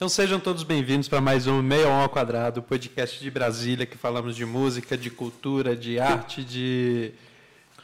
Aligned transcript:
Então 0.00 0.08
sejam 0.08 0.40
todos 0.40 0.62
bem-vindos 0.62 1.08
para 1.08 1.20
mais 1.20 1.46
um 1.46 1.60
Meio 1.60 1.86
ao 1.90 2.08
Quadrado, 2.08 2.62
podcast 2.62 3.20
de 3.20 3.30
Brasília, 3.30 3.84
que 3.84 3.98
falamos 3.98 4.34
de 4.34 4.46
música, 4.46 4.96
de 4.96 5.10
cultura, 5.10 5.76
de 5.76 6.00
arte, 6.00 6.42
de, 6.42 7.12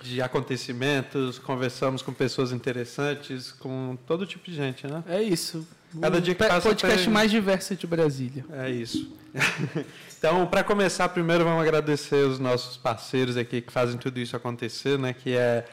de 0.00 0.22
acontecimentos, 0.22 1.38
conversamos 1.38 2.00
com 2.00 2.14
pessoas 2.14 2.52
interessantes, 2.52 3.52
com 3.52 3.98
todo 4.06 4.24
tipo 4.24 4.46
de 4.46 4.56
gente, 4.56 4.86
né? 4.86 5.04
É 5.06 5.22
isso. 5.22 5.68
Cada 6.00 6.16
o 6.16 6.20
dia 6.22 6.34
que 6.34 6.42
passa 6.42 6.66
podcast 6.66 7.04
tem- 7.04 7.12
mais 7.12 7.30
diverso 7.30 7.76
de 7.76 7.86
Brasília. 7.86 8.46
É 8.50 8.70
isso. 8.70 9.14
então, 10.16 10.46
para 10.46 10.64
começar, 10.64 11.10
primeiro 11.10 11.44
vamos 11.44 11.60
agradecer 11.60 12.26
os 12.26 12.38
nossos 12.38 12.78
parceiros 12.78 13.36
aqui 13.36 13.60
que 13.60 13.70
fazem 13.70 13.98
tudo 13.98 14.18
isso 14.18 14.34
acontecer, 14.34 14.98
né? 14.98 15.12
Que 15.12 15.36
é 15.36 15.66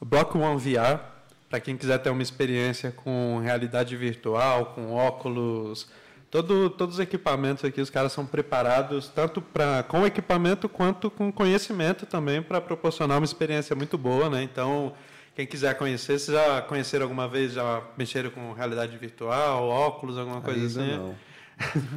o 0.00 0.06
Block 0.06 0.38
One 0.38 0.58
VR, 0.58 1.11
para 1.52 1.60
quem 1.60 1.76
quiser 1.76 1.98
ter 1.98 2.08
uma 2.08 2.22
experiência 2.22 2.90
com 2.90 3.38
realidade 3.44 3.94
virtual, 3.94 4.72
com 4.74 4.90
óculos, 4.94 5.86
todo, 6.30 6.70
todos 6.70 6.94
os 6.94 6.98
equipamentos 6.98 7.62
aqui, 7.62 7.78
os 7.78 7.90
caras 7.90 8.10
são 8.10 8.24
preparados 8.24 9.08
tanto 9.08 9.42
pra, 9.42 9.82
com 9.82 10.06
equipamento 10.06 10.66
quanto 10.66 11.10
com 11.10 11.30
conhecimento 11.30 12.06
também 12.06 12.40
para 12.40 12.58
proporcionar 12.58 13.18
uma 13.18 13.26
experiência 13.26 13.76
muito 13.76 13.98
boa, 13.98 14.30
né? 14.30 14.42
Então, 14.42 14.94
quem 15.36 15.46
quiser 15.46 15.76
conhecer, 15.76 16.18
vocês 16.18 16.34
já 16.34 16.62
conheceram 16.62 17.04
alguma 17.04 17.28
vez, 17.28 17.52
já 17.52 17.82
mexeram 17.98 18.30
com 18.30 18.54
realidade 18.54 18.96
virtual, 18.96 19.68
óculos, 19.68 20.16
alguma 20.16 20.40
coisa 20.40 20.58
Ainda 20.58 20.80
assim? 20.80 20.96
não. 20.96 21.14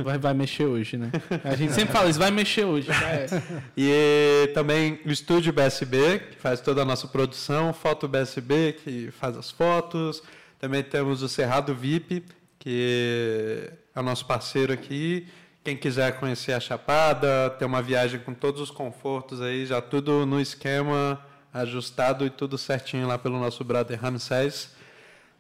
Vai, 0.03 0.17
vai 0.17 0.33
mexer 0.33 0.65
hoje, 0.65 0.97
né? 0.97 1.11
A 1.43 1.55
gente 1.55 1.73
sempre 1.73 1.93
fala 1.93 2.09
isso, 2.09 2.19
vai 2.19 2.31
mexer 2.31 2.65
hoje. 2.65 2.89
É. 3.05 3.27
E 3.77 4.51
também 4.53 4.99
o 5.05 5.11
Estúdio 5.11 5.53
BSB, 5.53 6.19
que 6.31 6.37
faz 6.37 6.59
toda 6.59 6.81
a 6.81 6.85
nossa 6.85 7.07
produção, 7.07 7.73
Foto 7.73 8.07
BSB, 8.07 8.77
que 8.83 9.11
faz 9.11 9.37
as 9.37 9.51
fotos. 9.51 10.23
Também 10.59 10.83
temos 10.83 11.21
o 11.21 11.29
Cerrado 11.29 11.73
VIP, 11.73 12.23
que 12.59 13.69
é 13.95 13.99
o 13.99 14.03
nosso 14.03 14.25
parceiro 14.25 14.73
aqui. 14.73 15.27
Quem 15.63 15.75
quiser 15.75 16.19
conhecer 16.19 16.53
a 16.53 16.59
Chapada, 16.59 17.49
ter 17.57 17.65
uma 17.65 17.81
viagem 17.81 18.19
com 18.19 18.33
todos 18.33 18.61
os 18.61 18.71
confortos 18.71 19.41
aí, 19.41 19.65
já 19.65 19.81
tudo 19.81 20.25
no 20.25 20.39
esquema, 20.39 21.19
ajustado 21.53 22.25
e 22.25 22.29
tudo 22.29 22.57
certinho 22.57 23.07
lá 23.07 23.17
pelo 23.17 23.39
nosso 23.39 23.63
brother 23.63 23.99
Ramsés. 23.99 24.75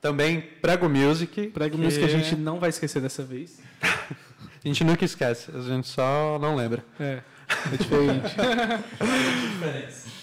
Também 0.01 0.39
Prego 0.39 0.87
Music. 0.87 1.47
Prego 1.47 1.77
que 1.77 1.83
música 1.83 2.05
a 2.05 2.09
gente 2.09 2.35
não 2.35 2.59
vai 2.59 2.69
esquecer 2.69 3.01
dessa 3.01 3.23
vez. 3.23 3.59
A 4.65 4.67
gente 4.67 4.83
nunca 4.83 5.05
esquece, 5.05 5.51
a 5.55 5.61
gente 5.61 5.87
só 5.87 6.39
não 6.41 6.55
lembra. 6.55 6.83
É, 6.99 7.21
é 7.71 7.77
diferente. 7.77 8.35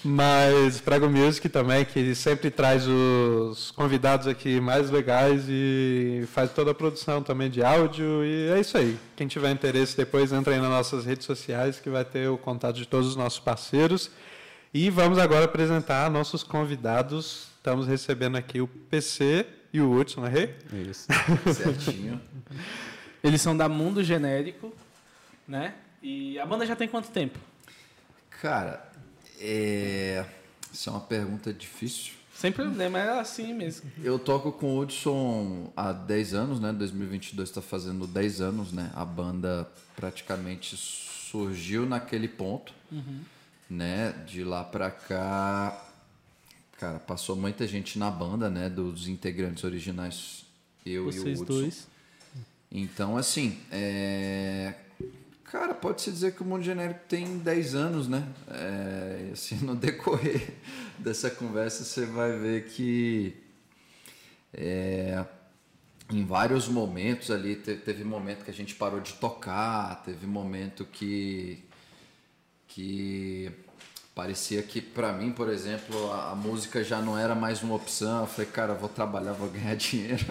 Mas 0.04 0.80
Prego 0.80 1.08
Music 1.08 1.48
também, 1.48 1.84
que 1.84 2.12
sempre 2.16 2.50
traz 2.50 2.84
os 2.88 3.70
convidados 3.70 4.26
aqui 4.26 4.60
mais 4.60 4.90
legais 4.90 5.44
e 5.48 6.24
faz 6.32 6.50
toda 6.52 6.72
a 6.72 6.74
produção 6.74 7.22
também 7.22 7.48
de 7.48 7.62
áudio. 7.62 8.24
E 8.24 8.48
é 8.48 8.58
isso 8.58 8.76
aí. 8.76 8.98
Quem 9.14 9.28
tiver 9.28 9.52
interesse, 9.52 9.96
depois 9.96 10.32
entra 10.32 10.54
aí 10.54 10.60
nas 10.60 10.70
nossas 10.70 11.06
redes 11.06 11.24
sociais, 11.24 11.78
que 11.78 11.88
vai 11.88 12.04
ter 12.04 12.28
o 12.28 12.36
contato 12.36 12.74
de 12.74 12.86
todos 12.86 13.06
os 13.06 13.14
nossos 13.14 13.38
parceiros. 13.38 14.10
E 14.74 14.90
vamos 14.90 15.18
agora 15.18 15.44
apresentar 15.44 16.10
nossos 16.10 16.42
convidados. 16.42 17.46
Estamos 17.58 17.86
recebendo 17.86 18.34
aqui 18.34 18.60
o 18.60 18.66
PC 18.66 19.46
e 19.72 19.80
o 19.80 19.92
Hudson, 19.92 20.26
errei? 20.26 20.52
Isso. 20.72 21.06
Certinho. 21.54 22.20
Eles 23.22 23.40
são 23.40 23.56
da 23.56 23.68
Mundo 23.68 24.02
Genérico, 24.02 24.72
né? 25.46 25.74
E 26.02 26.38
a 26.38 26.46
banda 26.46 26.66
já 26.66 26.74
tem 26.74 26.88
quanto 26.88 27.10
tempo? 27.10 27.38
Cara, 28.40 28.90
é... 29.38 30.24
Isso 30.72 30.88
é 30.88 30.92
uma 30.92 31.00
pergunta 31.02 31.52
difícil. 31.52 32.14
Sem 32.34 32.50
problema, 32.50 32.98
é 32.98 33.20
assim 33.20 33.52
mesmo. 33.54 33.88
Eu 34.02 34.18
toco 34.18 34.50
com 34.50 34.74
o 34.74 34.80
Hudson 34.80 35.70
há 35.76 35.92
10 35.92 36.34
anos, 36.34 36.58
né? 36.60 36.72
2022 36.72 37.48
está 37.48 37.62
fazendo 37.62 38.06
10 38.06 38.40
anos, 38.40 38.72
né? 38.72 38.90
A 38.94 39.04
banda 39.04 39.70
praticamente 39.94 40.76
surgiu 40.76 41.86
naquele 41.86 42.26
ponto, 42.26 42.72
né? 43.70 44.12
De 44.26 44.42
lá 44.42 44.64
pra 44.64 44.90
cá, 44.90 45.86
cara, 46.78 46.98
passou 46.98 47.36
muita 47.36 47.66
gente 47.68 47.98
na 47.98 48.10
banda, 48.10 48.50
né? 48.50 48.68
Dos 48.68 49.06
integrantes 49.06 49.62
originais, 49.62 50.44
eu 50.84 51.08
e 51.08 51.12
Vocês 51.12 51.38
o 51.38 51.42
Hudson. 51.42 51.54
dois. 51.60 51.91
Então, 52.74 53.18
assim, 53.18 53.58
é... 53.70 54.72
cara, 55.44 55.74
pode-se 55.74 56.10
dizer 56.10 56.34
que 56.34 56.42
o 56.42 56.44
Mundo 56.44 56.64
Genérico 56.64 57.00
tem 57.06 57.38
10 57.38 57.74
anos, 57.74 58.08
né? 58.08 58.26
É... 58.48 59.30
Assim, 59.32 59.56
no 59.56 59.76
decorrer 59.76 60.54
dessa 60.98 61.30
conversa, 61.30 61.84
você 61.84 62.06
vai 62.06 62.38
ver 62.38 62.64
que 62.64 63.36
é, 64.54 65.24
em 66.10 66.24
vários 66.24 66.68
momentos 66.68 67.30
ali, 67.30 67.56
te- 67.56 67.76
teve 67.76 68.04
momento 68.04 68.44
que 68.44 68.50
a 68.50 68.54
gente 68.54 68.74
parou 68.74 69.00
de 69.00 69.14
tocar, 69.14 70.02
teve 70.02 70.26
momento 70.26 70.84
que, 70.84 71.62
que 72.68 73.50
parecia 74.14 74.62
que 74.62 74.80
para 74.80 75.12
mim, 75.12 75.32
por 75.32 75.48
exemplo, 75.48 76.12
a, 76.12 76.32
a 76.32 76.34
música 76.34 76.84
já 76.84 77.00
não 77.00 77.16
era 77.16 77.34
mais 77.34 77.62
uma 77.62 77.74
opção. 77.74 78.20
Eu 78.20 78.26
falei, 78.26 78.50
cara, 78.50 78.72
eu 78.72 78.78
vou 78.78 78.88
trabalhar, 78.88 79.32
vou 79.32 79.48
ganhar 79.48 79.74
dinheiro. 79.76 80.24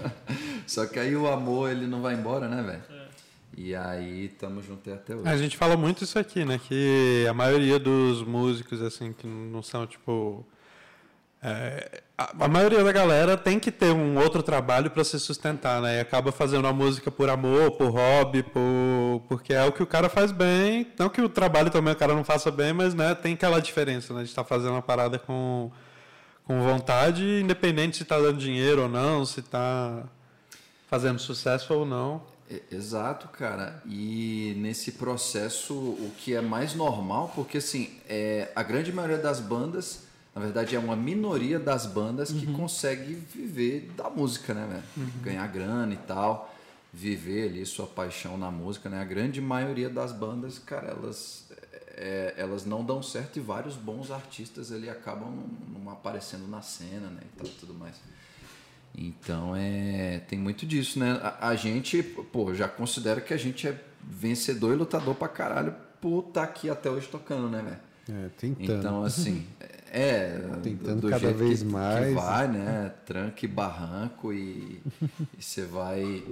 Só 0.67 0.85
que 0.85 0.99
aí 0.99 1.15
o 1.15 1.27
amor, 1.27 1.71
ele 1.71 1.87
não 1.87 2.01
vai 2.01 2.13
embora, 2.13 2.47
né, 2.47 2.61
velho? 2.61 3.01
E 3.57 3.75
aí, 3.75 4.29
tamo 4.39 4.61
junto 4.61 4.91
até 4.93 5.13
hoje. 5.13 5.27
A 5.27 5.35
gente 5.35 5.57
fala 5.57 5.75
muito 5.75 6.03
isso 6.03 6.17
aqui, 6.17 6.45
né? 6.45 6.59
Que 6.67 7.25
a 7.29 7.33
maioria 7.33 7.77
dos 7.77 8.23
músicos, 8.23 8.81
assim, 8.81 9.11
que 9.11 9.27
não 9.27 9.61
são, 9.61 9.85
tipo... 9.85 10.45
é, 11.43 12.01
a, 12.39 12.47
maioria 12.47 12.83
da 12.83 12.91
galera 12.91 13.37
tem 13.37 13.59
que 13.59 13.71
ter 13.71 13.91
um 13.91 14.17
outro 14.17 14.43
trabalho 14.43 14.91
para 14.91 15.03
se 15.03 15.19
sustentar, 15.19 15.81
né? 15.81 15.97
E 15.97 15.99
acaba 15.99 16.31
fazendo 16.31 16.67
a 16.67 16.73
música 16.73 17.09
por 17.09 17.29
amor, 17.29 17.71
por 17.71 17.89
hobby, 17.89 18.43
por, 18.43 19.23
porque 19.27 19.53
é 19.53 19.63
o 19.63 19.71
que 19.71 19.81
o 19.81 19.87
cara 19.87 20.09
faz 20.09 20.31
bem. 20.31 20.91
Não 20.97 21.09
que 21.09 21.21
o 21.21 21.29
trabalho 21.29 21.69
também 21.69 21.93
o 21.93 21.95
cara 21.95 22.13
não 22.13 22.23
faça 22.23 22.51
bem, 22.51 22.73
mas 22.73 22.93
né, 22.93 23.15
tem 23.15 23.33
aquela 23.33 23.59
diferença, 23.59 24.13
né? 24.13 24.23
De 24.23 24.29
estar 24.29 24.43
fazendo 24.43 24.71
uma 24.71 24.81
parada 24.81 25.17
com, 25.17 25.71
com 26.45 26.61
vontade, 26.61 27.23
independente 27.41 27.97
se 27.97 28.03
está 28.03 28.19
dando 28.19 28.37
dinheiro 28.37 28.83
ou 28.83 28.89
não, 28.89 29.25
se 29.25 29.39
está 29.39 30.03
fazendo 30.89 31.19
sucesso 31.19 31.73
ou 31.73 31.85
não. 31.85 32.21
Exato, 32.69 33.29
cara. 33.29 33.81
E 33.85 34.53
nesse 34.57 34.93
processo, 34.93 35.73
o 35.73 36.11
que 36.17 36.35
é 36.35 36.41
mais 36.41 36.73
normal, 36.75 37.31
porque 37.33 37.59
assim, 37.59 37.89
é, 38.09 38.51
a 38.55 38.61
grande 38.61 38.91
maioria 38.91 39.17
das 39.17 39.39
bandas, 39.39 40.10
na 40.33 40.41
verdade, 40.41 40.75
é 40.75 40.79
uma 40.79 40.95
minoria 40.95 41.59
das 41.59 41.85
bandas 41.85 42.31
que 42.31 42.47
consegue 42.53 43.15
viver 43.15 43.91
da 43.97 44.09
música, 44.09 44.53
né, 44.53 44.65
velho? 44.65 45.11
Ganhar 45.21 45.45
grana 45.47 45.93
e 45.93 45.97
tal, 45.97 46.53
viver 46.93 47.49
ali 47.49 47.65
sua 47.65 47.85
paixão 47.85 48.37
na 48.37 48.49
música, 48.49 48.89
né? 48.89 49.01
A 49.01 49.03
grande 49.03 49.41
maioria 49.41 49.89
das 49.89 50.13
bandas, 50.13 50.57
cara, 50.57 50.87
elas, 50.87 51.45
é, 51.97 52.33
elas 52.37 52.65
não 52.65 52.83
dão 52.83 53.03
certo 53.03 53.37
e 53.37 53.39
vários 53.41 53.75
bons 53.75 54.09
artistas 54.09 54.71
ali 54.71 54.89
acabam 54.89 55.33
não, 55.73 55.91
aparecendo 55.91 56.47
na 56.47 56.61
cena, 56.61 57.07
né? 57.07 57.21
E 57.23 57.37
tal, 57.37 57.47
tudo 57.59 57.73
mais. 57.73 57.95
Então 58.95 59.53
é 59.55 60.21
tem 60.27 60.39
muito 60.39 60.65
disso, 60.65 60.97
né? 60.99 61.19
A, 61.21 61.49
a 61.49 61.55
gente, 61.55 62.01
pô, 62.03 62.53
já 62.53 62.69
considera 62.69 63.19
que 63.19 63.33
a 63.33 63.37
gente 63.37 63.67
é 63.67 63.77
vencedor 64.01 64.73
e 64.73 64.75
lutador 64.77 65.15
pra 65.15 65.27
caralho 65.27 65.75
por 65.99 66.25
estar 66.27 66.43
aqui 66.43 66.69
até 66.69 66.89
hoje 66.89 67.07
tocando, 67.07 67.49
né, 67.49 67.61
velho? 67.61 68.25
É, 68.25 68.29
tentando. 68.29 68.79
Então, 68.79 69.03
assim, 69.03 69.45
é. 69.91 70.41
Tentando 70.63 71.01
do 71.01 71.09
cada 71.09 71.31
vez 71.31 71.61
que, 71.61 71.67
mais. 71.67 72.07
Que 72.07 72.13
vai, 72.13 72.47
né? 72.47 72.93
Tranca 73.05 73.45
e 73.45 73.47
barranco 73.47 74.31
e 74.31 74.81
e 75.37 75.41
você 75.41 75.65
vai 75.65 76.23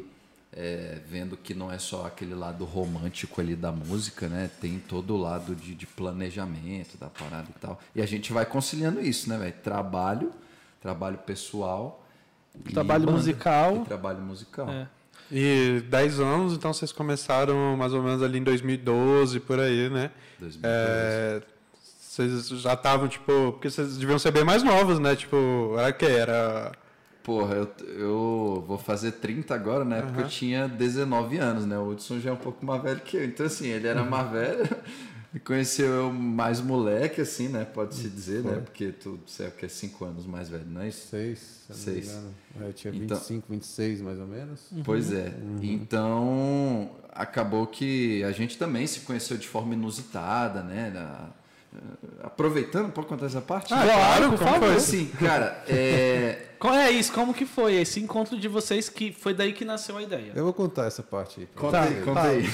é, 0.52 1.00
vendo 1.08 1.38
que 1.38 1.54
não 1.54 1.72
é 1.72 1.78
só 1.78 2.06
aquele 2.06 2.34
lado 2.34 2.66
romântico 2.66 3.40
ali 3.40 3.56
da 3.56 3.72
música, 3.72 4.28
né? 4.28 4.50
Tem 4.60 4.80
todo 4.80 5.16
o 5.16 5.18
lado 5.18 5.56
de, 5.56 5.76
de 5.76 5.86
planejamento 5.86 6.98
da 6.98 7.08
parada 7.08 7.48
e 7.50 7.60
tal. 7.60 7.80
E 7.96 8.02
a 8.02 8.06
gente 8.06 8.34
vai 8.34 8.46
conciliando 8.46 9.02
isso, 9.02 9.30
né, 9.30 9.38
velho? 9.38 9.54
Trabalho, 9.64 10.32
trabalho 10.82 11.18
pessoal. 11.18 12.06
Trabalho 12.74 13.06
banda. 13.06 13.18
musical. 13.18 13.82
E 13.84 13.86
trabalho 13.86 14.22
musical. 14.22 14.70
É. 14.70 14.88
E 15.32 15.84
10 15.88 16.20
anos, 16.20 16.54
então 16.54 16.74
vocês 16.74 16.92
começaram 16.92 17.78
mais 17.78 17.94
ou 17.94 18.02
menos 18.02 18.24
ali 18.24 18.40
em 18.40 18.44
2012, 18.44 19.40
por 19.42 19.60
aí, 19.60 19.90
né? 19.90 20.10
2012. 20.40 20.60
É, 20.64 21.42
vocês 22.10 22.48
já 22.50 22.74
estavam, 22.74 23.08
tipo, 23.08 23.52
porque 23.52 23.70
vocês 23.70 23.96
deviam 23.98 24.18
ser 24.18 24.32
bem 24.32 24.44
mais 24.44 24.64
novos, 24.64 24.98
né? 24.98 25.16
Tipo, 25.16 25.76
era 25.78 25.90
o 25.90 25.94
quê? 25.94 26.06
Era. 26.08 26.72
Porra, 27.22 27.54
eu, 27.56 27.70
eu 28.00 28.64
vou 28.68 28.80
fazer 28.80 29.12
30 29.12 29.54
agora, 29.54 29.86
né? 29.86 30.02
Porque 30.02 30.22
eu 30.22 30.28
tinha 30.28 30.68
19 30.68 31.38
anos, 31.38 31.66
né? 31.68 31.78
O 31.78 31.90
Hudson 31.90 32.20
já 32.20 32.32
é 32.32 32.34
um 32.34 32.38
pouco 32.38 32.66
mais 32.66 32.82
velho 32.82 33.00
que 33.02 33.16
eu. 33.16 33.24
Então, 33.26 33.46
assim, 33.46 33.68
ele 33.68 33.88
era 33.88 34.04
mais 34.04 34.32
velho, 34.32 34.68
me 35.32 35.40
conheceu 35.40 35.86
eu 35.86 36.12
mais 36.12 36.60
moleque, 36.60 37.22
assim, 37.22 37.48
né? 37.48 37.64
Pode-se 37.64 38.10
dizer, 38.10 38.44
né? 38.44 38.56
Porque 38.66 38.92
tu, 38.92 39.20
você 39.28 39.44
é 39.44 39.48
o 39.50 39.52
que 39.52 39.68
é 39.68 39.70
5 39.70 40.04
anos 40.04 40.26
mais 40.26 40.50
velho, 40.50 40.66
não 40.68 40.82
é 40.82 40.88
isso? 40.88 41.10
Seis, 41.10 41.40
se 41.40 41.72
eu 41.72 41.76
não 41.78 41.78
me 41.78 41.84
Seis. 42.02 42.10
engano. 42.10 42.36
Eu 42.62 42.74
tinha 42.74 42.96
Então- 42.96 43.18
25, 43.18 43.46
26 43.52 44.02
mais 44.02 44.20
ou 44.20 44.26
menos. 44.26 44.62
Pois 44.84 45.14
é. 45.14 45.32
Então, 45.62 46.90
acabou 47.14 47.68
que 47.68 48.24
a 48.24 48.32
gente 48.32 48.58
também 48.58 48.88
se 48.88 49.02
conheceu 49.02 49.38
de 49.38 49.48
forma 49.48 49.76
inusitada, 49.76 50.64
né? 50.64 50.90
Na- 50.92 51.38
Aproveitando, 52.24 52.92
pode 52.92 53.08
contar 53.08 53.28
essa 53.28 53.42
parte? 53.42 53.74
Ah, 53.74 53.84
claro, 53.84 54.30
por 54.32 54.40
como? 54.40 54.66
Assim, 54.66 55.06
cara, 55.20 55.64
é, 55.68 56.48
Qual 56.60 56.74
é 56.74 56.92
isso? 56.92 57.14
Como 57.14 57.34
que 57.34 57.46
foi 57.46 57.76
esse 57.76 58.02
encontro 58.02 58.38
de 58.38 58.48
vocês 58.50 58.90
que 58.90 59.14
foi 59.14 59.34
daí 59.34 59.54
que 59.54 59.64
nasceu 59.64 59.96
a 59.96 60.04
ideia? 60.04 60.34
Eu 60.36 60.44
vou 60.44 60.54
contar 60.54 60.86
essa 60.86 61.02
parte 61.02 61.42
aí. 61.42 61.48
Conta 61.56 61.82
vocês. 61.84 61.98
aí, 61.98 62.04
conta 62.04 62.22
aí. 62.22 62.46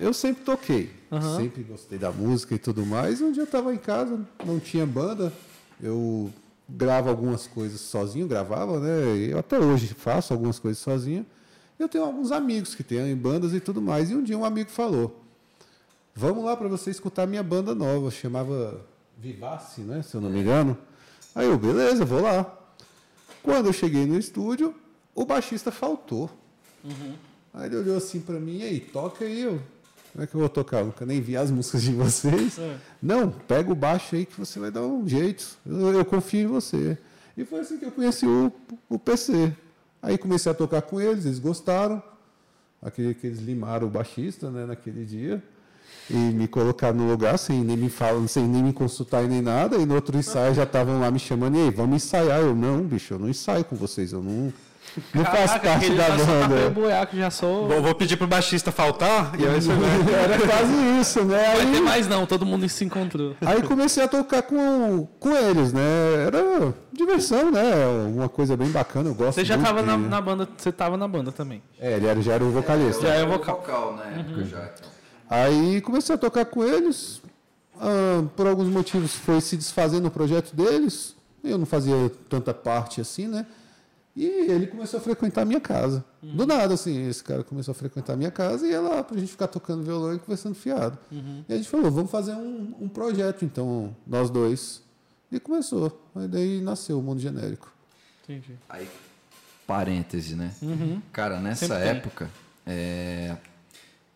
Eu 0.00 0.14
sempre 0.14 0.44
toquei, 0.44 0.90
Aham. 1.12 1.36
sempre 1.36 1.62
gostei 1.62 1.98
da 1.98 2.10
música 2.10 2.54
e 2.54 2.58
tudo 2.58 2.86
mais. 2.86 3.20
Um 3.20 3.30
dia 3.30 3.42
eu 3.42 3.44
estava 3.44 3.74
em 3.74 3.76
casa, 3.76 4.18
não 4.44 4.58
tinha 4.58 4.86
banda, 4.86 5.30
eu 5.82 6.32
gravo 6.66 7.10
algumas 7.10 7.46
coisas 7.46 7.80
sozinho, 7.80 8.26
gravava, 8.26 8.80
né? 8.80 9.28
Eu 9.30 9.38
até 9.38 9.58
hoje 9.58 9.88
faço 9.88 10.32
algumas 10.32 10.58
coisas 10.58 10.78
sozinho. 10.78 11.26
Eu 11.78 11.88
tenho 11.88 12.04
alguns 12.04 12.32
amigos 12.32 12.74
que 12.74 12.82
têm 12.82 13.14
bandas 13.14 13.52
e 13.52 13.60
tudo 13.60 13.82
mais. 13.82 14.10
E 14.10 14.14
um 14.14 14.22
dia 14.22 14.38
um 14.38 14.44
amigo 14.44 14.70
falou: 14.70 15.22
Vamos 16.20 16.44
lá 16.44 16.56
para 16.56 16.66
você 16.66 16.90
escutar 16.90 17.28
minha 17.28 17.44
banda 17.44 17.76
nova, 17.76 18.10
chamava 18.10 18.84
Vivace, 19.16 19.82
né? 19.82 20.02
Se 20.02 20.16
eu 20.16 20.20
não 20.20 20.28
me 20.28 20.40
engano. 20.40 20.76
Aí 21.32 21.46
eu, 21.46 21.56
beleza, 21.56 22.04
vou 22.04 22.20
lá. 22.20 22.58
Quando 23.40 23.66
eu 23.66 23.72
cheguei 23.72 24.04
no 24.04 24.18
estúdio, 24.18 24.74
o 25.14 25.24
baixista 25.24 25.70
faltou. 25.70 26.28
Aí 27.54 27.66
ele 27.66 27.76
olhou 27.76 27.96
assim 27.96 28.18
pra 28.20 28.40
mim, 28.40 28.58
e 28.58 28.62
aí, 28.64 28.80
toca 28.80 29.24
aí, 29.24 29.42
eu. 29.42 29.62
Como 30.10 30.24
é 30.24 30.26
que 30.26 30.34
eu 30.34 30.40
vou 30.40 30.48
tocar? 30.48 30.80
Eu 30.80 30.86
nunca 30.86 31.06
nem 31.06 31.20
vi 31.20 31.36
as 31.36 31.52
músicas 31.52 31.82
de 31.82 31.92
vocês. 31.92 32.58
É. 32.58 32.76
Não, 33.00 33.30
pega 33.30 33.70
o 33.70 33.76
baixo 33.76 34.16
aí 34.16 34.26
que 34.26 34.36
você 34.36 34.58
vai 34.58 34.72
dar 34.72 34.82
um 34.82 35.06
jeito. 35.06 35.56
Eu, 35.64 35.92
eu 35.92 36.04
confio 36.04 36.40
em 36.40 36.46
você. 36.48 36.98
E 37.36 37.44
foi 37.44 37.60
assim 37.60 37.78
que 37.78 37.84
eu 37.84 37.92
conheci 37.92 38.26
o, 38.26 38.52
o 38.88 38.98
PC. 38.98 39.54
Aí 40.02 40.18
comecei 40.18 40.50
a 40.50 40.54
tocar 40.54 40.82
com 40.82 41.00
eles, 41.00 41.26
eles 41.26 41.38
gostaram. 41.38 42.02
Aquele 42.82 43.14
que 43.14 43.24
eles 43.24 43.38
limaram 43.38 43.86
o 43.86 43.90
baixista, 43.90 44.50
né, 44.50 44.66
naquele 44.66 45.04
dia. 45.04 45.40
E 46.10 46.14
me 46.16 46.48
colocaram 46.48 46.96
no 46.96 47.06
lugar 47.10 47.38
sem 47.38 47.60
nem 47.60 47.76
me 47.76 47.90
falar, 47.90 48.26
sem 48.28 48.44
nem 48.44 48.62
me 48.62 48.72
consultar 48.72 49.22
e 49.24 49.28
nem 49.28 49.42
nada. 49.42 49.76
E 49.76 49.84
no 49.84 49.94
outro 49.94 50.16
ensaio 50.16 50.54
já 50.54 50.62
estavam 50.62 51.00
lá 51.00 51.10
me 51.10 51.18
chamando, 51.18 51.56
e 51.58 51.62
aí, 51.64 51.70
vamos 51.70 51.96
ensaiar. 51.96 52.40
Eu, 52.40 52.54
não, 52.54 52.80
bicho, 52.80 53.12
eu 53.14 53.18
não 53.18 53.28
ensaio 53.28 53.62
com 53.64 53.76
vocês, 53.76 54.12
eu 54.14 54.22
não, 54.22 54.50
não 55.12 55.22
faço 55.22 55.60
Caraca, 55.60 55.68
parte 55.68 55.90
da 55.90 56.06
o 56.14 56.26
banda. 56.48 56.70
buraco, 56.70 57.14
já 57.14 57.30
sou... 57.30 57.68
Bom, 57.68 57.82
vou 57.82 57.94
pedir 57.94 58.16
pro 58.16 58.26
baixista 58.26 58.72
faltar 58.72 59.32
e 59.38 59.46
aí 59.46 59.60
você 59.60 59.68
vai. 59.74 59.90
Era 60.24 60.38
quase 60.38 61.00
isso, 61.00 61.24
né? 61.24 61.46
Não 61.48 61.56
vai 61.56 61.66
ter 61.66 61.76
Aí, 61.76 61.80
mais 61.82 62.08
não, 62.08 62.24
todo 62.24 62.46
mundo 62.46 62.66
se 62.70 62.84
encontrou. 62.86 63.36
aí 63.44 63.60
comecei 63.62 64.02
a 64.02 64.08
tocar 64.08 64.40
com, 64.42 65.06
com 65.20 65.30
eles, 65.36 65.74
né? 65.74 65.80
Era 66.26 66.74
diversão, 66.90 67.50
né? 67.50 67.62
Uma 68.14 68.30
coisa 68.30 68.56
bem 68.56 68.70
bacana, 68.70 69.10
eu 69.10 69.14
gosto 69.14 69.34
Você 69.34 69.44
já 69.44 69.56
muito 69.58 69.66
tava 69.66 69.80
de- 69.82 69.86
na, 69.88 69.98
na 69.98 70.20
banda, 70.22 70.48
você 70.56 70.72
tava 70.72 70.96
na 70.96 71.06
banda 71.06 71.30
também. 71.32 71.62
É, 71.78 71.92
ele 71.96 72.06
era, 72.06 72.22
já 72.22 72.32
era 72.32 72.44
o 72.44 72.50
vocalista. 72.50 73.06
Já 73.06 73.12
é 73.14 73.24
o 73.24 73.28
vocal. 73.28 73.56
vocal 73.56 73.94
na 73.94 74.04
época 74.20 74.44
já. 74.46 74.70
Aí 75.28 75.80
comecei 75.80 76.14
a 76.14 76.18
tocar 76.18 76.44
com 76.46 76.64
eles. 76.64 77.20
ah, 77.80 78.24
por 78.36 78.46
alguns 78.46 78.68
motivos 78.68 79.14
foi 79.14 79.40
se 79.40 79.56
desfazendo 79.56 80.08
o 80.08 80.10
projeto 80.10 80.54
deles. 80.54 81.14
Eu 81.44 81.58
não 81.58 81.66
fazia 81.66 81.94
tanta 82.28 82.52
parte 82.52 83.00
assim, 83.00 83.28
né? 83.28 83.46
E 84.16 84.24
ele 84.26 84.66
começou 84.66 84.98
a 84.98 85.00
frequentar 85.00 85.42
a 85.42 85.44
minha 85.44 85.60
casa. 85.60 86.04
Do 86.20 86.44
nada, 86.44 86.74
assim, 86.74 87.06
esse 87.08 87.22
cara 87.22 87.44
começou 87.44 87.70
a 87.70 87.74
frequentar 87.74 88.14
a 88.14 88.16
minha 88.16 88.32
casa 88.32 88.66
e 88.66 88.70
ia 88.70 88.80
lá 88.80 89.04
pra 89.04 89.16
gente 89.16 89.30
ficar 89.30 89.46
tocando 89.46 89.84
violão 89.84 90.12
e 90.12 90.18
conversando 90.18 90.56
fiado. 90.56 90.98
E 91.48 91.52
a 91.52 91.56
gente 91.56 91.68
falou, 91.68 91.88
vamos 91.88 92.10
fazer 92.10 92.32
um, 92.34 92.74
um 92.80 92.88
projeto, 92.88 93.44
então, 93.44 93.94
nós 94.04 94.28
dois. 94.28 94.82
E 95.30 95.38
começou. 95.38 96.02
Aí 96.16 96.26
daí 96.26 96.60
nasceu 96.60 96.98
o 96.98 97.02
mundo 97.02 97.20
genérico. 97.20 97.72
Entendi. 98.24 98.56
Aí, 98.68 98.88
parêntese, 99.68 100.34
né? 100.34 100.52
Cara, 101.12 101.38
nessa 101.38 101.66
Sempre 101.68 101.88
época, 101.88 102.30
é, 102.66 103.36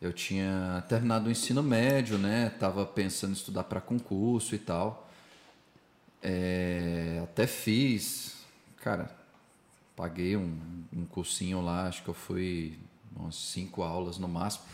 eu 0.02 0.12
tinha 0.12 0.82
terminado 0.88 1.28
o 1.28 1.31
ensino 1.31 1.62
médio, 1.62 2.19
né? 2.19 2.50
Tava 2.58 2.84
pensando 2.84 3.31
em 3.31 3.34
estudar 3.34 3.62
para 3.62 3.81
concurso 3.81 4.52
e 4.54 4.58
tal. 4.58 5.08
É, 6.20 7.20
até 7.22 7.46
fiz, 7.46 8.37
cara, 8.82 9.10
paguei 9.96 10.37
um, 10.37 10.56
um 10.93 11.04
cursinho 11.04 11.60
lá, 11.62 11.87
acho 11.87 12.02
que 12.02 12.08
eu 12.08 12.14
fui 12.14 12.78
umas 13.14 13.34
cinco 13.37 13.82
aulas 13.82 14.19
no 14.19 14.28
máximo, 14.28 14.64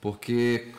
porque 0.00 0.72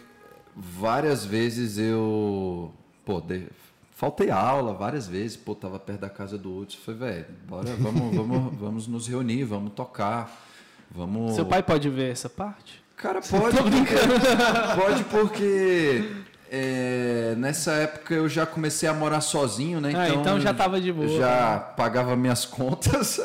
várias 0.56 1.24
vezes 1.26 1.78
eu, 1.78 2.74
pô, 3.06 3.20
de- 3.22 3.48
faltei 3.96 4.30
aula 4.32 4.74
várias 4.74 5.08
vezes, 5.08 5.38
pô, 5.38 5.54
tava 5.56 5.80
perto 5.80 6.02
da 6.02 6.10
casa 6.10 6.38
do 6.38 6.56
Hudson, 6.56 6.80
falei, 6.80 7.00
velho, 7.00 7.26
bora, 7.48 7.76
vamos, 7.76 8.16
vamos, 8.16 8.56
vamos 8.60 8.88
nos 8.88 9.08
reunir, 9.08 9.44
vamos 9.44 9.74
tocar, 9.74 10.46
vamos... 10.90 11.34
Seu 11.36 11.46
pai 11.46 11.62
pode 11.62 11.90
ver 11.90 12.12
essa 12.12 12.30
parte? 12.30 12.84
Cara, 12.98 13.22
pode. 13.22 13.56
Pode 14.76 15.04
porque 15.06 16.10
é, 16.52 17.36
nessa 17.38 17.72
época 17.74 18.14
eu 18.16 18.28
já 18.28 18.44
comecei 18.46 18.90
a 18.90 18.94
morar 18.94 19.22
sozinho, 19.22 19.80
né? 19.80 19.94
Ah, 19.96 20.10
então 20.10 20.40
já 20.40 20.52
tava 20.54 20.82
de 20.82 20.92
boa. 20.92 21.08
Já 21.08 21.60
pagava 21.60 22.16
minhas 22.16 22.44
contas. 22.50 23.20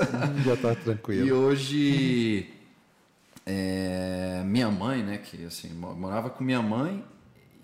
Já 0.45 0.57
tá 0.57 0.75
tranquilo. 0.75 1.27
e 1.27 1.33
hoje 1.33 2.51
é, 3.47 4.43
minha 4.45 4.71
mãe, 4.71 5.03
né? 5.03 5.17
Que 5.19 5.47
assim, 5.47 5.71
mo- 5.73 5.95
morava 5.95 6.29
com 6.31 6.45
minha 6.45 6.61
mãe 6.63 7.03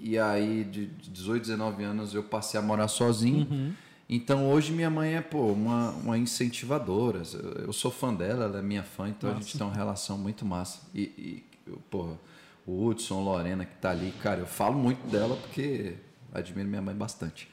e 0.00 0.19
aí 0.19 0.64
de 0.64 0.87
de 0.87 1.11
18, 1.11 1.43
19 1.43 1.84
anos 1.84 2.14
eu 2.14 2.22
passei 2.22 2.58
a 2.58 2.62
morar 2.62 2.88
sozinho. 2.88 3.46
Uhum. 3.50 3.72
Então 4.08 4.50
hoje 4.50 4.72
minha 4.72 4.88
mãe 4.88 5.14
é 5.16 5.20
pô, 5.20 5.52
uma, 5.52 5.90
uma 5.90 6.16
incentivadora. 6.16 7.20
Eu, 7.34 7.64
eu 7.66 7.72
sou 7.75 7.90
fã 7.90 8.14
dela, 8.14 8.44
ela 8.46 8.58
é 8.61 8.62
minha 8.62 8.82
fã, 8.82 9.08
então 9.11 9.31
a 9.31 9.34
gente 9.34 9.58
tem 9.58 9.66
uma 9.66 9.76
relação 9.76 10.16
muito 10.16 10.46
massa. 10.46 10.81
E, 10.94 11.02
e 11.02 11.48
eu, 11.69 11.79
porra, 11.91 12.19
o 12.67 12.87
Hudson, 12.87 13.23
Lorena 13.23 13.65
que 13.65 13.76
tá 13.76 13.91
ali, 13.91 14.12
cara, 14.23 14.41
eu 14.41 14.47
falo 14.47 14.79
muito 14.79 15.06
dela 15.09 15.37
porque 15.37 15.94
admiro 16.32 16.69
minha 16.69 16.82
mãe 16.82 16.94
bastante. 16.94 17.49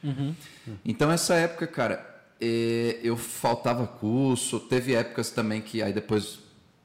Então 0.84 1.12
essa 1.12 1.36
época, 1.36 1.68
cara, 1.68 2.24
eh, 2.40 3.00
eu 3.04 3.16
faltava 3.16 3.88
curso, 3.88 4.60
teve 4.60 4.94
épocas 4.94 5.30
também 5.30 5.62
que 5.62 5.82
aí 5.82 5.94
depois, 5.94 6.40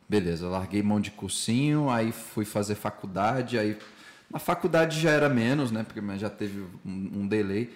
beleza, 0.09 0.49
larguei 0.49 0.82
mão 0.82 1.00
de 1.00 1.11
cursinho, 1.11 1.91
aí 1.91 2.12
fui 2.12 2.44
fazer 2.44 2.75
faculdade, 2.77 3.59
aí 3.59 3.76
na 4.31 4.38
faculdade 4.38 5.00
já 5.00 5.11
era 5.11 5.29
menos, 5.29 5.73
né? 5.73 5.83
Porque 5.83 6.00
já 6.19 6.31
teve 6.31 6.61
um, 6.87 7.21
um 7.21 7.26
delay. 7.26 7.75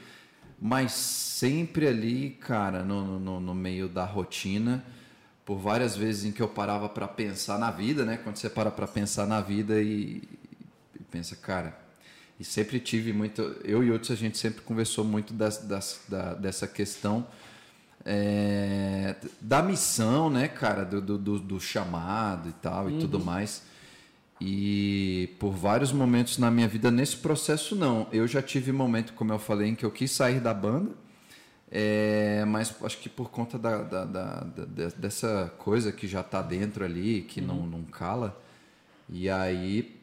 Mas 0.60 0.92
sempre 0.92 1.88
ali, 1.88 2.38
cara, 2.40 2.84
no, 2.84 3.18
no, 3.18 3.40
no 3.40 3.54
meio 3.54 3.88
da 3.88 4.04
rotina, 4.04 4.84
por 5.44 5.58
várias 5.58 5.94
vezes 5.96 6.24
em 6.24 6.32
que 6.32 6.40
eu 6.42 6.48
parava 6.48 6.88
para 6.88 7.06
pensar 7.06 7.58
na 7.58 7.70
vida, 7.70 8.04
né? 8.04 8.16
Quando 8.16 8.36
você 8.36 8.48
para 8.48 8.70
para 8.70 8.86
pensar 8.86 9.26
na 9.26 9.40
vida 9.40 9.80
e, 9.82 10.22
e 10.98 11.02
pensa, 11.10 11.36
cara, 11.36 11.78
e 12.40 12.44
sempre 12.44 12.80
tive 12.80 13.12
muito. 13.12 13.42
Eu 13.62 13.84
e 13.84 13.90
outros, 13.90 14.10
a 14.10 14.14
gente 14.16 14.38
sempre 14.38 14.62
conversou 14.62 15.04
muito 15.04 15.32
das, 15.34 15.58
das, 15.58 16.00
da, 16.08 16.34
dessa 16.34 16.66
questão 16.66 17.26
é, 18.04 19.16
da 19.40 19.62
missão, 19.62 20.28
né, 20.30 20.48
cara, 20.48 20.84
do, 20.84 21.00
do, 21.00 21.18
do- 21.18 21.38
do 21.40 21.60
chamado 21.60 22.48
e 22.48 22.52
tal 22.52 22.88
e 22.90 22.98
tudo 22.98 23.18
mais. 23.20 23.62
E 24.40 25.30
por 25.38 25.52
vários 25.52 25.92
momentos 25.92 26.38
na 26.38 26.50
minha 26.50 26.66
vida, 26.68 26.90
nesse 26.90 27.16
processo, 27.16 27.76
não. 27.76 28.08
Eu 28.12 28.26
já 28.26 28.42
tive 28.42 28.72
momento, 28.72 29.12
como 29.12 29.32
eu 29.32 29.38
falei, 29.38 29.68
em 29.68 29.74
que 29.74 29.84
eu 29.84 29.90
quis 29.90 30.10
sair 30.10 30.40
da 30.40 30.52
banda, 30.52 30.90
é, 31.70 32.44
mas 32.46 32.74
acho 32.82 32.98
que 32.98 33.08
por 33.08 33.30
conta 33.30 33.58
da, 33.58 33.82
da- 33.82 34.04
da- 34.04 34.40
da- 34.40 34.64
de- 34.64 34.94
dessa 34.96 35.52
coisa 35.58 35.90
que 35.92 36.06
já 36.06 36.20
está 36.20 36.40
dentro 36.42 36.84
ali, 36.84 37.22
que 37.22 37.40
não, 37.40 37.66
não 37.66 37.82
cala. 37.82 38.40
E 39.08 39.28
aí 39.28 40.00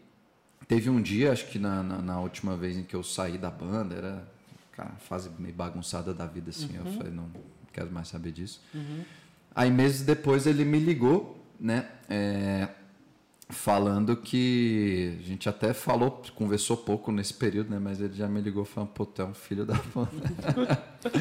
teve 0.68 0.90
um 0.90 1.02
dia, 1.02 1.32
acho 1.32 1.48
que 1.48 1.58
na, 1.60 1.82
na, 1.84 1.98
na 2.02 2.20
última 2.20 2.56
vez 2.58 2.78
em 2.78 2.84
que 2.84 2.96
eu 2.96 3.04
saí 3.04 3.38
da 3.38 3.50
banda, 3.50 3.96
era 3.96 4.28
cara, 4.74 4.92
fase 5.08 5.30
meio 5.40 5.54
bagunçada 5.56 6.14
da 6.14 6.26
vida, 6.26 6.50
assim. 6.50 6.76
Eu 6.76 6.86
falei, 6.94 7.12
não 7.12 7.30
quero 7.74 7.92
mais 7.92 8.08
saber 8.10 8.32
disso. 8.32 8.62
Aí 9.56 9.70
meses 9.72 10.02
depois 10.02 10.46
ele 10.48 10.64
me 10.66 10.80
ligou, 10.80 11.38
né? 11.60 11.88
é, 12.10 12.68
falando 13.50 14.16
que 14.16 15.18
a 15.20 15.24
gente 15.28 15.50
até 15.50 15.74
falou, 15.74 16.22
conversou 16.36 16.78
pouco 16.78 17.12
nesse 17.12 17.34
período, 17.34 17.70
né? 17.70 17.80
Mas 17.80 18.00
ele 18.00 18.14
já 18.14 18.28
me 18.28 18.40
ligou 18.40 18.64
falando, 18.64 18.90
pô, 18.92 19.06
tu 19.06 19.22
é 19.22 19.26
um 19.26 19.34
filho 19.34 19.66
da 19.66 19.76
banda. 19.94 20.12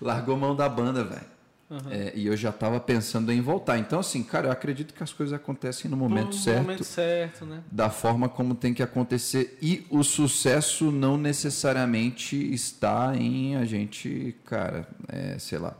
Largou 0.00 0.36
mão 0.36 0.54
da 0.54 0.68
banda, 0.68 1.04
velho. 1.04 1.40
É, 1.88 2.12
e 2.16 2.26
eu 2.26 2.36
já 2.36 2.50
tava 2.50 2.80
pensando 2.80 3.30
em 3.30 3.40
voltar. 3.40 3.78
Então, 3.78 4.00
assim, 4.00 4.24
cara, 4.24 4.48
eu 4.48 4.50
acredito 4.50 4.92
que 4.92 5.04
as 5.04 5.12
coisas 5.12 5.32
acontecem 5.32 5.88
no 5.88 5.96
momento 5.96 6.28
No 6.28 6.32
certo 6.32 6.62
momento 6.62 6.82
certo, 6.82 7.44
né? 7.46 7.62
da 7.70 7.88
forma 7.88 8.28
como 8.28 8.56
tem 8.56 8.74
que 8.74 8.82
acontecer 8.82 9.56
e 9.62 9.86
o 9.88 10.02
sucesso 10.02 10.90
não 10.90 11.16
necessariamente 11.16 12.34
está 12.52 13.14
em 13.16 13.54
a 13.54 13.64
gente, 13.64 14.34
cara, 14.44 14.84
é, 15.06 15.38
sei 15.38 15.58
lá, 15.60 15.76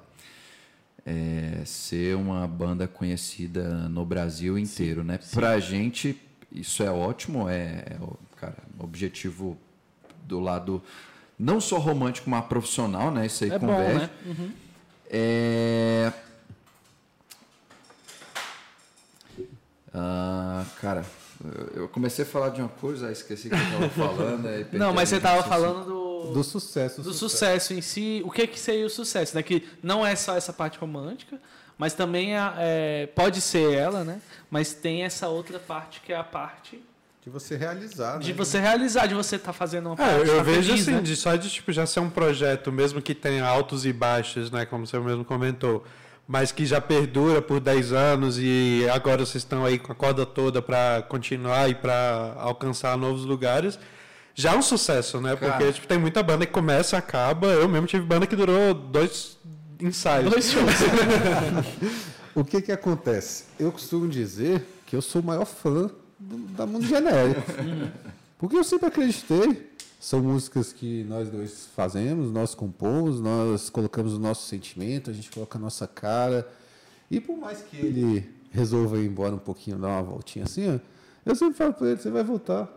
é, 1.05 1.63
ser 1.65 2.15
uma 2.15 2.47
banda 2.47 2.87
conhecida 2.87 3.89
no 3.89 4.07
Brasil 4.07 4.57
inteiro, 4.57 5.03
né? 5.03 5.19
Pra 5.33 5.59
gente 5.59 6.17
isso 6.53 6.83
é 6.83 6.91
ótimo, 6.91 7.49
é, 7.49 7.85
é 7.91 7.97
o 8.01 8.17
cara, 8.37 8.57
objetivo 8.79 9.57
do 10.25 10.41
lado 10.41 10.83
não 11.41 11.61
só 11.61 11.79
romântico, 11.79 12.29
mas 12.29 12.45
profissional, 12.45 13.11
né? 13.11 13.27
Isso 13.27 13.45
aí 13.45 13.51
É 13.51 13.59
bom, 13.59 13.67
converge. 13.69 13.95
né? 13.99 14.11
Uhum. 14.27 14.53
É... 15.11 16.13
Ah, 19.93 20.65
cara, 20.81 21.05
eu- 21.75 21.89
comecei 21.89 22.25
a 22.25 22.29
falar 22.29 22.51
de 22.51 22.61
uma 22.61 22.69
coisa, 22.69 23.07
aí 23.07 23.13
esqueci 23.13 23.49
o 23.49 23.51
que 23.51 23.57
eu 23.57 23.63
estava 23.63 23.89
falando. 23.91 24.49
Não, 24.73 24.93
mas 24.93 25.09
você 25.09 25.17
linha 25.17 25.23
tava 25.29 25.43
de 25.43 25.49
raciocínio. 25.49 25.75
falando 25.85 25.85
do, 26.27 26.33
Do 26.35 26.45
sucesso. 26.45 27.03
do 27.03 27.13
sucesso 27.13 27.75
em 27.75 27.81
si. 27.81 28.23
O 28.25 28.31
que 28.31 28.47
que 28.47 28.59
seria 28.59 28.87
o 28.87 28.91
sucesso? 28.91 29.35
Né? 29.35 29.43
Que 29.43 29.67
não 29.83 30.07
é 30.07 30.15
só 30.15 30.37
essa 30.37 30.53
parte 30.53 30.79
romântica, 30.79 31.41
Mas 31.79 31.95
também 31.95 32.37
a- 32.37 32.55
é, 32.59 33.07
pode 33.07 33.41
ser 33.41 33.73
ela, 33.73 34.05
né? 34.05 34.21
Mas 34.51 34.75
tem 34.75 35.03
essa 35.03 35.29
outra 35.29 35.59
parte 35.59 36.03
que 36.03 36.13
é 36.13 36.17
a 36.17 36.23
parte 36.23 36.79
De 37.23 37.29
você 37.29 37.55
realizar, 37.57 38.19
de 38.19 38.29
né? 38.29 38.35
você 38.35 38.59
realizar, 38.59 39.07
de 39.07 39.15
você 39.15 39.37
estar 39.37 39.53
fazendo 39.53 39.87
uma 39.91 39.95
É, 39.95 39.97
parte. 40.17 40.29
eu 40.29 40.37
tá 40.39 40.43
vejo 40.43 40.69
feliz, 40.71 40.83
assim, 40.83 40.93
né? 40.93 41.01
de, 41.03 41.17
só 41.17 41.37
de 41.37 41.51
tipo, 41.51 41.71
já 41.71 41.85
ser 41.85 42.01
um 42.01 42.09
projeto, 42.09 42.73
mesmo 42.73 43.03
que 43.03 43.15
tenha 43.15 43.45
altos 43.47 43.85
e 43.85 43.93
baixos, 43.93 44.51
né, 44.51 44.65
como 44.65 44.87
você 44.87 44.99
mesmo 44.99 45.23
comentou, 45.25 45.85
mas 46.27 46.51
que 46.51 46.65
já 46.65 46.81
perdura 46.81 47.43
por 47.43 47.61
10 47.61 47.93
anos 47.93 48.39
e 48.39 48.87
agora 48.91 49.19
vocês 49.27 49.43
estão 49.43 49.67
aí 49.67 49.79
com 49.79 49.93
a 49.93 49.95
corda 49.95 50.25
toda 50.25 50.63
para 50.63 51.03
continuar 51.09 51.69
e 51.69 51.75
para 51.75 52.35
alcançar 52.39 52.97
novos 52.97 53.25
lugares, 53.27 53.79
já 54.35 54.55
é 54.55 54.57
um 54.57 54.63
sucesso, 54.63 55.21
né? 55.21 55.37
Porque 55.37 55.73
tipo, 55.73 55.87
tem 55.87 55.99
muita 55.99 56.23
banda 56.23 56.47
que 56.47 56.53
começa, 56.53 56.97
acaba. 56.97 57.49
Eu 57.49 57.69
mesmo 57.69 57.87
tive 57.87 58.07
banda 58.07 58.27
que 58.27 58.35
durou 58.37 58.73
dois 58.73 59.37
ensaios. 59.79 60.31
Dois 60.31 60.51
shows. 60.51 60.65
O 62.35 62.45
que 62.45 62.63
que 62.63 62.71
acontece? 62.71 63.45
Eu 63.59 63.73
costumo 63.73 64.09
dizer 64.09 64.65
que 64.87 64.95
eu 64.95 65.03
sou 65.03 65.21
o 65.21 65.25
maior 65.25 65.45
fã 65.45 65.91
da 66.21 66.67
Mundo 66.67 66.87
Genérico. 66.87 67.43
Porque 68.39 68.57
eu 68.57 68.65
sempre 68.65 68.87
acreditei. 68.87 69.71
São 69.99 70.23
músicas 70.23 70.73
que 70.73 71.05
nós 71.05 71.29
dois 71.29 71.69
fazemos, 71.77 72.33
nós 72.33 72.55
compomos, 72.55 73.21
nós 73.21 73.69
colocamos 73.69 74.15
o 74.15 74.19
nosso 74.19 74.47
sentimento, 74.47 75.11
a 75.11 75.13
gente 75.13 75.31
coloca 75.31 75.59
a 75.59 75.61
nossa 75.61 75.87
cara. 75.87 76.51
E 77.11 77.21
por 77.21 77.37
mais 77.37 77.61
que 77.61 77.77
ele 77.77 78.31
resolva 78.51 78.99
ir 78.99 79.07
embora 79.07 79.35
um 79.35 79.39
pouquinho, 79.39 79.79
dar 79.79 79.89
uma 79.89 80.03
voltinha 80.03 80.47
assim, 80.47 80.75
ó, 80.75 80.79
eu 81.27 81.37
sempre 81.37 81.55
falo 81.55 81.75
para 81.75 81.89
ele, 81.89 82.01
você 82.01 82.11
vai 82.11 82.25
voltar. 82.25 82.69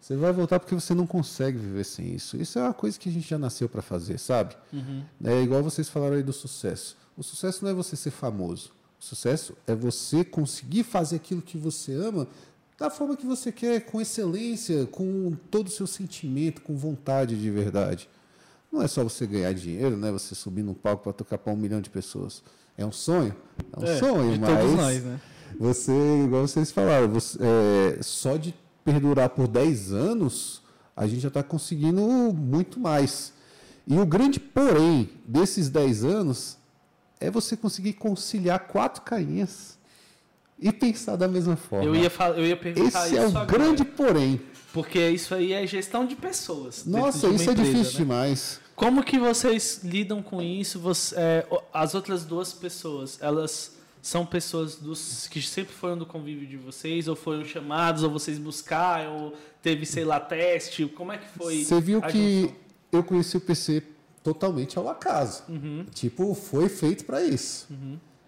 Você 0.00 0.14
vai 0.14 0.32
voltar 0.32 0.60
porque 0.60 0.72
você 0.72 0.94
não 0.94 1.04
consegue 1.04 1.58
viver 1.58 1.82
sem 1.82 2.14
isso. 2.14 2.36
Isso 2.36 2.60
é 2.60 2.62
uma 2.62 2.72
coisa 2.72 2.96
que 2.96 3.08
a 3.08 3.12
gente 3.12 3.28
já 3.28 3.38
nasceu 3.38 3.68
para 3.68 3.82
fazer, 3.82 4.16
sabe? 4.18 4.56
É 5.24 5.42
igual 5.42 5.64
vocês 5.64 5.88
falaram 5.88 6.14
aí 6.14 6.22
do 6.22 6.32
sucesso. 6.32 6.96
O 7.16 7.24
sucesso 7.24 7.64
não 7.64 7.72
é 7.72 7.74
você 7.74 7.96
ser 7.96 8.12
famoso. 8.12 8.70
O 9.00 9.04
sucesso 9.04 9.56
é 9.66 9.74
você 9.74 10.24
conseguir 10.24 10.84
fazer 10.84 11.16
aquilo 11.16 11.42
que 11.42 11.58
você 11.58 11.92
ama 11.92 12.28
da 12.78 12.90
forma 12.90 13.16
que 13.16 13.26
você 13.26 13.50
quer, 13.50 13.80
com 13.86 14.00
excelência, 14.00 14.86
com 14.86 15.32
todo 15.50 15.68
o 15.68 15.70
seu 15.70 15.86
sentimento, 15.86 16.60
com 16.62 16.76
vontade 16.76 17.40
de 17.40 17.50
verdade. 17.50 18.08
Não 18.70 18.82
é 18.82 18.88
só 18.88 19.02
você 19.02 19.26
ganhar 19.26 19.52
dinheiro, 19.54 19.96
né? 19.96 20.10
Você 20.12 20.34
subir 20.34 20.62
num 20.62 20.74
palco 20.74 21.04
para 21.04 21.12
tocar 21.12 21.38
para 21.38 21.52
um 21.52 21.56
milhão 21.56 21.80
de 21.80 21.88
pessoas. 21.88 22.42
É 22.76 22.84
um 22.84 22.92
sonho? 22.92 23.34
É 23.72 23.80
um 23.80 23.84
É, 23.84 23.98
sonho, 23.98 24.40
mas 24.40 24.74
nós, 24.74 25.02
né? 25.04 25.20
você, 25.58 25.92
igual 26.24 26.46
vocês 26.46 26.70
falaram, 26.70 27.08
você- 27.08 27.38
é, 27.40 28.02
só 28.02 28.36
de 28.36 28.54
perdurar 28.84 29.30
por 29.30 29.48
10 29.48 29.92
anos, 29.92 30.62
a 30.94 31.06
gente 31.06 31.20
já 31.20 31.28
está 31.28 31.42
conseguindo 31.42 32.02
muito 32.34 32.78
mais. 32.78 33.32
E 33.86 33.98
o 33.98 34.04
grande 34.04 34.38
porém 34.38 35.08
desses 35.26 35.70
10 35.70 36.04
anos 36.04 36.58
é 37.18 37.30
você 37.30 37.56
conseguir 37.56 37.94
conciliar 37.94 38.66
quatro 38.66 39.00
carinhas 39.02 39.75
e 40.58 40.72
pensar 40.72 41.16
da 41.16 41.28
mesma 41.28 41.56
forma. 41.56 41.84
Eu 41.84 41.94
ia, 41.94 42.08
falar, 42.10 42.38
eu 42.38 42.46
ia 42.46 42.56
perguntar 42.56 43.06
Esse 43.06 43.14
isso 43.14 43.16
é 43.16 43.26
o 43.26 43.28
agora, 43.28 43.46
grande 43.46 43.84
porém. 43.84 44.40
Porque 44.72 45.08
isso 45.08 45.34
aí 45.34 45.52
é 45.52 45.66
gestão 45.66 46.06
de 46.06 46.14
pessoas. 46.16 46.84
Nossa, 46.84 47.28
de 47.28 47.34
isso 47.36 47.48
é 47.48 47.52
empresa, 47.52 47.70
difícil 47.72 47.92
né? 47.92 47.98
demais. 47.98 48.60
Como 48.74 49.02
que 49.02 49.18
vocês 49.18 49.80
lidam 49.82 50.22
com 50.22 50.42
isso? 50.42 50.78
Você- 50.80 51.14
é, 51.16 51.46
as 51.72 51.94
outras 51.94 52.24
duas 52.24 52.52
pessoas, 52.52 53.18
elas 53.22 53.74
são 54.02 54.24
pessoas 54.26 54.76
dos 54.76 55.26
que 55.28 55.40
sempre 55.42 55.74
foram 55.74 55.96
do 55.96 56.04
convívio 56.06 56.46
de 56.46 56.56
vocês, 56.56 57.08
ou 57.08 57.16
foram 57.16 57.44
chamados, 57.44 58.02
ou 58.02 58.10
vocês 58.10 58.38
buscaram, 58.38 59.16
ou 59.24 59.34
teve, 59.62 59.84
sei 59.86 60.04
lá, 60.04 60.20
teste? 60.20 60.86
Como 60.86 61.10
é 61.10 61.18
que 61.18 61.28
foi? 61.36 61.64
Você 61.64 61.80
viu 61.80 62.00
que 62.02 62.42
junção? 62.42 62.56
eu 62.92 63.02
conheci 63.02 63.36
o 63.36 63.40
PC 63.40 63.82
totalmente 64.22 64.78
ao 64.78 64.88
acaso. 64.88 65.42
Uhum. 65.48 65.86
Tipo, 65.94 66.34
foi 66.34 66.68
feito 66.68 67.04
para 67.04 67.22
isso. 67.24 67.66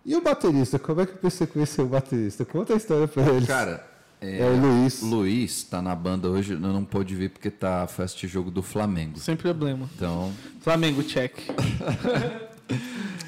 E 0.09 0.17
o 0.17 0.23
baterista? 0.23 0.79
Como 0.79 1.03
é 1.03 1.07
que 1.07 1.13
PC 1.19 1.47
conheceu 1.49 1.85
o 1.85 1.89
baterista? 1.89 2.43
Conta 2.43 2.73
a 2.73 2.77
história 2.79 3.07
para 3.07 3.25
eles. 3.25 3.47
Cara, 3.47 3.87
é, 4.23 4.41
É 4.41 4.45
o 4.47 4.57
Luiz. 4.57 5.03
Luiz 5.03 5.63
tá 5.65 5.83
na 5.83 5.95
banda 5.95 6.29
hoje, 6.31 6.57
não 6.57 6.73
não 6.73 6.83
pôde 6.83 7.15
vir 7.15 7.29
porque 7.29 7.51
tá 7.51 7.87
foi 7.87 8.07
assistir 8.07 8.27
jogo 8.27 8.51
do 8.51 8.63
Flamengo. 8.63 9.19
Sem 9.19 9.37
problema. 9.37 9.87
Então, 9.95 10.33
Flamengo, 10.63 11.03
check. 11.03 11.35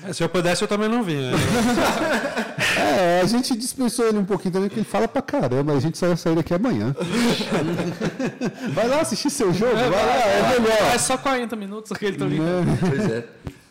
É, 0.03 0.15
Se 0.15 0.23
eu 0.23 0.29
pudesse, 0.31 0.63
eu 0.63 0.69
também 0.69 0.89
não 0.89 1.03
vinha. 1.03 1.33
né? 1.33 1.37
É, 2.79 3.21
a 3.21 3.27
gente 3.27 3.55
dispensou 3.57 4.07
ele 4.07 4.19
um 4.19 4.25
pouquinho 4.25 4.53
também, 4.53 4.69
porque 4.69 4.81
ele 4.81 4.89
fala 4.89 5.07
pra 5.09 5.21
caramba. 5.21 5.73
A 5.75 5.81
gente 5.81 5.99
só 5.99 6.07
vai 6.07 6.17
sair 6.17 6.35
daqui 6.35 6.55
amanhã. 6.55 6.95
vai 8.73 8.89
lá 8.89 9.01
assistir 9.01 9.29
seu 9.31 9.53
jogo, 9.53 9.75
vai 9.75 9.91
lá, 9.91 10.27
é 10.27 10.59
melhor. 10.61 10.95
É 10.95 10.99
só 10.99 11.19
40 11.19 11.57
minutos 11.57 11.93
aquele 11.93 12.17
tô 12.17 12.27
ligado. 12.27 12.67
pois 12.81 13.11
é. 13.11 13.25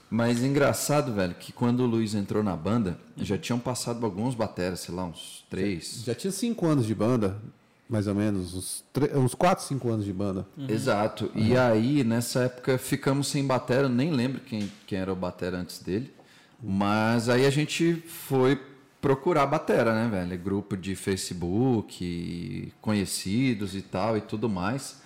Mas 0.09 0.43
engraçado, 0.43 1.13
velho, 1.13 1.35
que 1.35 1.53
quando 1.53 1.81
o 1.81 1.85
Luiz 1.85 2.15
entrou 2.15 2.43
na 2.43 2.55
banda, 2.55 2.97
já 3.15 3.37
tinham 3.37 3.59
passado 3.59 4.03
alguns 4.03 4.33
bateras, 4.33 4.79
sei 4.79 4.95
lá, 4.95 5.05
uns 5.05 5.45
três. 5.49 6.03
Já 6.03 6.15
tinha 6.15 6.31
cinco 6.31 6.65
anos 6.65 6.87
de 6.87 6.95
banda, 6.95 7.39
mais 7.87 8.07
ou 8.07 8.15
menos, 8.15 8.55
uns, 8.55 8.83
uns 9.15 9.35
quatro, 9.35 9.63
cinco 9.63 9.89
anos 9.89 10.05
de 10.05 10.13
banda. 10.13 10.47
Exato. 10.67 11.31
E 11.35 11.55
aí, 11.55 12.03
nessa 12.03 12.41
época, 12.43 12.77
ficamos 12.79 13.27
sem 13.27 13.45
batera, 13.45 13.87
nem 13.87 14.11
lembro 14.11 14.41
quem, 14.41 14.71
quem 14.87 14.97
era 14.97 15.13
o 15.13 15.15
batera 15.15 15.57
antes 15.57 15.79
dele. 15.79 16.11
Mas 16.61 17.29
aí 17.29 17.45
a 17.45 17.49
gente 17.51 17.93
foi 18.07 18.59
procurar 18.99 19.45
batera, 19.45 19.93
né, 19.93 20.09
velho? 20.09 20.43
Grupo 20.43 20.75
de 20.75 20.95
Facebook, 20.95 22.73
conhecidos 22.81 23.75
e 23.75 23.81
tal 23.81 24.17
e 24.17 24.21
tudo 24.21 24.49
mais. 24.49 25.01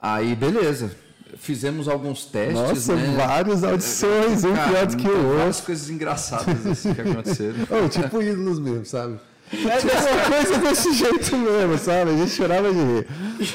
Aí, 0.00 0.34
beleza. 0.34 1.03
Fizemos 1.36 1.88
alguns 1.88 2.24
testes, 2.26 2.54
Nossa, 2.54 2.94
né? 2.96 3.14
várias 3.16 3.64
audições, 3.64 4.44
um 4.44 4.52
pior 4.54 4.86
do 4.86 4.96
que 4.96 5.08
o 5.08 5.12
várias 5.36 5.46
outro. 5.56 5.66
coisas 5.66 5.90
engraçadas 5.90 6.66
assim 6.66 6.94
que 6.94 7.00
aconteceram. 7.00 7.54
Ô, 7.84 7.88
tipo 7.88 8.22
ídolos 8.22 8.58
mesmo, 8.58 8.84
sabe? 8.86 9.18
É 9.52 9.56
uma 9.56 10.30
coisa 10.36 10.58
desse 10.58 10.92
jeito 10.94 11.36
mesmo, 11.36 11.76
sabe? 11.78 12.10
A 12.10 12.16
gente 12.16 12.30
chorava 12.30 12.72
de 12.72 12.78
rir. 12.78 13.06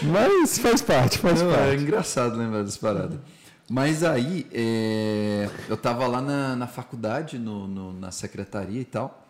Mas 0.03 0.57
faz 0.59 0.81
parte, 0.81 1.17
faz 1.17 1.41
Não, 1.41 1.51
é 1.53 1.57
parte. 1.57 1.81
engraçado 1.83 2.37
lembrar 2.37 2.63
dessa 2.63 2.79
parada. 2.79 3.19
Mas 3.69 4.03
aí, 4.03 4.47
é, 4.51 5.47
eu 5.67 5.77
tava 5.77 6.07
lá 6.07 6.21
na, 6.21 6.55
na 6.55 6.67
faculdade, 6.67 7.37
no, 7.37 7.67
no- 7.67 7.93
na 7.93 8.11
secretaria 8.11 8.81
e 8.81 8.85
tal. 8.85 9.27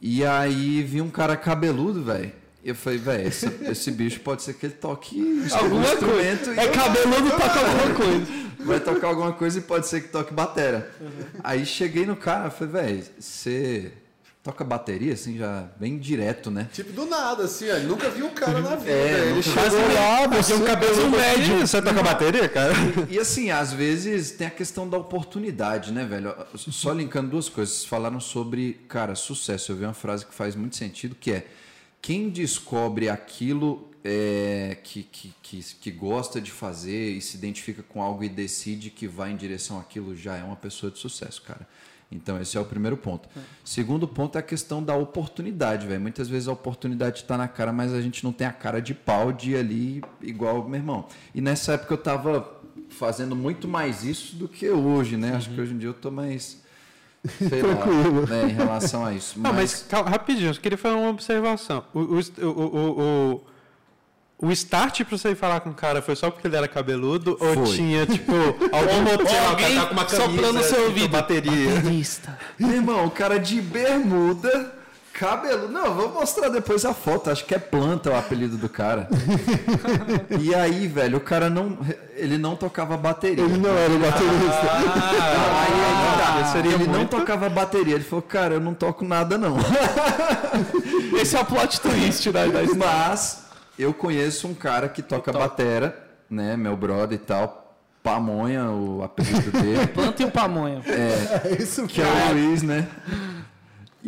E 0.00 0.24
aí 0.24 0.82
vi 0.82 1.00
um 1.00 1.08
cara 1.10 1.36
cabeludo, 1.36 2.02
velho. 2.04 2.32
Eu 2.66 2.74
falei, 2.74 2.98
velho, 2.98 3.28
esse, 3.28 3.46
esse 3.62 3.90
bicho 3.92 4.18
pode 4.20 4.42
ser 4.42 4.54
que 4.54 4.66
ele 4.66 4.74
toque 4.74 5.48
algum 5.52 5.80
instrumento. 5.80 6.52
e 6.52 6.58
É 6.58 6.68
cabeludo 6.68 7.30
toca 7.30 7.60
alguma 7.60 7.94
coisa. 7.94 8.26
Vai 8.58 8.80
tocar 8.80 9.06
alguma 9.06 9.32
coisa 9.32 9.58
e 9.58 9.62
pode 9.62 9.86
ser 9.86 10.00
que 10.00 10.08
toque 10.08 10.34
batera. 10.34 10.90
Aí 11.44 11.64
cheguei 11.64 12.04
no 12.04 12.16
cara, 12.16 12.50
falei, 12.50 12.72
velho, 12.72 13.04
você 13.20 13.92
toca 14.42 14.64
bateria, 14.64 15.12
assim, 15.12 15.36
já 15.38 15.68
bem 15.78 15.98
direto, 15.98 16.50
né? 16.50 16.68
Tipo, 16.72 16.92
do 16.92 17.06
nada, 17.06 17.44
assim, 17.44 17.70
ó. 17.70 17.78
Nunca 17.80 18.08
vi 18.10 18.22
o 18.22 18.30
cara 18.30 18.60
na 18.60 18.74
vida. 18.76 18.90
É, 18.90 19.30
ele 19.30 19.42
chegou 19.42 19.92
lá, 19.94 20.26
você 20.26 20.54
um 20.54 20.64
cabelo 20.64 21.10
médio. 21.10 21.60
Você 21.66 21.80
toca 21.82 22.02
bateria, 22.02 22.48
cara? 22.48 22.72
E 23.08 23.18
assim, 23.18 23.50
às 23.50 23.72
vezes 23.72 24.32
tem 24.32 24.46
a 24.46 24.50
questão 24.50 24.88
da 24.88 24.96
oportunidade, 24.96 25.92
né, 25.92 26.04
velho? 26.04 26.34
Só 26.56 26.92
linkando 26.92 27.30
duas 27.30 27.48
coisas. 27.48 27.74
Vocês 27.76 27.88
falaram 27.88 28.18
sobre, 28.18 28.80
cara, 28.88 29.14
sucesso. 29.14 29.70
Eu 29.70 29.76
vi 29.76 29.84
uma 29.84 29.94
frase 29.94 30.26
que 30.26 30.34
faz 30.34 30.56
muito 30.56 30.74
sentido, 30.76 31.14
que 31.14 31.30
é 31.32 31.46
quem 32.00 32.28
descobre 32.28 33.08
aquilo 33.08 33.90
é, 34.04 34.78
que, 34.84 35.02
que, 35.02 35.34
que, 35.42 35.62
que 35.80 35.90
gosta 35.90 36.40
de 36.40 36.50
fazer 36.50 37.10
e 37.10 37.20
se 37.20 37.36
identifica 37.36 37.82
com 37.82 38.00
algo 38.00 38.22
e 38.22 38.28
decide 38.28 38.90
que 38.90 39.08
vai 39.08 39.32
em 39.32 39.36
direção 39.36 39.80
àquilo 39.80 40.14
já 40.14 40.36
é 40.36 40.44
uma 40.44 40.56
pessoa 40.56 40.92
de 40.92 40.98
sucesso, 40.98 41.42
cara. 41.42 41.66
Então, 42.10 42.40
esse 42.40 42.56
é 42.56 42.60
o 42.60 42.64
primeiro 42.64 42.96
ponto. 42.96 43.28
Segundo 43.64 44.06
ponto 44.06 44.36
é 44.36 44.38
a 44.38 44.42
questão 44.42 44.80
da 44.80 44.94
oportunidade, 44.94 45.88
velho. 45.88 46.00
Muitas 46.00 46.28
vezes 46.28 46.46
a 46.46 46.52
oportunidade 46.52 47.22
está 47.22 47.36
na 47.36 47.48
cara, 47.48 47.72
mas 47.72 47.92
a 47.92 48.00
gente 48.00 48.22
não 48.22 48.32
tem 48.32 48.46
a 48.46 48.52
cara 48.52 48.80
de 48.80 48.94
pau 48.94 49.32
de 49.32 49.52
ir 49.52 49.56
ali 49.56 50.02
igual 50.22 50.68
meu 50.68 50.78
irmão. 50.78 51.08
E 51.34 51.40
nessa 51.40 51.72
época 51.72 51.94
eu 51.94 51.98
tava 51.98 52.62
fazendo 52.90 53.34
muito 53.34 53.66
mais 53.66 54.04
isso 54.04 54.36
do 54.36 54.48
que 54.48 54.68
hoje, 54.70 55.16
né? 55.16 55.34
Acho 55.34 55.50
que 55.50 55.60
hoje 55.60 55.74
em 55.74 55.78
dia 55.78 55.88
eu 55.88 55.94
tô 55.94 56.10
mais. 56.10 56.64
Sei 57.28 57.62
lá, 57.62 57.86
né, 58.28 58.50
em 58.50 58.54
relação 58.54 59.04
a 59.04 59.12
isso. 59.12 59.38
Não, 59.38 59.52
mas 59.52 59.84
calma, 59.88 60.10
rapidinho, 60.10 60.50
eu 60.50 60.54
queria 60.54 60.78
fazer 60.78 60.94
uma 60.94 61.10
observação. 61.10 61.84
O, 61.92 62.00
o, 62.00 62.20
o, 62.42 63.40
o, 64.40 64.46
o, 64.46 64.52
start 64.52 65.04
pra 65.04 65.16
você 65.16 65.30
ir 65.30 65.36
falar 65.36 65.60
com 65.60 65.70
o 65.70 65.74
cara 65.74 66.02
foi 66.02 66.16
só 66.16 66.30
porque 66.30 66.46
ele 66.46 66.56
era 66.56 66.68
cabeludo? 66.68 67.36
Ou 67.40 67.54
Foi. 67.54 67.76
tinha, 67.76 68.06
tipo, 68.06 68.32
algum 68.72 69.10
outro, 69.10 69.28
sei 69.28 69.40
lá, 69.40 69.52
o 69.52 69.56
cara 69.56 69.66
alguém 69.66 69.74
tá 69.74 69.86
com 69.86 69.92
uma 69.92 70.04
camisa, 70.04 70.30
soprando 70.30 70.52
no 70.54 70.62
seu 70.62 70.84
ouvido. 70.84 71.08
bateria? 71.08 71.74
Baterista. 71.74 72.38
Meu 72.58 72.72
irmão, 72.72 73.06
o 73.06 73.10
cara 73.10 73.38
de 73.38 73.60
bermuda, 73.60 74.74
cabelo. 75.18 75.68
Não, 75.68 75.94
vou 75.94 76.12
mostrar 76.12 76.48
depois 76.48 76.84
a 76.84 76.92
foto. 76.92 77.30
Acho 77.30 77.44
que 77.44 77.54
é 77.54 77.58
planta 77.58 78.10
o 78.10 78.16
apelido 78.16 78.56
do 78.56 78.68
cara. 78.68 79.08
e 80.40 80.54
aí, 80.54 80.86
velho, 80.86 81.18
o 81.18 81.20
cara 81.20 81.48
não. 81.48 81.78
Ele 82.14 82.38
não 82.38 82.54
tocava 82.56 82.96
bateria. 82.96 83.44
Ele 83.44 83.56
não 83.58 83.70
era 83.76 83.92
o 83.92 83.98
baterista. 83.98 84.60
Ah, 84.70 85.62
Aí, 85.62 85.72
aí 85.74 86.18
tá. 86.18 86.38
Ah, 86.40 86.44
seria 86.52 86.72
ele 86.74 86.86
não 86.86 86.94
muito- 86.98 87.16
tocava 87.16 87.48
bateria. 87.48 87.94
Ele 87.94 88.04
falou, 88.04 88.22
cara, 88.22 88.54
eu 88.54 88.60
não 88.60 88.74
toco 88.74 89.04
nada, 89.04 89.36
não. 89.38 89.56
Esse 91.20 91.36
é 91.36 91.40
o 91.40 91.44
plot 91.44 91.80
twist 91.80 92.30
da, 92.30 92.46
da 92.46 92.62
história. 92.62 92.86
Mas 93.08 93.44
eu 93.78 93.92
conheço 93.94 94.46
um 94.48 94.54
cara 94.54 94.88
que 94.88 95.02
toca 95.02 95.32
batera, 95.32 95.96
né? 96.28 96.56
Meu 96.56 96.76
brother 96.76 97.16
e 97.16 97.20
tal. 97.20 97.62
Pamonha, 98.02 98.70
o 98.70 99.02
apelido 99.02 99.50
dele. 99.50 99.86
Planta 99.92 100.22
e 100.22 100.26
o 100.26 100.30
pamonha. 100.30 100.80
É 100.86 101.60
isso 101.60 101.86
que 101.88 102.00
é 102.00 102.04
o 102.04 102.32
Luiz, 102.34 102.62
né? 102.62 102.86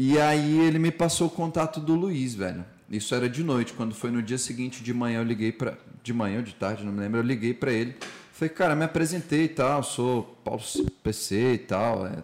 E 0.01 0.17
aí 0.17 0.61
ele 0.61 0.79
me 0.79 0.93
passou 0.93 1.27
o 1.27 1.31
contato 1.31 1.81
do 1.81 1.97
Luiz, 1.97 2.33
velho. 2.33 2.65
Isso 2.89 3.13
era 3.17 3.29
de 3.29 3.43
noite, 3.43 3.73
quando 3.73 3.93
foi 3.97 4.13
no 4.13 4.23
dia 4.23 4.39
seguinte 4.39 4.81
de 4.81 4.95
manhã 4.95 5.19
eu 5.19 5.25
liguei 5.25 5.51
para 5.51 5.77
de 6.05 6.13
manhã 6.13 6.37
ou 6.37 6.43
de 6.45 6.55
tarde, 6.55 6.85
não 6.85 6.93
me 6.93 7.01
lembro, 7.01 7.19
eu 7.19 7.25
liguei 7.25 7.53
para 7.53 7.73
ele. 7.73 7.97
Falei, 8.33 8.49
cara, 8.55 8.77
me 8.77 8.85
apresentei 8.85 9.47
e 9.47 9.49
tal, 9.49 9.83
sou 9.83 10.23
Paulo 10.45 10.63
PC 11.03 11.55
e 11.55 11.59
tal. 11.59 12.07
É, 12.07 12.23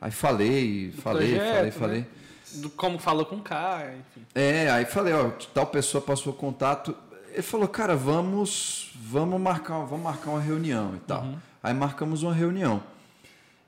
aí 0.00 0.12
falei, 0.12 0.92
falei, 1.02 1.34
projeto, 1.36 1.48
falei, 1.48 1.64
né? 1.64 1.70
falei. 1.72 2.06
Do- 2.62 2.70
Como 2.70 2.96
falou 3.00 3.26
com 3.26 3.36
o 3.36 3.42
cara, 3.42 3.96
enfim. 3.96 4.24
É, 4.32 4.70
aí 4.70 4.84
falei, 4.84 5.12
ó, 5.14 5.30
tal 5.52 5.66
pessoa 5.66 6.00
passou 6.00 6.32
contato. 6.32 6.94
Ele 7.32 7.42
falou, 7.42 7.66
cara, 7.66 7.96
vamos, 7.96 8.92
vamos 8.94 9.40
marcar, 9.40 9.80
vamos 9.80 10.04
marcar 10.04 10.30
uma 10.30 10.40
reunião 10.40 10.94
e 10.94 11.00
tal. 11.00 11.34
Aí 11.60 11.74
marcamos 11.74 12.22
uma 12.22 12.32
reunião. 12.32 12.80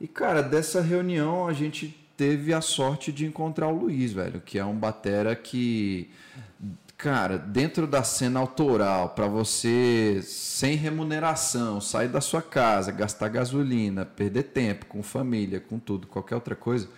E 0.01 0.07
cara, 0.07 0.43
dessa 0.43 0.81
reunião 0.81 1.49
a 1.49 1.53
gente 1.53 2.00
teve 2.21 2.53
a 2.53 2.61
sorte 2.61 3.11
de 3.11 3.25
encontrar 3.25 3.69
o 3.69 3.75
Luiz, 3.75 4.13
velho, 4.13 4.43
que 4.43 4.59
é 4.59 4.65
um 4.65 4.77
batera 4.77 5.35
que 5.35 6.11
cara, 6.95 7.39
dentro 7.39 7.87
da 7.87 8.03
cena 8.03 8.39
autoral, 8.39 9.09
para 9.15 9.27
você 9.27 10.21
sem 10.23 10.77
remuneração, 10.77 11.81
sair 11.81 12.09
da 12.09 12.21
sua 12.21 12.43
casa, 12.43 12.93
gastar 12.93 13.29
gasolina, 13.29 14.05
perder 14.05 14.43
tempo 14.43 14.85
com 14.85 15.03
família, 15.03 15.61
com 15.61 15.79
tudo, 15.79 16.07
qualquer 16.07 16.35
outra 16.35 16.55
coisa. 16.55 16.91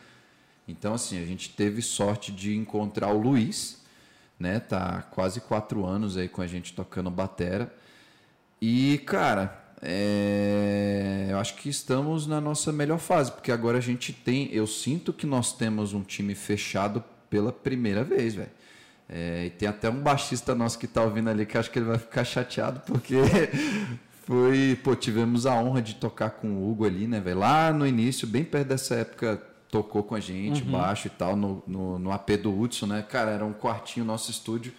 Então, 0.67 0.95
assim, 0.95 1.23
a 1.23 1.25
gente 1.25 1.51
teve 1.51 1.81
sorte 1.83 2.33
de 2.33 2.57
encontrar 2.57 3.13
o 3.13 3.19
Luiz, 3.21 3.81
né? 4.41 4.59
Tá 4.59 5.03
quase 5.03 5.41
quatro 5.41 5.87
anos 5.87 6.17
aí 6.17 6.29
com 6.29 6.43
a 6.43 6.49
gente 6.49 6.73
tocando 6.73 7.13
batera. 7.13 7.73
E, 8.61 8.99
cara, 9.07 9.62
é, 9.83 11.27
eu 11.31 11.39
acho 11.39 11.57
que 11.57 11.69
estamos 11.69 12.27
na 12.27 12.41
nossa 12.41 12.73
melhor 12.73 12.99
fase, 12.99 13.33
porque 13.33 13.51
agora 13.51 13.79
a 13.79 13.81
gente 13.81 14.13
tem. 14.13 14.49
Eu 14.53 14.67
sinto 14.67 15.13
que 15.13 15.27
nós 15.27 15.53
temos 15.53 15.93
um 15.93 16.03
time 16.03 16.35
fechado 16.35 17.03
pela 17.29 17.53
primeira 17.53 18.05
vez, 18.05 18.35
velho. 18.35 18.51
É, 19.09 19.47
e 19.47 19.51
tem 19.51 19.69
até 19.69 19.91
um 19.91 20.01
baixista 20.01 20.55
nosso 20.55 20.79
que 20.79 20.87
tá 20.87 21.03
ouvindo 21.03 21.29
ali 21.29 21.45
que 21.45 21.59
acho 21.59 21.71
que 21.71 21.79
ele 21.79 21.87
vai 21.87 21.99
ficar 21.99 22.25
chateado, 22.25 22.81
porque 22.87 23.17
foi. 24.25 24.79
Pô, 24.83 24.95
tivemos 24.95 25.45
a 25.47 25.55
honra 25.55 25.83
de 25.83 25.97
tocar 25.97 26.31
com 26.31 26.49
o 26.49 26.71
Hugo 26.71 26.87
ali, 26.87 27.07
né, 27.09 27.21
velho? 27.21 27.41
Lá 27.41 27.73
no 27.73 27.87
início, 27.87 28.27
bem 28.27 28.45
perto 28.45 28.69
dessa 28.69 28.95
época, 28.95 29.43
tocou 29.69 30.05
com 30.05 30.15
a 30.15 30.21
gente, 30.21 30.63
baixo 30.63 31.09
e 31.09 31.11
tal, 31.11 31.35
no, 31.35 31.63
no, 31.67 31.99
no 31.99 32.13
AP 32.13 32.31
do 32.43 32.57
Hudson, 32.57 32.87
né? 32.87 33.03
Cara, 33.03 33.33
era 33.33 33.45
um 33.45 33.53
quartinho, 33.53 34.07
nosso 34.07 34.31
estúdio 34.31 34.73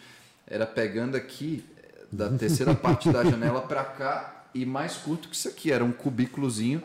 era 0.47 0.65
pegando 0.65 1.15
aqui, 1.15 1.65
da 2.11 2.29
terceira 2.29 2.75
parte 2.75 3.11
da 3.11 3.23
janela 3.23 3.61
para 3.61 3.83
cá, 3.83 4.32
e 4.53 4.65
mais 4.65 4.95
curto 4.95 5.29
que 5.29 5.35
isso 5.35 5.47
aqui, 5.47 5.71
era 5.71 5.83
um 5.83 5.91
cubículozinho, 5.91 6.81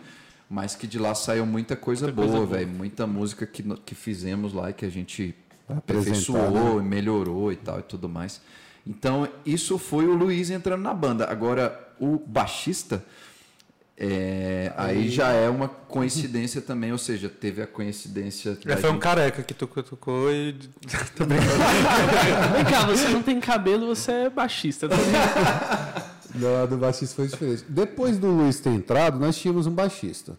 mas 0.48 0.74
que 0.74 0.86
de 0.86 0.98
lá 0.98 1.14
saiu 1.14 1.44
muita 1.44 1.76
coisa 1.76 2.06
Muita 2.06 2.22
boa, 2.22 2.46
velho. 2.46 2.68
Muita 2.68 3.06
música 3.06 3.46
que, 3.46 3.62
que 3.84 3.94
fizemos 3.94 4.52
lá 4.52 4.70
e 4.70 4.72
que 4.72 4.84
a 4.84 4.90
gente 4.90 5.34
Apresentar, 5.68 6.10
aperfeiçoou 6.10 6.80
e 6.80 6.82
melhorou 6.82 7.52
e 7.52 7.56
tal 7.56 7.80
e 7.80 7.82
tudo 7.82 8.08
mais. 8.08 8.40
Então, 8.86 9.28
isso 9.44 9.76
foi 9.76 10.06
o 10.06 10.14
Luiz 10.14 10.48
entrando 10.48 10.82
na 10.82 10.94
banda. 10.94 11.30
Agora, 11.30 11.78
o 12.00 12.18
baixista, 12.18 13.04
é, 13.94 14.72
aí 14.76 15.10
já 15.10 15.30
é 15.30 15.50
uma 15.50 15.68
coincidência 15.68 16.62
também, 16.62 16.92
ou 16.92 16.98
seja, 16.98 17.28
teve 17.28 17.60
a 17.60 17.66
coincidência. 17.66 18.56
É, 18.64 18.76
foi 18.76 18.88
um 18.88 18.94
gente- 18.94 19.02
careca 19.02 19.42
que 19.42 19.52
tocou, 19.52 19.82
tocou 19.82 20.32
e. 20.32 20.52
Vem 22.54 22.64
cá, 22.64 22.86
você 22.86 23.08
não 23.08 23.22
tem 23.22 23.38
cabelo, 23.40 23.88
você 23.88 24.12
é 24.12 24.30
baixista. 24.30 24.88
Tá 24.88 24.96
ligado? 26.34 26.52
Da 26.52 26.66
do 26.66 26.76
baixista 26.76 27.16
foi 27.16 27.28
diferente. 27.28 27.64
Depois 27.68 28.18
do 28.18 28.28
Luiz 28.28 28.60
ter 28.60 28.70
entrado, 28.70 29.18
nós 29.18 29.36
tínhamos 29.36 29.66
um 29.66 29.72
baixista. 29.72 30.36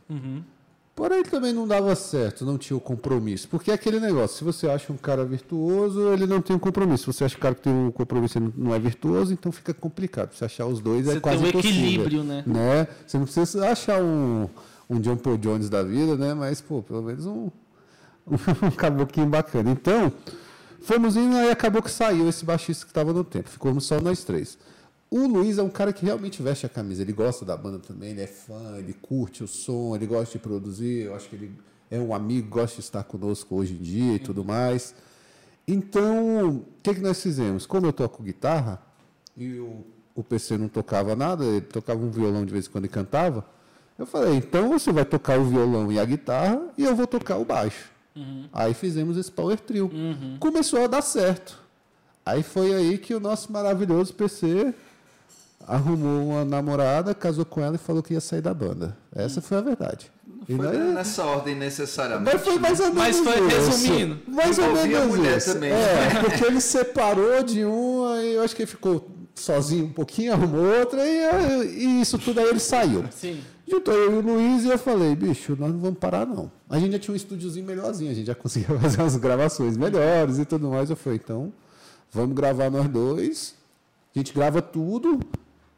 Porém, 0.99 1.19
ele 1.19 1.29
também 1.29 1.53
não 1.53 1.65
dava 1.65 1.95
certo, 1.95 2.45
não 2.45 2.57
tinha 2.57 2.75
o 2.75 2.79
compromisso. 2.81 3.47
Porque 3.47 3.71
é 3.71 3.73
aquele 3.73 4.01
negócio, 4.01 4.37
se 4.37 4.43
você 4.43 4.67
acha 4.67 4.91
um 4.91 4.97
cara 4.97 5.23
virtuoso, 5.23 6.11
ele 6.11 6.27
não 6.27 6.41
tem 6.41 6.53
um 6.53 6.59
compromisso. 6.59 7.13
Se 7.13 7.17
você 7.19 7.23
acha 7.23 7.35
que 7.35 7.39
o 7.39 7.41
cara 7.41 7.55
que 7.55 7.61
tem 7.61 7.73
um 7.73 7.89
compromisso 7.89 8.37
ele 8.37 8.51
não 8.57 8.75
é 8.75 8.79
virtuoso, 8.79 9.31
então 9.31 9.49
fica 9.49 9.73
complicado. 9.73 10.33
Você 10.33 10.43
achar 10.43 10.65
os 10.65 10.81
dois 10.81 11.07
é 11.07 11.13
Você 11.13 11.19
quase 11.21 11.41
tem 11.41 11.55
um 11.55 11.59
equilíbrio, 11.59 12.23
né? 12.25 12.43
né? 12.45 12.87
Você 13.07 13.17
não 13.17 13.23
precisa 13.23 13.71
achar 13.71 14.03
um, 14.03 14.49
um 14.89 14.99
John 14.99 15.15
Paul 15.15 15.37
Jones 15.37 15.69
da 15.69 15.83
vida, 15.83 16.17
né? 16.17 16.33
Mas, 16.33 16.59
pô, 16.59 16.83
pelo 16.83 17.01
menos 17.01 17.25
um, 17.25 17.49
um 18.27 18.71
caboclinho 18.71 19.29
bacana. 19.29 19.71
Então, 19.71 20.11
fomos 20.81 21.15
indo 21.15 21.33
e 21.37 21.49
acabou 21.49 21.81
que 21.81 21.91
saiu 21.91 22.27
esse 22.27 22.43
baixista 22.43 22.85
que 22.85 22.91
estava 22.91 23.13
no 23.13 23.23
tempo. 23.23 23.47
Ficamos 23.47 23.85
só 23.85 24.01
nós 24.01 24.25
três. 24.25 24.57
O 25.11 25.25
Luiz 25.25 25.57
é 25.57 25.63
um 25.63 25.69
cara 25.69 25.91
que 25.91 26.05
realmente 26.05 26.41
veste 26.41 26.65
a 26.65 26.69
camisa. 26.69 27.01
Ele 27.01 27.13
gosta 27.13 27.43
da 27.43 27.57
banda 27.57 27.79
também, 27.79 28.11
ele 28.11 28.21
é 28.21 28.27
fã, 28.27 28.77
ele 28.77 28.93
curte 28.93 29.43
o 29.43 29.47
som, 29.47 29.95
ele 29.95 30.05
gosta 30.05 30.37
de 30.37 30.43
produzir. 30.43 31.05
Eu 31.05 31.15
acho 31.15 31.27
que 31.29 31.35
ele 31.35 31.51
é 31.89 31.99
um 31.99 32.13
amigo, 32.13 32.47
gosta 32.47 32.75
de 32.75 32.81
estar 32.81 33.03
conosco 33.03 33.55
hoje 33.55 33.73
em 33.73 33.81
dia 33.81 34.15
e 34.15 34.19
tudo 34.19 34.45
mais. 34.45 34.93
Então, 35.67 36.49
o 36.49 36.65
que, 36.83 36.93
que 36.93 37.01
nós 37.01 37.21
fizemos? 37.21 37.65
Como 37.65 37.87
eu 37.87 37.93
toco 37.93 38.21
guitarra 38.21 38.81
e 39.35 39.59
o, 39.59 39.83
o 40.15 40.23
PC 40.23 40.57
não 40.57 40.67
tocava 40.67 41.15
nada, 41.15 41.43
ele 41.43 41.61
tocava 41.61 41.99
um 41.99 42.11
violão 42.11 42.45
de 42.45 42.53
vez 42.53 42.67
em 42.67 42.69
quando 42.69 42.85
e 42.85 42.89
cantava, 42.89 43.45
eu 43.97 44.05
falei, 44.05 44.35
então 44.35 44.69
você 44.69 44.91
vai 44.91 45.05
tocar 45.05 45.39
o 45.39 45.45
violão 45.45 45.91
e 45.91 45.99
a 45.99 46.05
guitarra 46.05 46.61
e 46.77 46.85
eu 46.85 46.95
vou 46.95 47.05
tocar 47.05 47.37
o 47.37 47.45
baixo. 47.45 47.89
Aí 48.53 48.73
fizemos 48.73 49.17
esse 49.17 49.31
power 49.31 49.59
trio. 49.59 49.89
Começou 50.39 50.83
a 50.83 50.87
dar 50.87 51.01
certo. 51.01 51.59
Aí 52.25 52.43
foi 52.43 52.73
aí 52.73 52.97
que 52.97 53.13
o 53.13 53.19
nosso 53.19 53.51
maravilhoso 53.51 54.13
PC 54.13 54.73
arrumou 55.69 56.27
uma 56.29 56.43
namorada, 56.45 57.13
casou 57.13 57.45
com 57.45 57.61
ela 57.61 57.75
e 57.75 57.77
falou 57.77 58.01
que 58.01 58.13
ia 58.13 58.21
sair 58.21 58.41
da 58.41 58.53
banda. 58.53 58.97
Essa 59.15 59.39
foi 59.41 59.57
a 59.57 59.61
verdade. 59.61 60.11
E 60.47 60.55
Foi 60.55 60.65
nós- 60.65 60.93
nessa 60.95 61.23
ordem 61.25 61.55
necessariamente. 61.55 62.33
mas 62.33 62.41
foi 62.43 62.57
mais 62.57 62.79
ou 62.79 62.85
menos 62.93 62.97
Mas 62.97 63.17
foi 63.19 63.47
isso. 63.47 63.55
resumindo. 63.69 64.19
Mais 64.27 64.57
ou 64.57 64.73
menos 64.73 65.05
mulher 65.15 65.37
isso. 65.37 65.53
também. 65.53 65.71
É, 65.71 66.21
porque 66.23 66.43
ele 66.45 66.59
separou 66.59 67.43
de 67.43 67.63
um, 67.65 68.05
aí 68.07 68.33
eu 68.33 68.41
acho 68.43 68.55
que 68.55 68.63
ele 68.63 68.71
ficou 68.71 69.07
sozinho 69.35 69.85
um 69.85 69.93
pouquinho, 69.93 70.33
arrumou 70.33 70.65
outra, 70.79 71.01
e, 71.07 71.67
e 71.83 72.01
isso 72.01 72.17
tudo 72.17 72.39
aí 72.39 72.47
ele 72.47 72.59
saiu. 72.59 73.05
Sim. 73.11 73.39
Juntou 73.69 73.93
eu 73.93 74.15
e 74.15 74.17
o 74.17 74.21
Luiz 74.21 74.63
e 74.63 74.69
eu 74.69 74.79
falei, 74.79 75.15
bicho, 75.15 75.55
nós 75.59 75.71
não 75.71 75.79
vamos 75.79 75.99
parar 75.99 76.25
não. 76.25 76.51
A 76.67 76.79
gente 76.79 76.93
já 76.93 76.99
tinha 76.99 77.13
um 77.13 77.15
estúdiozinho 77.15 77.65
melhorzinho, 77.65 78.09
a 78.09 78.13
gente 78.15 78.25
já 78.25 78.33
conseguia 78.35 78.75
fazer 78.79 78.99
umas 79.01 79.15
gravações 79.17 79.77
melhores 79.77 80.39
e 80.39 80.45
tudo 80.45 80.67
mais. 80.69 80.89
Eu 80.89 80.95
falei, 80.95 81.19
então, 81.23 81.53
vamos 82.11 82.35
gravar 82.35 82.71
nós 82.71 82.87
dois, 82.87 83.53
a 84.15 84.17
gente 84.19 84.33
grava 84.33 84.63
tudo 84.63 85.19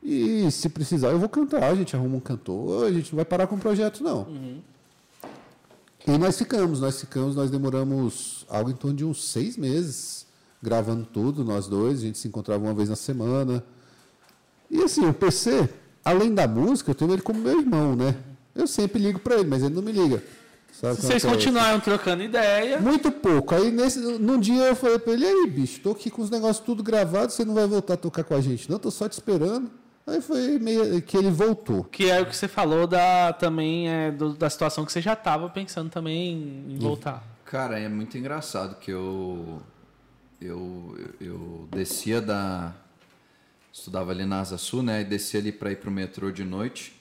e 0.04 0.50
se 0.52 0.68
precisar 0.70 1.10
eu 1.10 1.20
vou 1.20 1.30
cantar, 1.30 1.64
a 1.64 1.76
gente 1.76 1.96
arruma 1.96 2.18
um 2.18 2.20
cantor, 2.20 2.86
a 2.88 2.92
gente 2.92 3.12
não 3.12 3.18
vai 3.18 3.26
parar 3.26 3.48
com 3.48 3.56
o 3.56 3.60
projeto 3.60 4.04
não. 4.04 4.28
E 6.08 6.18
nós 6.18 6.38
ficamos, 6.38 6.80
nós 6.80 7.00
ficamos, 7.00 7.36
nós 7.36 7.52
demoramos 7.52 8.46
algo 8.50 8.72
em 8.72 8.76
torno 8.76 8.98
de 8.98 9.06
uns 9.06 9.24
seis 9.30 9.56
meses 9.58 10.26
gravando 10.62 11.06
tudo, 11.06 11.44
nós 11.44 11.68
dois, 11.68 12.00
a 12.00 12.02
gente 12.04 12.18
se 12.18 12.28
encontrava 12.28 12.64
uma 12.64 12.74
vez 12.74 12.90
na 12.90 12.96
semana. 12.96 13.64
E 14.70 14.82
assim, 14.82 15.06
o 15.06 15.14
PC, 15.14 15.70
além 16.04 16.34
da 16.34 16.48
música, 16.48 16.92
eu 16.92 16.96
tenho 16.96 17.12
ele 17.12 17.22
como 17.22 17.40
meu 17.40 17.60
irmão, 17.60 17.96
né? 17.96 18.16
Eu 18.56 18.68
sempre 18.68 19.02
ligo 19.02 19.20
para 19.20 19.36
ele, 19.36 19.50
mas 19.50 19.64
ele 19.64 19.74
não 19.74 19.82
me 19.82 19.92
liga. 19.92 20.24
Sabe 20.72 20.96
vocês 20.96 21.24
é 21.24 21.28
é? 21.28 21.32
continuaram 21.32 21.80
trocando 21.80 22.24
ideia, 22.24 22.80
Muito 22.80 23.12
pouco. 23.12 23.54
Aí 23.54 23.72
nesse, 23.72 24.00
num 24.00 24.40
dia 24.40 24.64
eu 24.64 24.76
falei 24.76 25.00
para 25.00 25.14
ele, 25.14 25.26
aí, 25.26 25.48
bicho, 25.48 25.82
tô 25.82 25.92
aqui 25.92 26.10
com 26.10 26.22
os 26.22 26.30
negócios 26.30 26.66
tudo 26.66 26.82
gravados, 26.82 27.36
você 27.36 27.44
não 27.44 27.54
vai 27.54 27.68
voltar 27.68 27.96
a 27.96 27.98
tocar 27.98 28.24
com 28.24 28.34
a 28.34 28.42
gente, 28.42 28.70
não? 28.70 28.80
Tô 28.80 28.90
só 28.90 29.08
te 29.10 29.14
esperando. 29.14 29.70
Aí 30.12 30.21
foi 30.21 30.60
meio 30.60 31.02
que 31.02 31.15
ele 31.17 31.30
voltou. 31.32 31.84
que 31.86 32.10
é 32.10 32.21
o 32.21 32.26
que 32.26 32.36
você 32.36 32.47
falou 32.47 32.86
da 32.88 33.34
também 33.34 33.89
é, 33.89 34.12
do- 34.12 34.34
da 34.34 34.50
situação 34.50 34.86
que 34.86 34.91
você 34.91 35.02
já 35.02 35.13
estava 35.13 35.50
pensando 35.50 35.89
também 35.89 36.65
em 36.69 36.78
voltar. 36.78 37.24
Cara, 37.45 37.80
é 37.80 37.89
muito 37.89 38.17
engraçado 38.17 38.76
que 38.80 38.91
eu 38.91 39.62
eu, 40.41 40.97
eu, 41.19 41.67
descia 41.71 42.19
da 42.21 42.74
estudava 43.71 44.12
ali 44.12 44.26
na 44.26 44.39
Asa 44.41 44.58
Sul, 44.58 44.82
né? 44.84 45.02
E 45.02 45.04
descia 45.04 45.39
ali 45.39 45.52
para 45.52 45.71
ir 45.71 45.78
pro 45.78 45.91
metrô 45.91 46.32
de 46.32 46.43
noite 46.43 46.93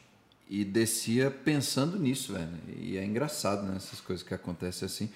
e 0.49 0.65
descia 0.65 1.31
pensando 1.31 1.99
nisso, 1.99 2.33
velho. 2.33 2.49
E 2.79 2.97
é 2.97 3.05
engraçado, 3.05 3.63
né? 3.65 3.75
Essas 3.77 4.01
coisas 4.01 4.27
que 4.27 4.35
acontecem 4.35 4.87
assim. 4.87 5.11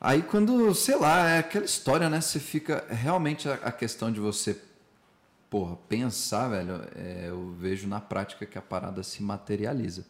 Aí 0.00 0.22
quando, 0.22 0.74
sei 0.74 0.96
lá, 0.96 1.28
é 1.30 1.38
aquela 1.38 1.64
história, 1.64 2.10
né? 2.10 2.20
Você 2.20 2.40
fica 2.40 2.84
realmente 2.90 3.48
a, 3.48 3.54
a 3.54 3.72
questão 3.72 4.10
de 4.12 4.20
você 4.20 4.60
porra, 5.54 5.76
pensar, 5.88 6.48
velho, 6.48 6.84
é, 6.96 7.26
eu 7.28 7.54
vejo 7.56 7.86
na 7.86 8.00
prática 8.00 8.44
que 8.44 8.58
a 8.58 8.60
parada 8.60 9.04
se 9.04 9.22
materializa. 9.22 10.04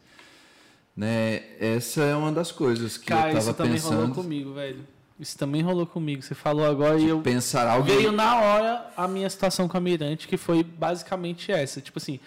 Né? 0.97 1.43
Essa 1.59 2.01
é 2.01 2.15
uma 2.15 2.31
das 2.31 2.51
coisas 2.51 2.97
que 2.97 3.05
Cara, 3.05 3.29
eu 3.29 3.33
tava 3.33 3.39
isso 3.39 3.53
também 3.53 3.79
rolou 3.79 3.97
pensando. 4.07 4.15
comigo, 4.15 4.53
velho. 4.55 4.87
Isso 5.19 5.37
também 5.37 5.61
rolou 5.61 5.85
comigo. 5.85 6.23
Você 6.23 6.33
falou 6.33 6.65
agora 6.65 6.99
e 6.99 7.09
eu 7.09 7.21
Pensar 7.21 7.67
algo 7.67 7.85
veio 7.85 8.11
na 8.11 8.41
hora 8.41 8.89
a 8.97 9.07
minha 9.07 9.29
situação 9.29 9.67
com 9.67 9.77
a 9.77 9.79
Mirante, 9.79 10.27
que 10.27 10.35
foi 10.35 10.63
basicamente 10.63 11.51
essa. 11.51 11.79
Tipo 11.79 11.99
assim, 11.99 12.19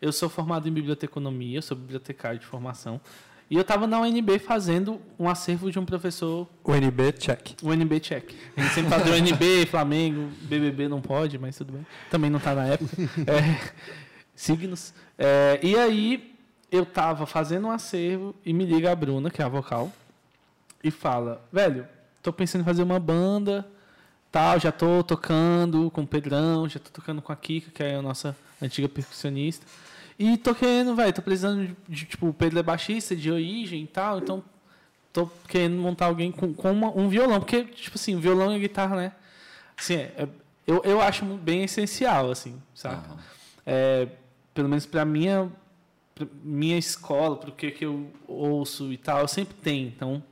eu 0.00 0.10
sou 0.10 0.30
formado 0.30 0.66
em 0.66 0.72
biblioteconomia, 0.72 1.58
eu 1.58 1.62
sou 1.62 1.76
bibliotecário 1.76 2.38
de 2.38 2.46
formação, 2.46 2.98
e 3.52 3.54
eu 3.56 3.60
estava 3.60 3.86
na 3.86 4.00
UNB 4.00 4.38
fazendo 4.38 4.98
um 5.18 5.28
acervo 5.28 5.70
de 5.70 5.78
um 5.78 5.84
professor, 5.84 6.48
O 6.64 6.74
NB, 6.74 7.12
check. 7.12 7.50
UNB 7.62 8.00
check. 8.00 8.34
A 8.56 8.62
gente 8.62 8.72
sempre 8.72 8.98
de 9.02 9.10
UNB, 9.10 9.66
Flamengo, 9.70 10.30
BBB 10.40 10.88
não 10.88 11.02
pode, 11.02 11.38
mas 11.38 11.58
tudo 11.58 11.74
bem. 11.74 11.86
Também 12.10 12.30
não 12.30 12.38
está 12.38 12.54
na 12.54 12.64
época. 12.64 12.96
É, 13.28 13.72
signos. 14.34 14.94
É, 15.18 15.60
e 15.62 15.76
aí 15.76 16.34
eu 16.70 16.86
tava 16.86 17.26
fazendo 17.26 17.66
um 17.66 17.70
acervo 17.70 18.34
e 18.42 18.54
me 18.54 18.64
liga 18.64 18.90
a 18.90 18.96
Bruna, 18.96 19.30
que 19.30 19.42
é 19.42 19.44
a 19.44 19.48
vocal, 19.48 19.92
e 20.82 20.90
fala, 20.90 21.44
velho, 21.52 21.86
tô 22.22 22.32
pensando 22.32 22.62
em 22.62 22.64
fazer 22.64 22.82
uma 22.82 22.98
banda, 22.98 23.68
tal, 24.30 24.58
já 24.58 24.72
tô 24.72 25.04
tocando 25.04 25.90
com 25.90 26.00
o 26.00 26.06
Pedrão, 26.06 26.66
já 26.70 26.80
tô 26.80 26.88
tocando 26.88 27.20
com 27.20 27.30
a 27.30 27.36
Kika, 27.36 27.70
que 27.70 27.82
é 27.82 27.96
a 27.96 28.02
nossa 28.02 28.34
antiga 28.62 28.88
percussionista. 28.88 29.66
E 30.24 30.36
tô 30.36 30.54
querendo, 30.54 30.94
velho, 30.94 31.12
tô 31.12 31.20
precisando 31.22 31.66
de, 31.66 31.76
de, 31.88 32.04
tipo, 32.06 32.28
o 32.28 32.32
Pedro 32.34 32.58
é 32.58 32.62
baixista 32.62 33.16
de 33.16 33.30
origem 33.30 33.82
e 33.82 33.86
tal, 33.86 34.18
então 34.18 34.44
tô 35.12 35.28
querendo 35.48 35.76
montar 35.76 36.06
alguém 36.06 36.30
com, 36.30 36.54
com 36.54 36.70
uma- 36.70 36.96
um 36.96 37.08
violão, 37.08 37.40
porque, 37.40 37.64
tipo 37.64 37.96
assim, 37.96 38.18
violão 38.20 38.54
e 38.56 38.60
guitarra, 38.60 38.94
né? 38.96 39.12
Assim, 39.76 39.94
é- 39.94 40.12
é- 40.16 40.28
eu, 40.66 40.80
eu 40.84 41.00
acho 41.00 41.24
bem 41.24 41.64
essencial, 41.64 42.30
assim, 42.30 42.60
saca? 42.74 42.96
Aham. 43.10 43.18
É, 43.66 44.08
pelo 44.54 44.68
menos 44.68 44.86
para 44.86 45.04
minha 45.04 45.50
pra 46.14 46.26
minha 46.44 46.76
escola, 46.78 47.36
para 47.36 47.48
o 47.48 47.52
que, 47.52 47.70
que 47.70 47.84
eu 47.84 48.08
ouço 48.28 48.92
e 48.92 48.98
tal, 48.98 49.26
sempre 49.26 49.54
tem. 49.54 49.86
Então, 49.86 50.22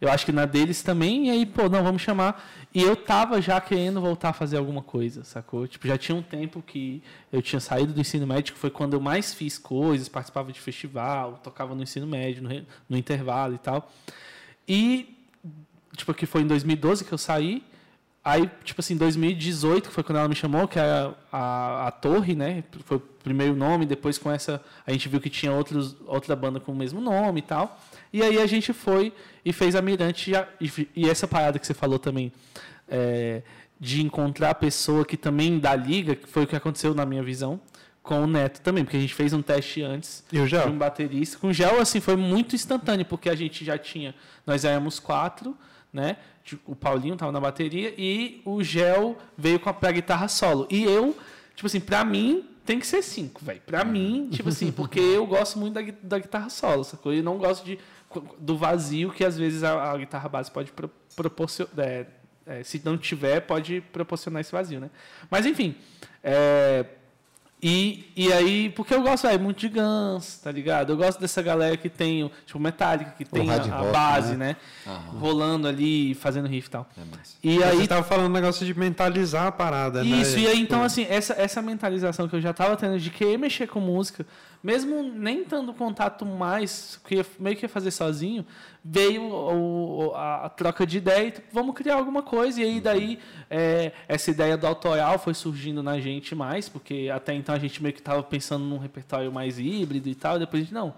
eu 0.00 0.10
acho 0.10 0.26
que 0.26 0.32
na 0.32 0.44
deles 0.44 0.82
também, 0.82 1.28
e 1.28 1.30
aí, 1.30 1.46
pô, 1.46 1.68
não, 1.68 1.82
vamos 1.82 2.02
chamar. 2.02 2.44
E 2.74 2.82
eu 2.82 2.96
tava 2.96 3.40
já 3.40 3.60
querendo 3.60 4.00
voltar 4.00 4.30
a 4.30 4.32
fazer 4.32 4.56
alguma 4.56 4.82
coisa, 4.82 5.24
sacou? 5.24 5.66
Tipo, 5.66 5.86
já 5.86 5.96
tinha 5.96 6.16
um 6.16 6.22
tempo 6.22 6.62
que 6.62 7.02
eu 7.32 7.40
tinha 7.40 7.60
saído 7.60 7.92
do 7.92 8.00
ensino 8.00 8.26
médio, 8.26 8.54
foi 8.56 8.70
quando 8.70 8.94
eu 8.94 9.00
mais 9.00 9.32
fiz 9.32 9.58
coisas, 9.58 10.08
participava 10.08 10.52
de 10.52 10.60
festival, 10.60 11.40
tocava 11.42 11.74
no 11.74 11.82
ensino 11.82 12.06
médio, 12.06 12.42
no, 12.42 12.66
no 12.88 12.96
intervalo 12.96 13.54
e 13.54 13.58
tal. 13.58 13.90
E, 14.68 15.16
tipo, 15.96 16.12
que 16.12 16.26
foi 16.26 16.42
em 16.42 16.46
2012 16.46 17.04
que 17.04 17.12
eu 17.12 17.18
saí. 17.18 17.62
Aí, 18.24 18.50
tipo 18.64 18.80
assim, 18.80 18.96
2018, 18.96 19.88
que 19.88 19.94
foi 19.94 20.02
quando 20.02 20.16
ela 20.16 20.28
me 20.28 20.34
chamou, 20.34 20.66
que 20.66 20.78
é 20.78 20.82
a, 20.82 21.14
a, 21.30 21.88
a 21.88 21.90
Torre, 21.90 22.34
né? 22.34 22.64
Foi 22.84 22.96
o 22.96 23.00
primeiro 23.00 23.54
nome, 23.54 23.84
depois 23.84 24.16
com 24.16 24.30
essa. 24.30 24.62
A 24.86 24.92
gente 24.92 25.10
viu 25.10 25.20
que 25.20 25.28
tinha 25.28 25.52
outros, 25.52 25.94
outra 26.06 26.34
banda 26.34 26.58
com 26.58 26.72
o 26.72 26.74
mesmo 26.74 27.02
nome 27.02 27.40
e 27.40 27.42
tal. 27.42 27.78
E 28.14 28.22
aí 28.22 28.38
a 28.40 28.46
gente 28.46 28.72
foi 28.72 29.12
e 29.44 29.52
fez 29.52 29.74
a 29.74 29.82
Mirante. 29.82 30.30
E, 30.30 30.36
a- 30.36 30.48
essa 31.10 31.26
parada 31.26 31.58
que 31.58 31.66
você 31.66 31.74
falou 31.74 31.98
também, 31.98 32.32
é, 32.88 33.42
de 33.80 34.02
encontrar 34.02 34.50
a 34.50 34.54
pessoa 34.54 35.04
que 35.04 35.16
também 35.16 35.58
dá 35.58 35.74
liga, 35.74 36.14
que 36.14 36.28
foi 36.28 36.44
o 36.44 36.46
que 36.46 36.54
aconteceu 36.56 36.94
na 36.94 37.04
minha 37.04 37.22
visão, 37.22 37.60
com 38.02 38.22
o 38.22 38.26
Neto 38.26 38.60
também, 38.60 38.84
porque 38.84 38.96
a 38.98 39.00
gente 39.00 39.14
fez 39.14 39.32
um 39.32 39.40
teste 39.42 39.82
antes 39.82 40.22
E 40.30 40.36
o 40.38 40.46
de 40.46 40.54
um 40.56 40.60
Gel? 40.60 40.72
baterista. 40.74 41.38
Com 41.38 41.52
gel, 41.52 41.80
assim, 41.80 42.00
foi 42.00 42.16
muito 42.16 42.54
instantâneo, 42.54 43.04
porque 43.06 43.28
a 43.30 43.34
gente 43.34 43.64
já 43.64 43.76
tinha. 43.78 44.14
Nós 44.46 44.64
éramos 44.64 45.00
quatro, 45.00 45.56
né? 45.92 46.16
Tipo, 46.44 46.72
O 46.72 46.76
Paulinho 46.76 47.16
tava 47.16 47.32
na 47.32 47.40
bateria 47.40 47.94
e 47.96 48.42
o 48.44 48.62
gel 48.62 49.16
veio 49.36 49.58
com 49.58 49.70
a 49.70 49.74
pra 49.74 49.90
guitarra 49.90 50.28
solo. 50.28 50.68
E 50.70 50.84
eu, 50.84 51.16
tipo 51.56 51.66
assim, 51.66 51.80
pra 51.80 52.04
mim 52.04 52.44
tem 52.66 52.78
que 52.78 52.86
ser 52.86 53.02
cinco, 53.02 53.42
velho. 53.44 53.62
Pra 53.64 53.84
mim, 53.84 54.28
tipo 54.30 54.50
assim, 54.50 54.70
porque 54.72 55.00
eu 55.00 55.26
gosto 55.26 55.58
muito 55.58 55.72
da, 55.74 55.80
da 56.02 56.18
guitarra 56.18 56.50
solo, 56.50 56.84
sacou? 56.84 57.12
E 57.14 57.22
não 57.22 57.38
gosto 57.38 57.64
de, 57.64 57.78
do 58.38 58.56
vazio 58.56 59.10
que 59.10 59.24
às 59.24 59.36
vezes 59.36 59.62
a, 59.62 59.92
a 59.92 59.96
guitarra 59.98 60.28
base 60.28 60.50
pode 60.50 60.72
pro, 60.72 60.90
proporcionar. 61.16 61.72
é, 61.78 62.06
é, 62.46 62.62
se 62.62 62.80
não 62.84 62.98
tiver, 62.98 63.40
pode 63.40 63.80
proporcionar 63.92 64.40
esse 64.40 64.52
vazio, 64.52 64.80
né? 64.80 64.90
Mas 65.30 65.46
enfim. 65.46 65.74
é, 66.22 66.84
e, 67.66 68.12
e 68.14 68.30
aí, 68.30 68.68
porque 68.68 68.92
eu 68.92 69.00
gosto 69.00 69.26
véio, 69.26 69.40
muito 69.40 69.58
de 69.58 69.70
Guns, 69.70 70.36
tá 70.36 70.52
ligado? 70.52 70.92
Eu 70.92 70.98
gosto 70.98 71.18
dessa 71.18 71.40
galera 71.40 71.74
que 71.78 71.88
tem, 71.88 72.30
tipo, 72.44 72.60
Metallica, 72.60 73.12
que 73.12 73.24
tem 73.24 73.48
a, 73.48 73.54
a 73.54 73.78
rock, 73.78 73.90
base, 73.90 74.36
né? 74.36 74.54
né? 74.84 74.96
Rolando 75.18 75.66
ali, 75.66 76.12
fazendo 76.12 76.46
riff 76.46 76.68
e 76.68 76.70
tal. 76.70 76.86
É 76.94 77.00
massa. 77.00 77.36
E 77.42 77.62
Aí 77.62 77.70
aí, 77.70 77.76
você 77.78 77.86
tava 77.86 78.02
falando 78.02 78.26
um 78.26 78.34
negócio 78.34 78.66
de 78.66 78.78
mentalizar 78.78 79.46
a 79.46 79.50
parada, 79.50 80.04
né? 80.04 80.18
isso, 80.18 80.38
e 80.38 80.46
aí, 80.46 80.60
então, 80.60 80.82
assim, 80.82 81.06
essa, 81.08 81.32
essa 81.40 81.62
mentalização 81.62 82.28
que 82.28 82.36
eu 82.36 82.40
já 82.40 82.52
tava 82.52 82.76
tendo 82.76 82.98
de 82.98 83.08
querer 83.08 83.38
mexer 83.38 83.66
com 83.66 83.80
música, 83.80 84.26
mesmo 84.64 85.02
nem 85.02 85.44
tendo 85.44 85.74
contato 85.74 86.24
mais, 86.26 86.98
que 87.06 87.24
meio 87.38 87.54
que 87.56 87.66
ia 87.66 87.68
fazer 87.68 87.90
sozinho, 87.90 88.44
veio 88.84 89.22
o- 89.22 90.12
a, 90.14 90.46
a 90.46 90.48
troca 90.48 90.86
de 90.86 90.98
ideia 90.98 91.28
e 91.28 91.30
tipo, 91.32 91.46
vamos 91.52 91.74
criar 91.76 91.96
alguma 91.96 92.22
coisa. 92.22 92.60
E 92.60 92.64
aí, 92.64 92.80
daí, 92.80 93.18
é, 93.50 93.92
essa 94.08 94.30
ideia 94.30 94.56
do 94.56 94.66
autoral 94.66 95.18
foi 95.18 95.34
surgindo 95.34 95.82
na 95.82 96.00
gente 96.00 96.34
mais, 96.34 96.68
porque 96.68 97.10
até 97.14 97.34
então 97.34 97.54
a 97.54 97.58
gente 97.58 97.82
meio 97.82 97.94
que 97.94 98.02
tava 98.02 98.22
pensando 98.22 98.64
num 98.64 98.78
repertório 98.78 99.30
mais 99.30 99.58
híbrido 99.58 100.08
e 100.08 100.14
tal, 100.14 100.36
e 100.36 100.38
depois 100.40 100.62
a 100.62 100.64
gente, 100.64 100.74
não. 100.74 100.94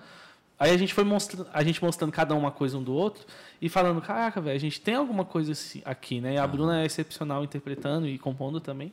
Aí 0.58 0.70
a 0.70 0.76
gente 0.78 0.94
foi 0.94 1.04
mostrando, 1.04 1.46
a 1.52 1.62
gente 1.62 1.82
mostrando 1.82 2.10
cada 2.12 2.34
um 2.34 2.38
uma 2.38 2.50
coisa 2.50 2.78
um 2.78 2.82
do 2.82 2.92
outro 2.94 3.22
e 3.60 3.68
falando, 3.68 4.00
caraca, 4.00 4.40
velho, 4.40 4.56
a 4.56 4.60
gente 4.60 4.80
tem 4.80 4.94
alguma 4.94 5.24
coisa 5.24 5.52
assim 5.52 5.82
aqui, 5.84 6.20
né? 6.20 6.34
E 6.34 6.38
a 6.38 6.46
Bruna 6.46 6.80
é 6.82 6.86
excepcional 6.86 7.44
interpretando 7.44 8.06
e 8.08 8.18
compondo 8.18 8.58
também. 8.60 8.90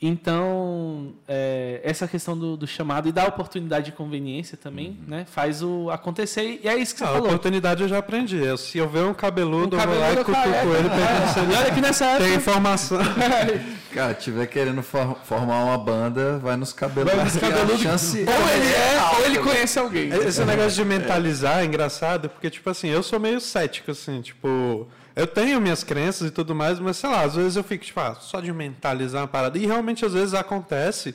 Então, 0.00 1.12
é, 1.26 1.80
essa 1.82 2.06
questão 2.06 2.36
do, 2.36 2.56
do 2.56 2.66
chamado 2.66 3.08
e 3.08 3.12
da 3.12 3.24
oportunidade 3.26 3.86
de 3.86 3.92
conveniência 3.92 4.56
também, 4.56 4.98
né? 5.06 5.24
Faz 5.28 5.62
o 5.62 5.90
acontecer 5.90 6.60
e 6.62 6.68
é 6.68 6.76
isso 6.76 6.92
que 6.94 6.98
você 6.98 7.04
Ah, 7.04 7.08
a 7.08 7.12
falou. 7.12 7.26
oportunidade 7.28 7.82
eu 7.82 7.88
já 7.88 7.98
aprendi. 7.98 8.38
Se 8.58 8.78
eu 8.78 8.88
ver 8.88 9.04
um 9.04 9.14
cabeludo, 9.14 9.76
Um 9.76 9.80
eu 9.80 9.86
vou 9.88 9.98
lá 9.98 10.12
e 10.12 10.16
cutuco 10.16 10.32
careca. 10.32 10.58
ele 10.66 10.88
perguntando 10.90 11.56
olha 11.58 11.70
que 11.74 11.80
nessa 11.80 12.04
se 12.12 12.18
tem 12.18 12.26
época... 12.26 12.34
informação. 12.40 12.98
Cara, 13.94 14.12
tiver 14.12 14.46
querendo 14.48 14.82
for- 14.82 15.16
formar 15.22 15.64
uma 15.64 15.78
banda, 15.78 16.38
vai 16.38 16.56
nos 16.56 16.72
cabelos. 16.72 17.12
Vai 17.12 17.24
nos 17.24 17.36
cabeludos. 17.36 17.80
Chance 17.80 18.18
Ou 18.26 18.48
ele 18.50 18.66
é, 18.74 19.16
ou 19.18 19.24
ele 19.26 19.38
conhece 19.38 19.78
alguém. 19.78 20.08
Esse 20.08 20.44
negócio 20.44 20.82
de 20.82 20.83
mentalizar 20.84 21.60
é 21.60 21.64
engraçado, 21.64 22.28
porque, 22.28 22.50
tipo 22.50 22.68
assim, 22.68 22.88
eu 22.88 23.02
sou 23.02 23.18
meio 23.18 23.40
cético, 23.40 23.90
assim, 23.90 24.20
tipo. 24.20 24.86
Eu 25.16 25.26
tenho 25.26 25.60
minhas 25.60 25.84
crenças 25.84 26.28
e 26.28 26.30
tudo 26.30 26.54
mais, 26.54 26.80
mas 26.80 26.96
sei 26.96 27.08
lá, 27.08 27.22
às 27.22 27.36
vezes 27.36 27.56
eu 27.56 27.62
fico, 27.62 27.84
tipo, 27.84 28.00
ah, 28.00 28.16
só 28.16 28.40
de 28.40 28.52
mentalizar 28.52 29.22
uma 29.22 29.28
parada. 29.28 29.56
E 29.56 29.64
realmente 29.64 30.04
às 30.04 30.12
vezes 30.12 30.34
acontece. 30.34 31.14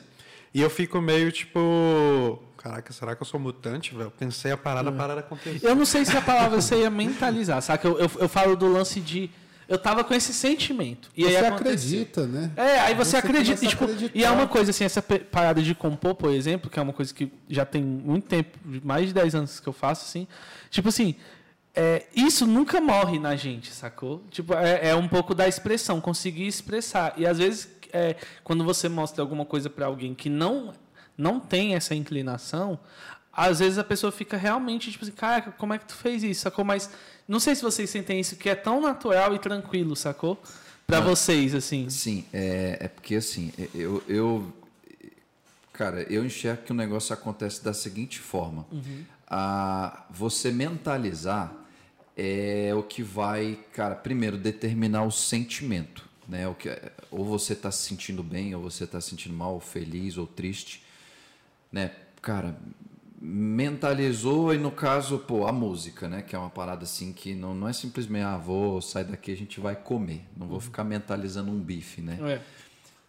E 0.52 0.60
eu 0.60 0.70
fico 0.70 1.00
meio, 1.00 1.30
tipo. 1.30 2.38
Caraca, 2.56 2.92
será 2.92 3.16
que 3.16 3.22
eu 3.22 3.26
sou 3.26 3.40
mutante, 3.40 3.94
velho? 3.94 4.10
Pensei 4.10 4.52
a 4.52 4.56
parada, 4.56 4.90
a 4.90 4.92
parada 4.92 5.20
aconteceu. 5.20 5.68
Eu 5.68 5.74
não 5.74 5.86
sei 5.86 6.04
se 6.04 6.14
a 6.16 6.20
palavra 6.20 6.60
seria 6.60 6.90
mentalizar, 6.90 7.62
saca? 7.62 7.86
Eu, 7.88 7.98
eu, 7.98 8.10
eu 8.18 8.28
falo 8.28 8.56
do 8.56 8.70
lance 8.70 9.00
de. 9.00 9.30
Eu 9.70 9.78
tava 9.78 10.02
com 10.02 10.12
esse 10.12 10.34
sentimento. 10.34 11.08
E 11.16 11.22
Você 11.22 11.36
acredita, 11.36 12.26
né? 12.26 12.50
É, 12.56 12.80
aí 12.80 12.94
você, 12.94 13.12
Você 13.12 13.16
acredita. 13.18 13.64
E, 13.64 13.68
tipo, 13.68 13.84
e 14.12 14.24
é 14.24 14.28
uma 14.28 14.48
coisa 14.48 14.72
assim, 14.72 14.82
essa 14.82 15.00
parada 15.00 15.62
de 15.62 15.76
compor, 15.76 16.16
por 16.16 16.32
exemplo, 16.32 16.68
que 16.68 16.76
é 16.76 16.82
uma 16.82 16.92
coisa 16.92 17.14
que 17.14 17.32
já 17.48 17.64
tem 17.64 17.80
muito 17.80 18.26
tempo, 18.26 18.58
mais 18.82 19.06
de 19.06 19.14
10 19.14 19.34
anos 19.36 19.60
que 19.60 19.68
eu 19.68 19.72
faço, 19.72 20.06
assim. 20.06 20.26
Tipo 20.70 20.88
assim, 20.88 21.14
é, 21.72 22.04
isso 22.16 22.48
nunca 22.48 22.80
morre 22.80 23.20
na 23.20 23.36
gente, 23.36 23.72
sacou? 23.72 24.24
Tipo, 24.28 24.54
é, 24.54 24.88
é 24.88 24.96
um 24.96 25.06
pouco 25.06 25.36
da 25.36 25.46
expressão, 25.46 26.00
conseguir 26.00 26.48
expressar. 26.48 27.14
E 27.16 27.24
às 27.24 27.38
vezes, 27.38 27.68
é, 27.92 28.16
quando 28.42 28.64
você 28.64 28.88
mostra 28.88 29.22
alguma 29.22 29.44
coisa 29.44 29.70
para 29.70 29.86
alguém 29.86 30.16
que 30.16 30.28
não, 30.28 30.74
não 31.16 31.38
tem 31.38 31.76
essa 31.76 31.94
inclinação, 31.94 32.76
às 33.32 33.60
vezes 33.60 33.78
a 33.78 33.84
pessoa 33.84 34.10
fica 34.10 34.36
realmente, 34.36 34.90
tipo 34.90 35.04
assim, 35.04 35.12
caraca, 35.12 35.52
como 35.52 35.72
é 35.72 35.78
que 35.78 35.86
tu 35.86 35.94
fez 35.94 36.24
isso, 36.24 36.40
sacou? 36.40 36.64
Mas 36.64 36.90
não 37.30 37.38
sei 37.38 37.54
se 37.54 37.62
vocês 37.62 37.88
sentem 37.88 38.18
isso, 38.18 38.34
que 38.34 38.48
é 38.48 38.56
tão 38.56 38.80
natural 38.80 39.32
e 39.36 39.38
tranquilo, 39.38 39.94
sacou? 39.94 40.42
Pra 40.84 40.98
vocês, 40.98 41.54
assim. 41.54 41.88
Sim, 41.88 42.24
é, 42.32 42.78
é 42.80 42.88
porque 42.88 43.14
assim, 43.14 43.52
eu, 43.72 44.02
eu. 44.08 44.52
Cara, 45.72 46.02
eu 46.12 46.24
enxergo 46.24 46.64
que 46.64 46.72
o 46.72 46.74
negócio 46.74 47.14
acontece 47.14 47.62
da 47.62 47.72
seguinte 47.72 48.18
forma: 48.18 48.66
a, 49.28 50.06
você 50.10 50.50
mentalizar 50.50 51.54
é 52.16 52.74
o 52.74 52.82
que 52.82 53.00
vai, 53.00 53.60
cara, 53.72 53.94
primeiro 53.94 54.36
determinar 54.36 55.04
o 55.04 55.12
sentimento, 55.12 56.04
né? 56.28 56.48
O 56.48 56.54
que, 56.56 56.68
ou 57.12 57.24
você 57.24 57.52
está 57.52 57.70
se 57.70 57.86
sentindo 57.86 58.24
bem, 58.24 58.56
ou 58.56 58.62
você 58.62 58.82
está 58.82 59.00
se 59.00 59.10
sentindo 59.10 59.36
mal, 59.36 59.54
ou 59.54 59.60
feliz, 59.60 60.18
ou 60.18 60.26
triste, 60.26 60.82
né? 61.70 61.92
Cara, 62.20 62.56
mentalizou 63.20 64.54
e 64.54 64.58
no 64.58 64.70
caso, 64.70 65.18
pô, 65.18 65.46
a 65.46 65.52
música, 65.52 66.08
né? 66.08 66.22
Que 66.22 66.34
é 66.34 66.38
uma 66.38 66.48
parada 66.48 66.84
assim 66.84 67.12
que 67.12 67.34
não, 67.34 67.54
não 67.54 67.68
é 67.68 67.72
simplesmente, 67.72 68.24
ah, 68.24 68.38
vou 68.38 68.80
sair 68.80 69.04
daqui 69.04 69.30
a 69.30 69.36
gente 69.36 69.60
vai 69.60 69.76
comer. 69.76 70.24
Não 70.34 70.46
vou 70.46 70.58
ficar 70.58 70.84
mentalizando 70.84 71.50
um 71.50 71.60
bife, 71.60 72.00
né? 72.00 72.18
É. 72.22 72.40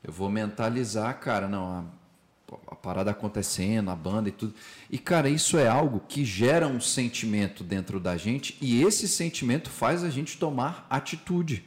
Eu 0.04 0.12
vou 0.12 0.30
mentalizar, 0.30 1.17
cara, 1.19 1.47
não, 1.47 1.63
a, 1.63 1.86
a 2.67 2.76
parada 2.76 3.12
acontecendo, 3.12 3.89
a 3.89 3.95
banda 3.95 4.28
e 4.28 4.32
tudo. 4.34 4.54
E, 4.89 4.97
cara, 4.97 5.30
isso 5.30 5.58
é 5.58 5.67
algo 5.67 6.02
que 6.08 6.26
gera 6.26 6.67
um 6.67 6.82
sentimento 6.82 7.63
dentro 7.63 8.00
da 8.00 8.17
gente 8.17 8.58
e 8.60 8.84
esse 8.84 9.08
sentimento 9.08 9.69
faz 9.69 10.04
a 10.04 10.10
gente 10.10 10.38
tomar 10.38 10.86
atitude. 10.89 11.63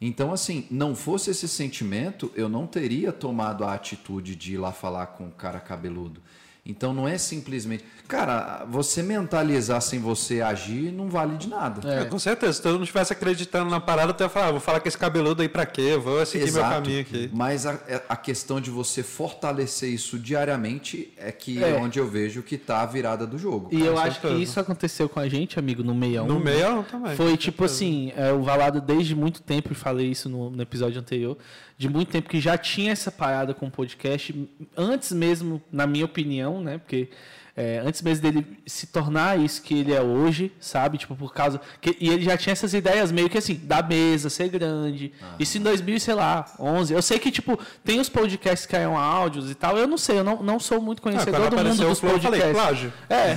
Então, 0.00 0.32
assim, 0.32 0.66
não 0.70 0.94
fosse 0.94 1.30
esse 1.30 1.48
sentimento, 1.48 2.32
eu 2.34 2.48
não 2.48 2.66
teria 2.66 3.12
tomado 3.12 3.64
a 3.64 3.74
atitude 3.74 4.34
de 4.36 4.54
ir 4.54 4.58
lá 4.58 4.72
falar 4.72 5.08
com 5.08 5.28
o 5.28 5.32
cara 5.32 5.60
cabeludo. 5.60 6.20
Então, 6.66 6.94
não 6.94 7.06
é 7.06 7.18
simplesmente. 7.18 7.84
Cara, 8.08 8.64
você 8.68 9.02
mentalizar 9.02 9.80
sem 9.80 9.98
você 9.98 10.40
agir 10.40 10.92
não 10.92 11.08
vale 11.08 11.36
de 11.36 11.48
nada. 11.48 11.86
É, 11.90 12.04
com 12.04 12.18
certeza. 12.18 12.54
Se 12.54 12.62
todo 12.62 12.72
mundo 12.74 12.82
estivesse 12.82 13.12
acreditando 13.12 13.70
na 13.70 13.80
parada, 13.80 14.14
eu 14.18 14.24
ia 14.24 14.28
falar, 14.28 14.48
ah, 14.48 14.50
vou 14.50 14.60
falar 14.60 14.80
com 14.80 14.88
esse 14.88 14.96
cabeludo 14.96 15.42
aí 15.42 15.48
pra 15.48 15.64
quê? 15.66 15.80
Eu 15.92 16.00
Vou 16.00 16.24
seguir 16.24 16.52
meu 16.52 16.62
caminho 16.62 17.00
aqui. 17.00 17.30
Mas 17.32 17.66
a, 17.66 17.78
é, 17.88 18.02
a 18.08 18.16
questão 18.16 18.60
de 18.60 18.70
você 18.70 19.02
fortalecer 19.02 19.90
isso 19.90 20.18
diariamente 20.18 21.12
é 21.16 21.32
que 21.32 21.62
É. 21.62 21.70
é 21.70 21.74
onde 21.74 21.98
eu 21.98 22.08
vejo 22.08 22.42
que 22.42 22.56
tá 22.58 22.82
a 22.82 22.86
virada 22.86 23.26
do 23.26 23.38
jogo. 23.38 23.68
E 23.70 23.78
cara. 23.78 23.90
eu 23.90 23.98
acho 23.98 24.20
que 24.20 24.26
certeza. 24.28 24.42
isso 24.42 24.60
aconteceu 24.60 25.08
com 25.08 25.20
a 25.20 25.28
gente, 25.28 25.58
amigo, 25.58 25.82
no 25.82 25.92
61. 25.94 26.26
No 26.26 26.38
né? 26.38 26.50
meio 26.52 26.82
também. 26.84 27.16
Foi 27.16 27.36
tipo 27.36 27.66
certeza. 27.66 27.74
assim, 27.74 28.12
é, 28.16 28.32
o 28.32 28.42
Valado 28.42 28.80
desde 28.80 29.14
muito 29.14 29.42
tempo, 29.42 29.72
e 29.72 29.74
falei 29.74 30.10
isso 30.10 30.28
no, 30.28 30.50
no 30.50 30.62
episódio 30.62 31.00
anterior, 31.00 31.36
de 31.76 31.88
muito 31.88 32.10
tempo 32.10 32.28
que 32.28 32.40
já 32.40 32.56
tinha 32.56 32.92
essa 32.92 33.10
parada 33.10 33.52
com 33.52 33.66
o 33.66 33.70
podcast, 33.70 34.48
antes 34.76 35.12
mesmo, 35.12 35.62
na 35.72 35.86
minha 35.86 36.04
opinião, 36.04 36.62
né? 36.62 36.78
Porque 36.78 37.10
é, 37.56 37.80
antes 37.86 38.02
mesmo 38.02 38.22
dele 38.22 38.46
se 38.66 38.86
tornar 38.88 39.38
isso 39.38 39.62
que 39.62 39.78
ele 39.78 39.92
é 39.92 40.00
hoje, 40.02 40.50
sabe? 40.58 40.98
Tipo, 40.98 41.14
por 41.14 41.32
causa. 41.32 41.60
Que, 41.80 41.96
e 42.00 42.08
ele 42.10 42.24
já 42.24 42.36
tinha 42.36 42.52
essas 42.52 42.74
ideias 42.74 43.12
meio 43.12 43.30
que 43.30 43.38
assim, 43.38 43.54
da 43.62 43.80
mesa, 43.82 44.28
ser 44.28 44.48
grande. 44.48 45.12
Isso 45.38 45.56
em 45.58 45.60
2000, 45.62 46.00
sei 46.00 46.14
lá, 46.14 46.44
11. 46.58 46.92
Eu 46.92 47.00
sei 47.02 47.18
que, 47.18 47.30
tipo, 47.30 47.58
tem 47.84 48.00
os 48.00 48.08
podcasts 48.08 48.66
que 48.66 48.74
eram 48.74 48.98
áudios 48.98 49.50
e 49.50 49.54
tal. 49.54 49.78
Eu 49.78 49.86
não 49.86 49.96
sei, 49.96 50.18
eu 50.18 50.24
não, 50.24 50.42
não 50.42 50.58
sou 50.58 50.80
muito 50.80 50.98
Ah, 50.98 51.02
conhecedor 51.02 51.40
quando 51.48 51.50
do 51.62 51.64
mundo 51.68 51.86
dos 51.86 52.00
Flow, 52.00 52.12
eu 52.14 52.20
falei, 52.20 52.40
podcasts. 52.40 52.62
plágio. 52.64 52.92
É. 53.08 53.36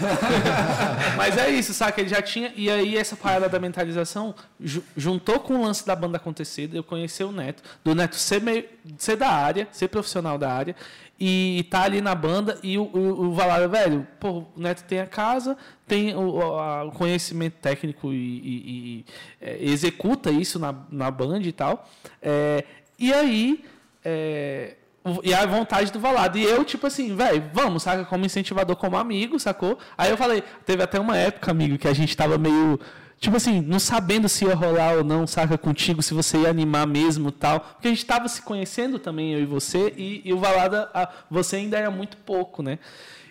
Mas 1.15 1.38
é 1.38 1.49
isso, 1.49 1.73
saca? 1.73 1.99
Ele 2.01 2.10
já 2.10 2.21
tinha. 2.21 2.51
E 2.56 2.69
aí, 2.69 2.97
essa 2.97 3.15
parada 3.15 3.47
da 3.47 3.60
mentalização 3.60 4.34
ju- 4.60 4.84
juntou 4.95 5.39
com 5.39 5.56
o 5.56 5.62
lance 5.63 5.86
da 5.86 5.95
banda 5.95 6.17
acontecer, 6.17 6.67
de 6.67 6.77
eu 6.77 6.84
conhecer 6.84 7.23
o 7.23 7.32
Neto, 7.32 7.62
do 7.84 7.93
Neto 7.93 8.15
ser, 8.15 8.41
meio, 8.41 8.65
ser 8.97 9.15
da 9.15 9.30
área, 9.30 9.67
ser 9.71 9.88
profissional 9.89 10.38
da 10.38 10.51
área, 10.51 10.75
e 11.19 11.65
tá 11.69 11.84
ali 11.84 11.99
na 12.01 12.13
banda, 12.13 12.60
e 12.62 12.77
o, 12.77 12.84
o, 12.84 13.27
o 13.30 13.34
velho, 13.69 14.06
pô, 14.19 14.30
o 14.30 14.47
Neto 14.56 14.84
tem 14.84 14.99
a 14.99 15.06
casa, 15.08 15.58
tem 15.88 16.15
o, 16.15 16.41
a- 16.60 16.84
o 16.86 16.91
conhecimento 16.91 17.56
técnico 17.62 18.13
e, 18.13 18.15
e- 18.15 18.63
e, 18.99 19.06
é, 19.41 19.58
executa 19.62 20.30
isso 20.32 20.60
na, 20.60 20.73
na 20.91 21.10
banda 21.10 21.47
e 21.47 21.51
tal. 21.51 21.88
É, 22.21 22.63
e 22.99 23.13
aí. 23.13 23.63
é, 24.06 24.75
e 25.23 25.34
a 25.34 25.45
vontade 25.45 25.89
do 25.91 25.99
Valado. 26.01 26.38
E 26.38 26.43
eu, 26.43 26.65
tipo 26.65 26.86
assim, 26.86 27.15
velho, 27.15 27.49
vamos, 27.53 27.84
saca? 27.84 28.03
Como 28.03 28.25
incentivador, 28.25 28.75
como 28.75 28.97
amigo, 28.97 29.39
sacou? 29.39 29.77
Aí 29.97 30.10
eu 30.10 30.17
falei, 30.17 30.43
teve 30.65 30.84
até 30.84 30.99
uma 30.99 31.15
época, 31.15 31.49
amigo, 31.49 31.77
que 31.77 31.88
a 31.88 31.93
gente 31.93 32.15
tava 32.17 32.38
meio. 32.38 32.77
Tipo 33.19 33.38
assim, 33.38 33.62
não 33.62 33.80
sabendo 33.80 34.30
se 34.30 34.45
ia 34.45 34.53
rolar 34.53 34.93
ou 34.97 35.03
não, 35.03 35.25
saca, 35.25 35.58
contigo, 35.58 36.03
se 36.03 36.13
você 36.13 36.38
ia 36.38 36.49
animar 36.49 36.86
mesmo 36.86 37.32
tal. 37.32 37.60
Porque 37.62 37.88
a 37.88 37.91
gente 37.91 38.06
tava 38.06 38.27
se 38.27 38.41
conhecendo 38.43 38.99
também, 38.99 39.34
eu 39.34 39.39
e 39.39 39.45
você, 39.45 39.91
e, 39.97 40.21
e 40.23 40.32
o 40.34 40.38
Valada, 40.39 40.89
a- 40.93 41.10
você 41.30 41.56
ainda 41.56 41.77
era 41.77 41.89
muito 41.89 42.15
pouco, 42.17 42.62
né? 42.62 42.77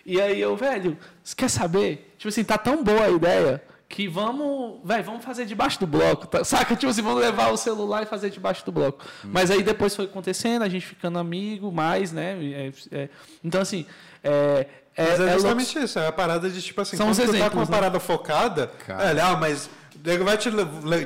E 0.05 0.19
aí 0.21 0.39
eu, 0.41 0.55
velho, 0.57 0.97
você 1.23 1.35
quer 1.35 1.49
saber? 1.49 2.13
Tipo 2.17 2.29
assim, 2.29 2.43
tá 2.43 2.57
tão 2.57 2.83
boa 2.83 3.05
a 3.05 3.09
ideia 3.09 3.63
que 3.89 4.07
vamos, 4.09 4.79
velho, 4.83 5.03
vamos 5.05 5.23
fazer 5.23 5.45
debaixo 5.45 5.79
do 5.79 5.87
bloco, 5.87 6.27
tá? 6.27 6.43
saca? 6.43 6.75
Tipo 6.75 6.89
assim, 6.91 7.01
vamos 7.01 7.21
levar 7.21 7.51
o 7.53 7.57
celular 7.57 8.03
e 8.03 8.05
fazer 8.05 8.29
debaixo 8.29 8.65
do 8.65 8.71
bloco. 8.73 9.05
Mas 9.23 9.49
aí 9.49 9.63
depois 9.63 9.95
foi 9.95 10.03
acontecendo, 10.05 10.63
a 10.63 10.69
gente 10.69 10.85
ficando 10.85 11.17
amigo 11.17 11.71
mais, 11.71 12.11
né? 12.11 12.37
É, 12.41 12.71
é, 12.91 13.09
então, 13.41 13.61
assim, 13.61 13.85
é, 14.21 14.67
é, 14.95 15.09
Mas 15.11 15.19
é 15.21 15.27
é 15.29 15.33
justamente 15.33 15.79
isso, 15.79 15.99
é 15.99 16.07
a 16.07 16.11
parada 16.11 16.49
de 16.49 16.61
tipo 16.61 16.81
assim, 16.81 16.97
São 16.97 17.07
quando 17.13 17.31
tu 17.31 17.37
tá 17.39 17.49
com 17.49 17.57
uma 17.57 17.65
né? 17.65 17.71
parada 17.71 17.99
focada, 17.99 18.67
Cara. 18.85 19.17
é, 19.17 19.21
ah, 19.21 19.37
mas 19.37 19.69
nego 20.03 20.23
vai 20.23 20.37
te, 20.37 20.49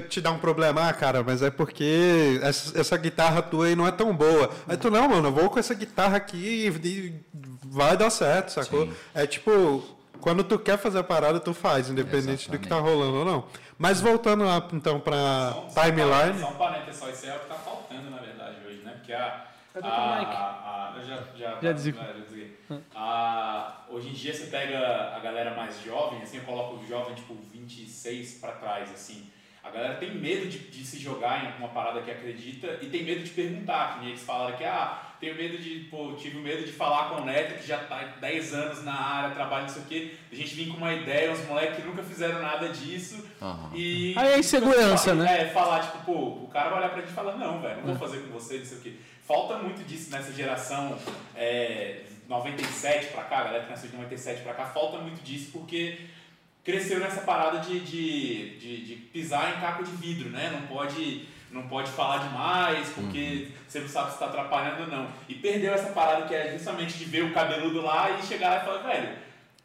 te 0.10 0.21
dar 0.21 0.32
um 0.32 0.38
problema, 0.39 0.88
ah, 0.89 0.93
cara, 0.93 1.23
mas 1.23 1.41
é 1.41 1.49
porque 1.49 2.39
essa, 2.43 2.80
essa 2.80 2.97
guitarra 2.97 3.41
tua 3.41 3.67
aí 3.67 3.75
não 3.75 3.88
é 3.88 3.91
tão 3.91 4.15
boa. 4.15 4.49
Aí 4.67 4.77
tu, 4.77 4.89
não, 4.91 5.08
mano, 5.10 5.27
eu 5.27 5.32
vou 5.32 5.49
com 5.49 5.60
essa 5.60 5.73
guitarra 5.73 6.17
aqui 6.17 6.38
e, 6.38 6.88
e 6.88 7.15
vai 7.65 7.95
dar 7.97 8.10
certo, 8.10 8.49
sacou? 8.49 8.86
Sim. 8.86 8.93
É 9.13 9.25
tipo, 9.27 9.84
quando 10.19 10.43
tu 10.43 10.58
quer 10.60 10.77
fazer 10.77 10.99
a 10.99 11.04
parada, 11.04 11.39
tu 11.39 11.54
faz, 11.54 11.89
independente 11.89 12.49
do 12.49 12.58
que 12.60 12.67
tá 12.67 12.80
rolando 12.80 13.17
ou 13.17 13.25
não. 13.25 13.45
Mas 13.77 13.99
voltando 13.99 14.43
lá, 14.43 14.67
então, 14.73 14.99
pra 14.99 15.54
Só- 15.73 15.82
timeline. 15.84 16.39
Só 16.39 16.49
um 16.49 16.54
parênteses 16.54 16.99
só, 16.99 17.10
isso 17.10 17.25
é 17.25 17.36
o 17.36 17.39
que 17.39 17.47
tá 17.47 17.56
faltando, 17.56 18.10
na 18.12 18.17
verdade, 18.17 18.56
hoje, 18.67 18.82
né? 18.84 18.93
Porque 18.97 19.12
a. 19.13 19.45
Cadê 19.73 19.88
a, 19.88 19.91
teu 19.91 20.03
mic? 20.19 20.36
a- 20.36 20.93
a- 20.93 20.93
eu 20.97 21.03
já, 21.07 21.15
já, 21.36 21.49
Já 21.55 21.62
já 21.62 21.71
desliguei. 21.71 22.57
A- 22.95 23.86
hoje 23.89 24.10
em 24.10 24.13
dia 24.13 24.34
você 24.34 24.47
pega 24.47 25.13
a 25.15 25.19
galera 25.19 25.55
mais 25.55 25.81
jovem, 25.81 26.21
assim, 26.21 26.38
eu 26.38 26.43
coloco 26.43 26.75
o 26.75 26.88
jovem 26.88 27.15
tipo 27.15 27.34
26 27.36 28.36
pra 28.39 28.51
trás, 28.53 28.91
assim. 28.91 29.29
A 29.63 29.69
galera 29.69 29.95
tem 29.95 30.15
medo 30.15 30.49
de, 30.49 30.57
de 30.57 30.84
se 30.84 30.97
jogar 30.97 31.43
em 31.43 31.47
alguma 31.47 31.69
parada 31.69 32.01
que 32.01 32.10
acredita 32.10 32.79
e 32.81 32.88
tem 32.88 33.03
medo 33.03 33.23
de 33.23 33.29
perguntar, 33.29 33.99
que 33.99 34.07
eles 34.07 34.23
falaram 34.23 34.57
que, 34.57 34.63
ah, 34.63 34.99
tenho 35.19 35.36
medo 35.36 35.55
de, 35.60 35.81
pô, 35.81 36.13
tive 36.13 36.39
medo 36.39 36.65
de 36.65 36.71
falar 36.71 37.10
com 37.10 37.21
o 37.21 37.25
Neto, 37.25 37.60
que 37.62 37.67
já 37.67 37.77
tá 37.77 37.97
há 38.01 38.05
10 38.19 38.55
anos 38.55 38.84
na 38.84 38.93
área, 38.99 39.36
trabalha 39.36 39.62
não 39.63 39.69
sei 39.69 39.84
o 39.84 39.86
quê, 39.86 40.15
a 40.31 40.36
gente 40.36 40.55
vir 40.55 40.67
com 40.71 40.77
uma 40.77 40.91
ideia, 40.91 41.31
uns 41.31 41.45
moleques 41.45 41.75
que 41.77 41.84
nunca 41.84 42.01
fizeram 42.01 42.41
nada 42.41 42.69
disso, 42.69 43.23
Aham. 43.39 43.69
e... 43.75 44.15
Aí 44.17 44.29
é 44.29 44.39
insegurança, 44.39 45.12
tipo, 45.12 45.23
né? 45.23 45.41
É, 45.43 45.45
falar, 45.49 45.79
tipo, 45.81 45.99
pô, 46.05 46.13
o 46.43 46.49
cara 46.51 46.69
vai 46.71 46.79
olhar 46.79 46.89
pra 46.89 47.01
gente 47.01 47.12
e 47.12 47.13
falar, 47.13 47.38
não, 47.38 47.62
velho, 47.62 47.77
não 47.86 47.95
vou 47.95 47.95
fazer 47.97 48.17
com 48.23 48.31
você, 48.31 48.57
não 48.57 48.65
sei 48.65 48.77
o 48.79 48.81
quê. 48.81 48.95
Falta 49.25 49.57
muito 49.57 49.88
disso 49.88 50.10
nessa 50.12 50.34
geração 50.34 50.97
é, 51.36 52.01
97 52.27 53.07
pra 53.07 53.23
cá, 53.23 53.39
a 53.39 53.43
galera 53.43 53.63
que 53.65 53.69
nasceu 53.69 53.89
de 53.89 53.95
97 53.95 54.41
pra 54.41 54.53
cá, 54.53 54.65
falta 54.65 54.97
muito 54.97 55.23
disso 55.23 55.51
porque 55.51 55.99
cresceu 56.63 56.99
nessa 56.99 57.21
parada 57.21 57.60
de, 57.60 57.79
de, 57.79 58.57
de, 58.57 58.86
de 58.86 58.95
pisar 58.95 59.55
em 59.55 59.62
caco 59.62 59.84
de 59.84 59.91
vidro, 59.91 60.29
né? 60.29 60.49
Não 60.51 60.67
pode, 60.67 61.27
não 61.51 61.67
pode 61.67 61.91
falar 61.91 62.19
demais 62.19 62.89
porque 62.89 63.49
você 63.67 63.79
não 63.79 63.88
sabe 63.88 64.10
se 64.10 64.13
está 64.13 64.27
atrapalhando 64.27 64.84
ou 64.84 64.88
não. 64.88 65.07
E 65.27 65.36
perdeu 65.36 65.73
essa 65.73 65.91
parada 65.91 66.27
que 66.27 66.36
é 66.36 66.51
justamente 66.51 66.97
de 66.97 67.05
ver 67.05 67.23
o 67.23 67.34
cabeludo 67.34 67.81
lá 67.81 68.12
e 68.12 68.23
chegar 68.23 68.49
lá 68.49 68.57
e 68.57 68.65
falar, 68.65 68.93
velho, 68.93 69.17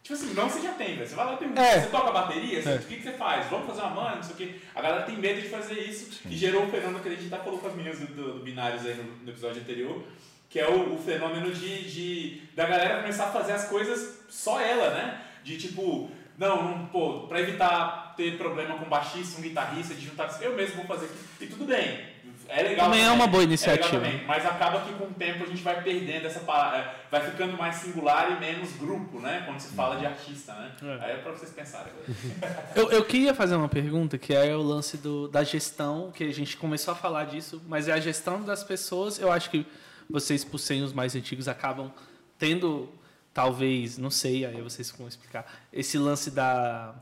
tipo 0.06 0.14
assim, 0.14 0.34
não 0.34 0.48
você 0.48 0.60
já 0.60 0.72
tem, 0.72 0.94
velho. 0.96 1.08
Você 1.08 1.14
vai 1.16 1.26
lá 1.26 1.34
e 1.34 1.36
pergunta, 1.36 1.60
É. 1.60 1.80
você 1.80 1.88
toca 1.88 2.12
bateria? 2.12 2.62
Você- 2.62 2.68
É. 2.70 2.74
O 2.76 2.78
que, 2.78 2.96
que 2.96 3.02
você 3.02 3.12
faz? 3.12 3.46
Vamos 3.46 3.66
fazer 3.66 3.80
uma 3.80 3.90
mãe, 3.90 4.16
não 4.16 4.22
sei 4.22 4.32
o 4.34 4.36
quê. 4.36 4.54
A 4.74 4.80
galera 4.80 5.02
tem 5.04 5.16
medo 5.16 5.40
de 5.40 5.48
fazer 5.48 5.74
isso 5.80 6.20
e 6.28 6.36
gerou 6.36 6.62
um 6.62 6.70
fenômeno 6.70 7.00
que 7.00 7.08
a 7.08 7.12
gente 7.12 7.26
até 7.32 7.42
falou 7.42 7.58
com 7.58 7.66
as 7.66 7.74
meninas 7.74 7.98
do, 7.98 8.06
do, 8.06 8.32
do 8.34 8.44
Binários 8.44 8.86
aí 8.86 8.94
no, 8.94 9.04
no 9.24 9.30
episódio 9.30 9.60
anterior, 9.60 10.02
que 10.48 10.60
é 10.60 10.68
o, 10.68 10.94
o 10.94 10.98
fenômeno 11.02 11.50
de, 11.52 11.90
de 11.90 12.42
da 12.54 12.66
galera 12.66 13.00
começar 13.00 13.26
a 13.26 13.32
fazer 13.32 13.52
as 13.52 13.64
coisas 13.68 14.20
só 14.28 14.60
ela, 14.60 14.90
né? 14.90 15.20
De 15.42 15.58
tipo, 15.58 16.08
não, 16.38 16.62
não 16.62 16.86
pô, 16.86 17.26
pra 17.26 17.40
evitar 17.40 18.14
ter 18.16 18.38
problema 18.38 18.76
com 18.78 18.84
baixista, 18.88 19.38
um 19.38 19.42
guitarrista, 19.42 19.92
de 19.94 20.06
juntar, 20.06 20.28
eu 20.40 20.54
mesmo 20.54 20.76
vou 20.76 20.86
fazer 20.86 21.06
aqui. 21.06 21.14
E 21.40 21.46
tudo 21.48 21.64
bem. 21.64 22.14
É 22.48 22.62
legal. 22.62 22.86
Também 22.86 23.04
é 23.04 23.10
uma 23.10 23.26
boa 23.26 23.42
iniciativa. 23.42 23.96
É 23.96 23.98
legal 23.98 24.10
também, 24.10 24.26
mas 24.26 24.46
acaba 24.46 24.80
que 24.80 24.92
com 24.94 25.04
o 25.04 25.14
tempo 25.14 25.44
a 25.44 25.46
gente 25.46 25.62
vai 25.62 25.82
perdendo 25.82 26.26
essa 26.26 26.40
parada, 26.40 26.92
vai 27.10 27.30
ficando 27.30 27.56
mais 27.56 27.76
singular 27.76 28.32
e 28.32 28.40
menos 28.40 28.72
grupo, 28.72 29.20
né? 29.20 29.42
Quando 29.44 29.60
se 29.60 29.74
fala 29.74 29.96
de 29.96 30.06
artista, 30.06 30.52
né? 30.54 30.72
É. 30.82 31.04
Aí 31.04 31.12
é 31.12 31.16
pra 31.16 31.32
vocês 31.32 31.52
pensarem. 31.52 31.92
Eu, 32.74 32.90
eu 32.90 33.04
queria 33.04 33.34
fazer 33.34 33.56
uma 33.56 33.68
pergunta, 33.68 34.18
que 34.18 34.34
é 34.34 34.54
o 34.54 34.60
lance 34.60 34.98
do, 34.98 35.28
da 35.28 35.42
gestão, 35.42 36.12
que 36.14 36.24
a 36.24 36.32
gente 36.32 36.56
começou 36.56 36.92
a 36.92 36.94
falar 36.94 37.24
disso, 37.24 37.62
mas 37.66 37.88
é 37.88 37.92
a 37.92 38.00
gestão 38.00 38.42
das 38.42 38.62
pessoas. 38.62 39.18
Eu 39.18 39.32
acho 39.32 39.50
que 39.50 39.66
vocês, 40.08 40.44
por 40.44 40.58
serem 40.58 40.82
os 40.82 40.92
mais 40.92 41.16
antigos, 41.16 41.48
acabam 41.48 41.90
tendo, 42.38 42.88
talvez, 43.32 43.98
não 43.98 44.10
sei, 44.10 44.44
aí 44.44 44.60
vocês 44.60 44.90
vão 44.90 45.08
explicar, 45.08 45.46
esse 45.72 45.98
lance 45.98 46.30
da. 46.30 46.94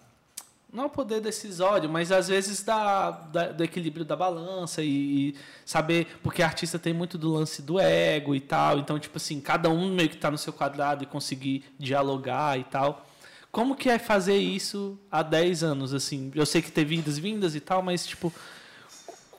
Não 0.74 0.86
o 0.86 0.90
poder 0.90 1.20
decisório, 1.20 1.88
mas 1.88 2.10
às 2.10 2.26
vezes 2.28 2.62
da, 2.64 3.10
da- 3.12 3.52
do 3.52 3.62
equilíbrio 3.62 4.04
da 4.04 4.16
balança 4.16 4.82
e, 4.82 5.28
e 5.28 5.34
saber. 5.64 6.08
Porque 6.22 6.42
artista 6.42 6.78
tem 6.78 6.92
muito 6.92 7.16
do 7.16 7.32
lance 7.32 7.62
do 7.62 7.78
ego 7.78 8.34
e 8.34 8.40
tal. 8.40 8.78
Então, 8.80 8.98
tipo 8.98 9.16
assim, 9.16 9.40
cada 9.40 9.70
um 9.70 9.94
meio 9.94 10.08
que 10.08 10.16
está 10.16 10.30
no 10.30 10.36
seu 10.38 10.52
quadrado 10.52 11.04
e 11.04 11.06
conseguir 11.06 11.64
dialogar 11.78 12.58
e 12.58 12.64
tal. 12.64 13.06
Como 13.52 13.76
que 13.76 13.88
é 13.88 14.00
fazer 14.00 14.36
isso 14.36 14.98
há 15.08 15.22
10 15.22 15.62
anos, 15.62 15.94
assim? 15.94 16.32
Eu 16.34 16.44
sei 16.44 16.60
que 16.60 16.72
teve 16.72 16.96
idas 16.96 17.18
e 17.18 17.20
vindas 17.20 17.54
e 17.54 17.60
tal, 17.60 17.80
mas, 17.80 18.04
tipo, 18.04 18.32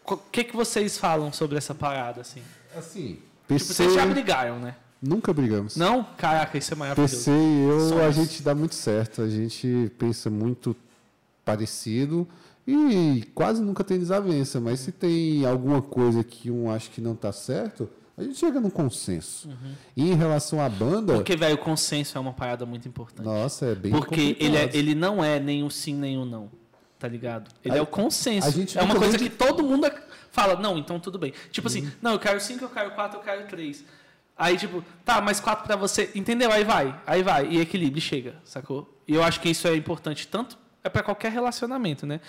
o 0.05 0.15
que, 0.15 0.43
que 0.45 0.55
vocês 0.55 0.97
falam 0.97 1.33
sobre 1.33 1.57
essa 1.57 1.75
parada, 1.75 2.21
assim? 2.21 2.41
Assim, 2.75 3.19
Tipo, 3.47 3.59
vocês 3.59 3.93
já 3.93 4.05
brigaram, 4.05 4.57
né? 4.57 4.75
Nunca 5.01 5.33
brigamos. 5.33 5.75
Não? 5.75 6.03
Caraca, 6.17 6.57
isso 6.57 6.73
é 6.73 6.75
maravilhoso. 6.77 7.13
PC 7.13 7.29
e 7.31 7.63
eu, 7.69 7.77
a 7.77 7.89
Somos. 8.11 8.15
gente 8.15 8.41
dá 8.41 8.55
muito 8.55 8.73
certo. 8.73 9.21
A 9.21 9.27
gente 9.29 9.91
pensa 9.99 10.29
muito 10.29 10.75
parecido 11.45 12.27
e 12.67 13.23
quase 13.35 13.61
nunca 13.61 13.83
tem 13.83 13.99
desavença. 13.99 14.59
Mas 14.59 14.79
se 14.81 14.91
tem 14.91 15.45
alguma 15.45 15.81
coisa 15.81 16.23
que 16.23 16.49
um 16.51 16.69
acha 16.69 16.89
que 16.89 16.99
não 16.99 17.13
está 17.13 17.31
certo, 17.31 17.87
a 18.17 18.23
gente 18.23 18.37
chega 18.37 18.59
num 18.59 18.69
consenso. 18.69 19.49
E 19.95 20.09
em 20.09 20.15
relação 20.15 20.59
à 20.59 20.67
banda, 20.67 21.13
Uhum. 21.13 21.19
Porque, 21.19 21.35
velho, 21.35 21.55
o 21.55 21.57
consenso 21.59 22.17
é 22.17 22.21
uma 22.21 22.33
parada 22.33 22.65
muito 22.65 22.87
importante. 22.87 23.25
nossa, 23.25 23.67
é 23.67 23.75
bem 23.75 23.91
Porque 23.91 24.35
ele, 24.39 24.57
é, 24.57 24.69
ele 24.73 24.95
não 24.95 25.23
é 25.23 25.39
nem 25.39 25.63
o 25.63 25.69
sim 25.69 25.93
nem 25.93 26.17
o 26.17 26.25
não. 26.25 26.49
Tá 26.97 27.07
ligado? 27.09 27.51
Ele 27.63 27.75
A- 27.75 27.77
é 27.77 27.81
o 27.81 27.85
consenso. 27.85 28.47
é 28.77 28.81
uma 28.81 28.95
coisa 28.95 29.17
que 29.17 29.29
todo 29.29 29.61
mundo 29.63 29.85
fala, 30.31 30.59
não, 30.59 30.77
então 30.77 30.99
tudo 30.99 31.19
bem. 31.19 31.33
Tipo 31.51 31.67
Uhum. 31.67 31.71
assim, 31.85 31.91
não, 32.01 32.13
eu 32.13 32.19
quero 32.19 32.39
cinco, 32.39 32.63
eu 32.63 32.69
quero 32.69 32.91
quatro, 32.91 33.19
eu 33.19 33.23
quero 33.23 33.45
três. 33.47 33.83
Aí, 34.37 34.57
tipo, 34.57 34.83
tá, 35.03 35.21
mas 35.21 35.39
quatro 35.39 35.65
pra 35.65 35.75
você. 35.75 36.09
Entendeu? 36.15 36.51
Aí 36.51 36.63
vai, 36.63 36.99
aí 37.05 37.21
vai. 37.21 37.47
E 37.47 37.59
equilíbrio, 37.59 38.01
chega, 38.01 38.35
sacou? 38.43 38.97
E 39.07 39.13
eu 39.13 39.23
acho 39.23 39.39
que 39.39 39.49
isso 39.49 39.67
é 39.67 39.75
importante 39.75 40.27
tanto, 40.27 40.57
é 40.85 40.89
pra 40.89 41.03
qualquer 41.03 41.31
relacionamento, 41.31 42.05
né? 42.05 42.19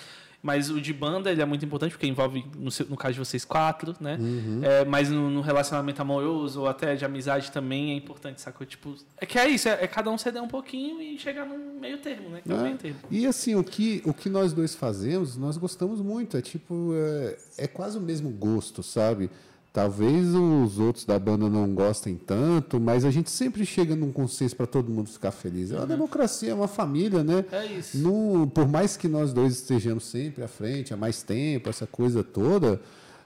Mas 0.43 0.71
o 0.71 0.81
de 0.81 0.93
banda, 0.93 1.31
ele 1.33 1.43
é 1.43 1.45
muito 1.45 1.65
importante, 1.65 1.93
porque 1.93 2.07
envolve, 2.07 2.45
no, 2.57 2.71
seu- 2.71 2.87
no 2.87 2.97
caso 2.97 3.15
de 3.15 3.19
vocês 3.19 3.45
quatro, 3.45 3.95
né? 4.01 4.17
Uhum. 4.21 4.61
É, 4.63 4.85
mas 4.85 5.11
no, 5.11 5.29
no 5.31 5.41
relacionamento 5.41 6.01
amoroso 6.01 6.61
ou 6.61 6.69
até 6.69 6.95
de 6.95 7.05
amizade 7.05 7.51
também 7.51 7.91
é 7.93 7.95
importante, 7.95 8.41
sacou? 8.41 8.65
Tipo, 8.67 8.95
é 9.19 9.27
que 9.27 9.39
é 9.39 9.49
isso, 9.49 9.69
é, 9.69 9.79
é 9.83 9.87
cada 9.89 10.09
um 10.11 10.17
ceder 10.17 10.41
um 10.43 10.47
pouquinho 10.47 11.01
e 11.03 11.19
chegar 11.19 11.45
num 11.47 11.81
meio 11.81 11.99
termo, 11.99 12.29
né? 12.29 12.43
É 12.49 12.53
É. 12.53 12.57
meio 12.63 12.77
termo. 12.77 12.99
E 13.11 13.27
assim, 13.27 13.57
o 13.57 13.65
que, 13.65 14.03
o 14.05 14.15
que 14.15 14.29
nós 14.31 14.53
dois 14.53 14.75
fazemos, 14.75 15.37
nós 15.37 15.57
gostamos 15.57 16.01
muito. 16.01 16.37
É 16.37 16.43
tipo, 16.43 16.93
é, 16.95 17.65
é 17.65 17.67
quase 17.67 17.99
o 17.99 18.01
mesmo 18.01 18.31
gosto, 18.31 18.83
sabe? 18.83 19.31
Talvez 19.77 20.35
os 20.35 20.79
outros 20.79 21.05
da 21.05 21.19
banda 21.19 21.51
não 21.51 21.75
gostem 21.75 22.17
tanto, 22.17 22.81
mas 22.81 23.05
a 23.05 23.11
gente 23.11 23.29
sempre 23.29 23.67
chega 23.67 23.95
num 23.95 24.11
consenso 24.11 24.57
para 24.57 24.67
todo 24.67 24.91
mundo 24.91 25.11
ficar 25.11 25.31
feliz. 25.31 25.71
É 25.71 25.77
uma 25.77 25.87
democracia, 25.87 26.51
é 26.51 26.55
uma 26.55 26.67
família, 26.67 27.23
né? 27.23 27.45
É 27.53 27.67
isso. 27.67 27.99
No, 27.99 28.47
por 28.47 28.67
mais 28.67 28.97
que 28.97 29.07
nós 29.07 29.35
dois 29.35 29.53
estejamos 29.53 30.07
sempre 30.07 30.43
à 30.43 30.49
frente, 30.49 30.95
há 30.95 30.97
mais 30.97 31.23
tempo, 31.23 31.69
essa 31.69 31.87
coisa 31.87 32.25
toda, 32.25 32.81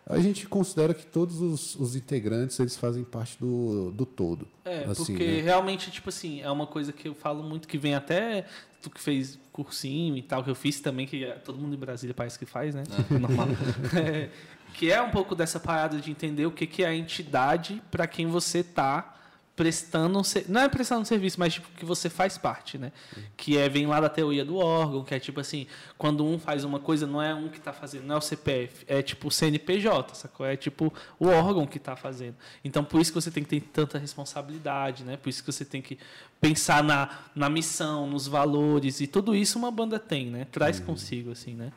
a 0.04 0.18
gente 0.18 0.48
considera 0.48 0.92
que 0.92 1.06
todos 1.06 1.40
os, 1.40 1.76
os 1.76 1.94
integrantes 1.94 2.58
eles 2.58 2.76
fazem 2.76 3.04
parte 3.04 3.38
do, 3.38 3.92
do 3.92 4.04
todo. 4.04 4.48
É, 4.64 4.86
assim, 4.86 5.14
porque 5.14 5.24
né? 5.24 5.42
realmente, 5.42 5.88
tipo 5.92 6.08
assim, 6.08 6.40
é 6.40 6.50
uma 6.50 6.66
coisa 6.66 6.92
que 6.92 7.06
eu 7.06 7.14
falo 7.14 7.44
muito 7.44 7.68
que 7.68 7.78
vem 7.78 7.94
até 7.94 8.44
tu 8.82 8.90
que 8.90 9.00
fez 9.00 9.38
cursinho 9.52 10.16
e 10.16 10.22
tal, 10.22 10.42
que 10.42 10.50
eu 10.50 10.54
fiz 10.54 10.80
também, 10.80 11.06
que 11.06 11.24
é- 11.24 11.32
todo 11.32 11.58
mundo 11.58 11.74
em 11.74 11.78
Brasília 11.78 12.14
parece 12.14 12.38
que 12.38 12.46
faz, 12.46 12.74
né? 12.74 12.82
Normal. 13.10 13.48
É, 13.94 14.30
que 14.74 14.90
é 14.90 15.00
um 15.00 15.10
pouco 15.10 15.34
dessa 15.34 15.60
parada 15.60 15.98
de 15.98 16.10
entender 16.10 16.46
o 16.46 16.50
que, 16.50 16.66
que 16.66 16.82
é 16.82 16.88
a 16.88 16.94
entidade 16.94 17.82
para 17.90 18.06
quem 18.06 18.26
você 18.26 18.62
tá 18.62 19.16
prestando 19.60 20.18
um 20.18 20.24
ser... 20.24 20.46
não 20.48 20.62
é 20.62 20.70
prestando 20.70 21.02
um 21.02 21.04
serviço, 21.04 21.38
mas 21.38 21.52
tipo 21.52 21.68
que 21.76 21.84
você 21.84 22.08
faz 22.08 22.38
parte, 22.38 22.78
né? 22.78 22.92
Que 23.36 23.58
é 23.58 23.68
vem 23.68 23.86
lá 23.86 24.00
da 24.00 24.08
teoria 24.08 24.42
do 24.42 24.56
órgão, 24.56 25.04
que 25.04 25.14
é 25.14 25.20
tipo 25.20 25.38
assim, 25.38 25.66
quando 25.98 26.24
um 26.24 26.38
faz 26.38 26.64
uma 26.64 26.80
coisa, 26.80 27.06
não 27.06 27.20
é 27.20 27.34
um 27.34 27.46
que 27.50 27.58
está 27.58 27.70
fazendo, 27.70 28.06
não 28.06 28.14
é 28.14 28.18
o 28.18 28.22
CPF, 28.22 28.86
é 28.88 29.02
tipo 29.02 29.28
o 29.28 29.30
CNPJ, 29.30 30.14
sacou? 30.14 30.46
É 30.46 30.56
tipo 30.56 30.90
o 31.18 31.26
órgão 31.26 31.66
que 31.66 31.76
está 31.76 31.94
fazendo. 31.94 32.36
Então 32.64 32.82
por 32.82 33.02
isso 33.02 33.12
que 33.12 33.20
você 33.20 33.30
tem 33.30 33.42
que 33.44 33.50
ter 33.50 33.60
tanta 33.60 33.98
responsabilidade, 33.98 35.04
né? 35.04 35.18
Por 35.18 35.28
isso 35.28 35.44
que 35.44 35.52
você 35.52 35.66
tem 35.66 35.82
que 35.82 35.98
pensar 36.40 36.82
na, 36.82 37.10
na 37.34 37.50
missão, 37.50 38.08
nos 38.08 38.26
valores 38.26 39.02
e 39.02 39.06
tudo 39.06 39.36
isso 39.36 39.58
uma 39.58 39.70
banda 39.70 39.98
tem, 39.98 40.30
né? 40.30 40.46
Traz 40.50 40.80
consigo 40.80 41.32
assim, 41.32 41.54
né? 41.54 41.70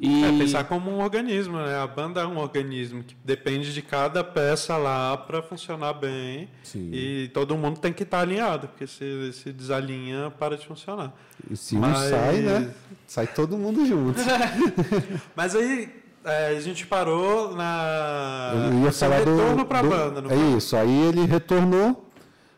E 0.00 0.22
É 0.24 0.28
pensar 0.38 0.64
como 0.64 0.90
um 0.90 1.00
organismo, 1.02 1.56
né? 1.56 1.76
A 1.78 1.86
banda 1.86 2.20
é 2.20 2.26
um 2.26 2.36
organismo 2.38 3.02
que 3.02 3.16
depende 3.24 3.72
de 3.72 3.80
cada 3.82 4.22
peça 4.22 4.76
lá 4.76 5.16
para 5.16 5.42
funcionar 5.42 5.94
bem. 5.94 6.48
Sim. 6.62 6.90
E 6.92 7.28
todo 7.32 7.56
mundo 7.56 7.80
tem 7.80 7.92
que 7.92 8.02
estar 8.02 8.20
alinhado, 8.20 8.68
porque 8.68 8.86
se, 8.86 9.32
se 9.32 9.52
desalinha, 9.52 10.30
para 10.38 10.56
de 10.56 10.66
funcionar. 10.66 11.12
E 11.50 11.56
se 11.56 11.74
um 11.76 11.80
Mas- 11.80 12.10
sai, 12.10 12.36
né? 12.40 12.70
Sai 13.06 13.26
todo 13.26 13.56
mundo 13.56 13.84
junto. 13.86 14.20
Mas 15.34 15.56
aí 15.56 15.88
é, 16.24 16.48
a 16.48 16.60
gente 16.60 16.86
parou 16.86 17.56
na. 17.56 18.52
Eu 18.72 18.84
ia 18.84 18.92
falar 18.92 19.18
retorno 19.18 19.64
para 19.64 19.78
a 19.78 19.82
do- 19.82 19.88
banda, 19.88 20.20
não 20.20 20.30
É 20.30 20.34
foi? 20.34 20.56
isso. 20.58 20.76
Aí 20.76 21.00
ele 21.08 21.24
retornou. 21.24 22.04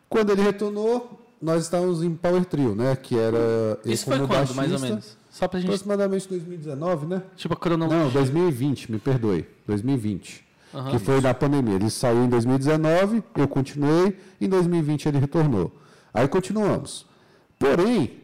Quando 0.09 0.31
ele 0.33 0.43
retornou, 0.43 1.25
nós 1.41 1.63
estávamos 1.63 2.03
em 2.03 2.13
Power 2.15 2.45
Trio, 2.45 2.75
né? 2.75 2.97
Que 2.97 3.17
era 3.17 3.79
isso 3.85 4.05
foi 4.07 4.19
quando, 4.19 4.29
mais 4.29 4.51
ou 4.51 4.57
baixista, 4.57 4.87
menos? 4.89 5.17
Só 5.41 5.49
pra 5.49 5.59
gente, 5.59 5.71
Aproximadamente 5.71 6.29
2019, 6.29 7.07
né? 7.07 7.23
tipo, 7.35 7.55
a 7.55 7.57
cronologia. 7.57 8.05
Não, 8.05 8.11
2020, 8.11 8.93
me 8.93 8.99
perdoe. 8.99 9.47
2020. 9.67 10.45
Aham. 10.75 10.91
Que 10.91 10.99
foi 10.99 11.21
na 11.21 11.35
pandemia. 11.35 11.77
Ele 11.77 11.91
saiu 11.91 12.25
em 12.25 12.29
2019, 12.29 13.25
eu 13.35 13.49
continuei, 13.49 14.17
em 14.39 14.49
2020 14.49 15.07
ele 15.07 15.19
retornou. 15.19 15.73
Aí 16.13 16.29
continuamos. 16.29 17.07
Porém, 17.59 18.21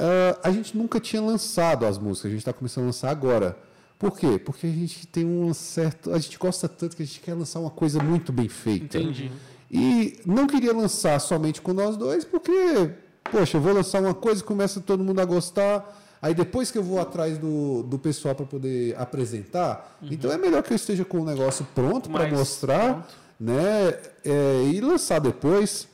ah, 0.00 0.36
a 0.42 0.50
gente 0.50 0.76
nunca 0.76 0.98
tinha 0.98 1.22
lançado 1.22 1.86
as 1.86 1.96
músicas, 1.96 2.26
a 2.26 2.30
gente 2.30 2.40
está 2.40 2.52
começando 2.52 2.82
a 2.82 2.86
lançar 2.88 3.10
agora. 3.10 3.56
Por 3.96 4.18
quê? 4.18 4.36
Porque 4.36 4.66
a 4.66 4.70
gente 4.70 5.06
tem 5.06 5.24
um 5.24 5.54
certo. 5.54 6.12
A 6.12 6.18
gente 6.18 6.36
gosta 6.36 6.68
tanto 6.68 6.96
que 6.96 7.04
a 7.04 7.06
gente 7.06 7.20
quer 7.20 7.34
lançar 7.34 7.60
uma 7.60 7.70
coisa 7.70 8.02
muito 8.02 8.32
bem 8.32 8.48
feita. 8.48 8.98
Entendi. 8.98 9.30
E 9.70 10.18
não 10.26 10.48
queria 10.48 10.72
lançar 10.72 11.20
somente 11.20 11.62
com 11.62 11.72
nós 11.72 11.96
dois, 11.96 12.24
porque, 12.24 12.90
poxa, 13.30 13.56
eu 13.56 13.60
vou 13.60 13.72
lançar 13.72 14.02
uma 14.02 14.12
coisa, 14.12 14.42
começa 14.42 14.80
todo 14.80 15.04
mundo 15.04 15.20
a 15.20 15.24
gostar. 15.24 16.00
Aí 16.22 16.34
depois 16.34 16.70
que 16.70 16.78
eu 16.78 16.84
vou 16.84 17.00
atrás 17.00 17.36
do, 17.36 17.82
do 17.82 17.98
pessoal 17.98 18.32
para 18.32 18.46
poder 18.46 18.94
apresentar, 18.96 19.98
então 20.02 20.30
é 20.30 20.38
melhor 20.38 20.62
que 20.62 20.72
eu 20.72 20.76
esteja 20.76 21.04
com 21.04 21.18
o 21.20 21.24
negócio 21.24 21.66
pronto 21.74 22.08
para 22.08 22.28
mostrar, 22.28 22.92
pronto. 22.92 23.14
né? 23.40 23.98
é, 24.24 24.62
e 24.72 24.80
lançar 24.80 25.18
depois. 25.18 25.88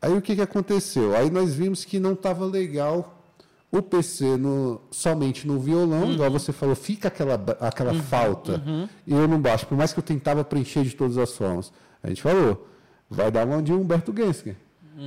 Aí 0.00 0.12
o 0.14 0.22
que, 0.22 0.34
que 0.34 0.40
aconteceu? 0.40 1.14
Aí 1.14 1.30
nós 1.30 1.52
vimos 1.54 1.84
que 1.84 2.00
não 2.00 2.14
estava 2.14 2.46
legal 2.46 3.22
o 3.70 3.82
PC 3.82 4.38
no, 4.38 4.80
somente 4.90 5.46
no 5.46 5.58
violão, 5.58 6.12
igual 6.12 6.30
você 6.30 6.52
falou, 6.52 6.74
fica 6.74 7.08
aquela, 7.08 7.34
aquela 7.60 7.92
falta. 7.94 8.62
E 9.06 9.12
eu 9.12 9.28
não 9.28 9.38
baixo, 9.38 9.66
por 9.66 9.76
mais 9.76 9.92
que 9.92 9.98
eu 9.98 10.02
tentava 10.02 10.42
preencher 10.42 10.84
de 10.84 10.94
todas 10.94 11.18
as 11.18 11.32
formas. 11.32 11.70
A 12.02 12.08
gente 12.08 12.22
falou, 12.22 12.66
vai 13.10 13.30
dar 13.30 13.46
uma 13.46 13.62
de 13.62 13.74
Humberto 13.74 14.14
Genscher. 14.16 14.56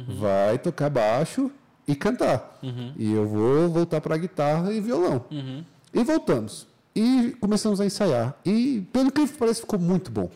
Vai 0.08 0.60
tocar 0.60 0.92
baixo 0.92 1.50
e 1.90 1.96
cantar. 1.96 2.60
E 2.98 3.12
eu 3.12 3.28
vou 3.28 3.68
voltar 3.68 4.00
para 4.00 4.16
guitarra 4.16 4.72
e 4.72 4.80
violão. 4.80 5.26
E 5.92 6.04
voltamos. 6.04 6.68
E 6.96 7.36
começamos 7.42 7.82
a 7.82 7.86
ensaiar. 7.86 8.36
E 8.46 8.86
pelo 8.94 9.12
que 9.12 9.26
parece 9.28 9.62
ficou 9.62 9.80
muito 9.80 10.12
bom. 10.12 10.30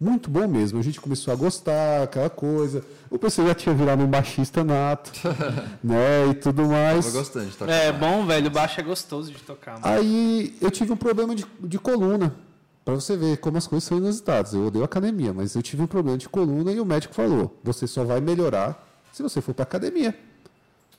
Muito 0.00 0.28
bom 0.30 0.46
mesmo. 0.46 0.78
A 0.78 0.82
gente 0.82 1.00
começou 1.00 1.32
a 1.32 1.36
gostar, 1.36 2.02
aquela 2.04 2.30
coisa. 2.30 2.84
O 3.10 3.18
PC 3.18 3.44
já 3.46 3.54
tinha 3.54 3.74
virado 3.74 4.02
um 4.04 4.06
baixista 4.06 4.62
nato, 4.62 5.10
né? 5.82 6.28
E 6.30 6.34
tudo 6.34 6.64
mais. 6.66 7.06
Tava 7.06 7.18
gostando 7.18 7.46
de 7.46 7.56
tocar. 7.56 7.72
É 7.72 7.92
bom, 7.92 8.26
velho. 8.26 8.50
Baixo 8.50 8.80
é 8.80 8.82
gostoso 8.84 9.32
de 9.32 9.38
tocar. 9.38 9.80
mano. 9.80 9.86
Aí 9.86 10.54
eu 10.60 10.70
tive 10.70 10.92
um 10.92 10.96
problema 10.96 11.34
de, 11.34 11.44
de 11.60 11.78
coluna. 11.78 12.34
Pra 12.84 12.94
você 12.94 13.16
ver 13.16 13.38
como 13.38 13.56
as 13.56 13.66
coisas 13.66 13.84
são 13.88 13.96
inusitadas. 13.98 14.52
Eu 14.52 14.66
odeio 14.66 14.84
academia, 14.84 15.32
mas 15.32 15.54
eu 15.56 15.62
tive 15.62 15.82
um 15.82 15.86
problema 15.86 16.18
de 16.18 16.28
coluna 16.28 16.70
e 16.70 16.78
o 16.78 16.84
médico 16.84 17.14
falou: 17.14 17.58
você 17.64 17.86
só 17.86 18.04
vai 18.04 18.20
melhorar 18.20 18.86
se 19.12 19.22
você 19.22 19.40
for 19.40 19.54
pra 19.54 19.62
academia. 19.62 20.14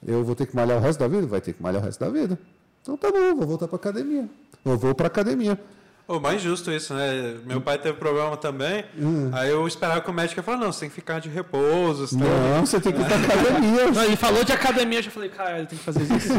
Eu 0.06 0.24
vou 0.24 0.36
ter 0.36 0.46
que 0.46 0.56
malhar 0.56 0.78
o 0.78 0.82
resto 0.82 1.00
da 1.00 1.08
vida? 1.08 1.26
Vai 1.26 1.42
ter 1.42 1.54
que 1.54 1.62
malhar 1.62 1.82
o 1.82 1.86
resto 1.86 2.00
da 2.00 2.10
vida. 2.10 2.38
Então 2.82 2.96
tá 2.96 3.12
bom, 3.12 3.36
vou 3.36 3.48
voltar 3.48 3.68
pra 3.68 3.78
academia. 3.78 4.30
Eu 4.64 4.78
vou 4.78 4.94
pra 4.94 5.08
academia. 5.08 5.60
Ô, 6.08 6.20
mais 6.20 6.40
justo 6.40 6.72
isso, 6.72 6.94
né? 6.94 7.36
Meu 7.48 7.60
pai 7.60 7.80
teve 7.80 7.98
problema 7.98 8.38
também. 8.38 8.86
Aí 9.32 9.50
eu 9.50 9.68
esperava 9.68 10.02
que 10.02 10.10
o 10.10 10.14
médico 10.14 10.40
ia 10.40 10.44
falar, 10.44 10.58
não, 10.58 10.72
você 10.72 10.82
tem 10.82 10.90
que 10.90 10.96
ficar 10.96 11.20
de 11.20 11.30
repouso. 11.30 12.16
Não, 12.16 12.64
você 12.64 12.80
tem 12.80 12.94
que 12.94 13.02
ir 13.02 13.06
pra 13.06 13.16
academia. 13.16 13.90
Não, 13.92 14.04
ele 14.04 14.16
falou 14.16 14.44
de 14.44 14.52
academia, 14.52 15.00
eu 15.00 15.04
já 15.04 15.10
falei, 15.10 15.30
cara, 15.30 15.58
ele 15.58 15.68
tem 15.68 15.80
que 15.80 15.84
fazer 15.84 16.02
exercício. 16.02 16.36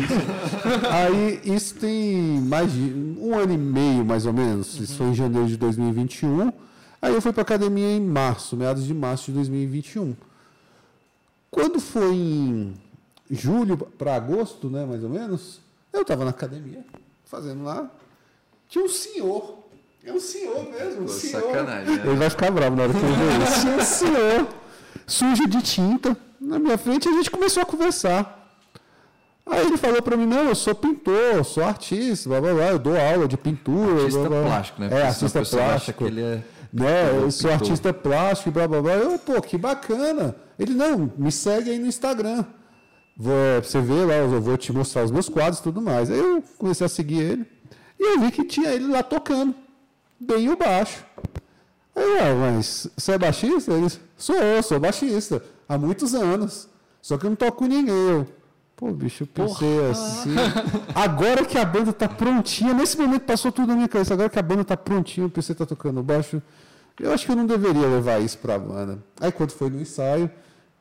Aí, 0.89 1.41
isso 1.45 1.75
tem 1.75 2.41
mais 2.43 2.73
de 2.73 2.95
um 3.19 3.35
ano 3.37 3.55
e 3.55 3.59
meio, 3.59 4.05
mais 4.05 4.25
ou 4.25 4.33
menos. 4.33 4.79
Isso 4.79 4.97
foi 4.97 5.09
em 5.09 5.15
janeiro 5.15 5.49
de 5.49 5.57
2021. 5.57 6.53
Aí 7.03 7.13
eu 7.13 7.21
fui 7.21 7.33
para 7.33 7.43
academia 7.43 7.89
em 7.89 8.01
março, 8.01 8.57
meados 8.57 8.87
de 8.87 8.95
março 8.95 9.27
de 9.27 9.33
2021. 9.33 10.15
Quando 11.51 11.81
foi 11.81 12.15
em 12.15 12.75
julho 13.31 13.77
para 13.77 14.15
agosto, 14.15 14.69
né, 14.71 14.85
mais 14.85 15.03
ou 15.03 15.11
menos, 15.11 15.61
eu 15.93 16.03
estava 16.03 16.25
na 16.25 16.31
academia, 16.31 16.85
fazendo 17.25 17.65
lá. 17.65 17.91
Tinha 18.69 18.85
um 18.85 18.89
senhor. 18.89 19.59
É 20.05 20.13
um 20.13 20.21
senhor 20.21 20.63
mesmo, 20.71 21.03
um 21.03 21.07
Pô, 21.07 21.13
senhor. 21.13 21.43
sacanagem, 21.43 21.97
né? 21.97 22.03
Ele 22.07 22.15
vai 22.17 22.31
ficar 22.31 22.51
bravo 22.53 22.77
na 22.77 22.85
hora 22.85 22.93
que 22.93 22.99
ele 22.99 23.13
ver 23.13 23.43
isso. 23.43 23.61
Tinha 23.61 23.77
um 23.77 23.81
senhor, 23.81 24.49
sujo 25.07 25.49
de 25.49 25.63
tinta, 25.63 26.17
na 26.41 26.59
minha 26.61 26.79
frente, 26.79 27.09
e 27.09 27.13
a 27.13 27.15
gente 27.15 27.31
começou 27.31 27.63
a 27.63 27.67
conversar. 27.67 28.35
Aí 29.49 29.65
ele 29.67 29.77
falou 29.77 30.03
pra 30.03 30.17
mim, 30.17 30.27
não, 30.27 30.45
eu 30.49 30.55
sou 30.55 30.75
pintor, 30.75 31.45
sou 31.45 31.65
artista, 31.65 32.29
blá 32.29 32.41
blá 32.41 32.53
blá, 32.55 32.65
eu 32.67 32.79
dou 32.79 32.97
aula 33.01 33.27
de 33.29 33.37
pintura. 33.37 34.03
Artista 34.03 34.21
blá, 34.21 34.29
blá. 34.29 34.43
plástico, 34.43 34.81
né? 34.81 34.87
É, 34.87 34.91
Porque 34.91 35.13
senão 35.15 35.25
artista 35.41 35.57
plástico. 35.57 35.99
que 36.05 36.11
ele 36.11 36.23
é 36.23 36.43
Né, 36.73 37.11
eu 37.23 37.31
sou 37.31 37.51
pintor. 37.51 37.53
artista 37.53 37.93
plástico, 37.93 38.49
e 38.49 38.53
blá 38.53 38.69
blá 38.69 38.83
blá. 38.83 38.93
Eu, 38.95 39.19
pô, 39.19 39.41
que 39.41 39.57
bacana. 39.57 40.35
Ele, 40.59 40.75
não, 40.75 41.13
me 41.17 41.31
segue 41.33 41.71
aí 41.71 41.79
no 41.79 41.87
Instagram. 41.87 42.45
Vou, 43.17 43.35
você 43.63 43.81
vê 43.81 44.05
lá, 44.05 44.15
eu 44.15 44.41
vou 44.41 44.57
te 44.59 44.73
mostrar 44.73 45.05
os 45.05 45.11
meus 45.11 45.29
quadros 45.29 45.59
e 45.61 45.63
tudo 45.63 45.81
mais. 45.81 46.11
Aí 46.11 46.19
eu 46.19 46.43
comecei 46.59 46.85
a 46.85 46.89
seguir 46.89 47.21
ele. 47.21 47.47
E 47.99 48.15
eu 48.15 48.21
vi 48.21 48.31
que 48.31 48.45
tinha 48.45 48.71
ele 48.71 48.87
lá 48.89 49.03
tocando, 49.03 49.55
bem 50.21 50.51
o 50.51 50.57
baixo. 50.57 51.03
Aí, 51.95 52.03
eu, 52.05 52.19
"Ah, 52.21 52.35
mas 52.53 52.87
você 52.95 53.13
é 53.13 53.19
baixista? 53.19 53.73
Ele, 53.73 53.87
sou, 54.19 54.37
sou 54.63 54.79
baixista, 54.79 55.43
há 55.67 55.79
muitos 55.79 56.15
anos. 56.15 56.69
Só 57.01 57.17
que 57.17 57.25
eu 57.25 57.31
não 57.31 57.37
toco 57.37 57.59
com 57.59 57.67
ninguém. 57.67 57.95
Eu, 57.95 58.27
pô, 58.77 58.93
bicho, 58.93 59.23
eu 59.23 59.27
pensei 59.29 59.87
assim. 59.91 60.35
Agora 60.95 61.45
que 61.47 61.57
a 61.57 61.65
banda 61.65 61.95
tá 61.95 62.07
prontinha, 62.09 62.75
nesse 62.75 62.99
momento 62.99 63.23
passou 63.23 63.51
tudo 63.51 63.69
na 63.69 63.77
minha 63.77 63.89
cabeça. 63.89 64.13
Agora 64.13 64.29
que 64.29 64.39
a 64.39 64.43
banda 64.43 64.63
tá 64.65 64.77
prontinha, 64.77 65.27
o 65.27 65.31
PC 65.31 65.55
tá 65.55 65.65
tocando 65.65 66.03
baixo. 66.03 66.43
Eu 67.01 67.13
acho 67.13 67.25
que 67.25 67.33
eu 67.33 67.37
não 67.37 67.47
deveria 67.47 67.87
levar 67.87 68.21
isso 68.21 68.37
pra 68.39 68.59
banda. 68.59 68.99
Aí 69.21 69.33
quando 69.33 69.53
foi 69.53 69.71
no 69.71 69.81
ensaio, 69.81 70.31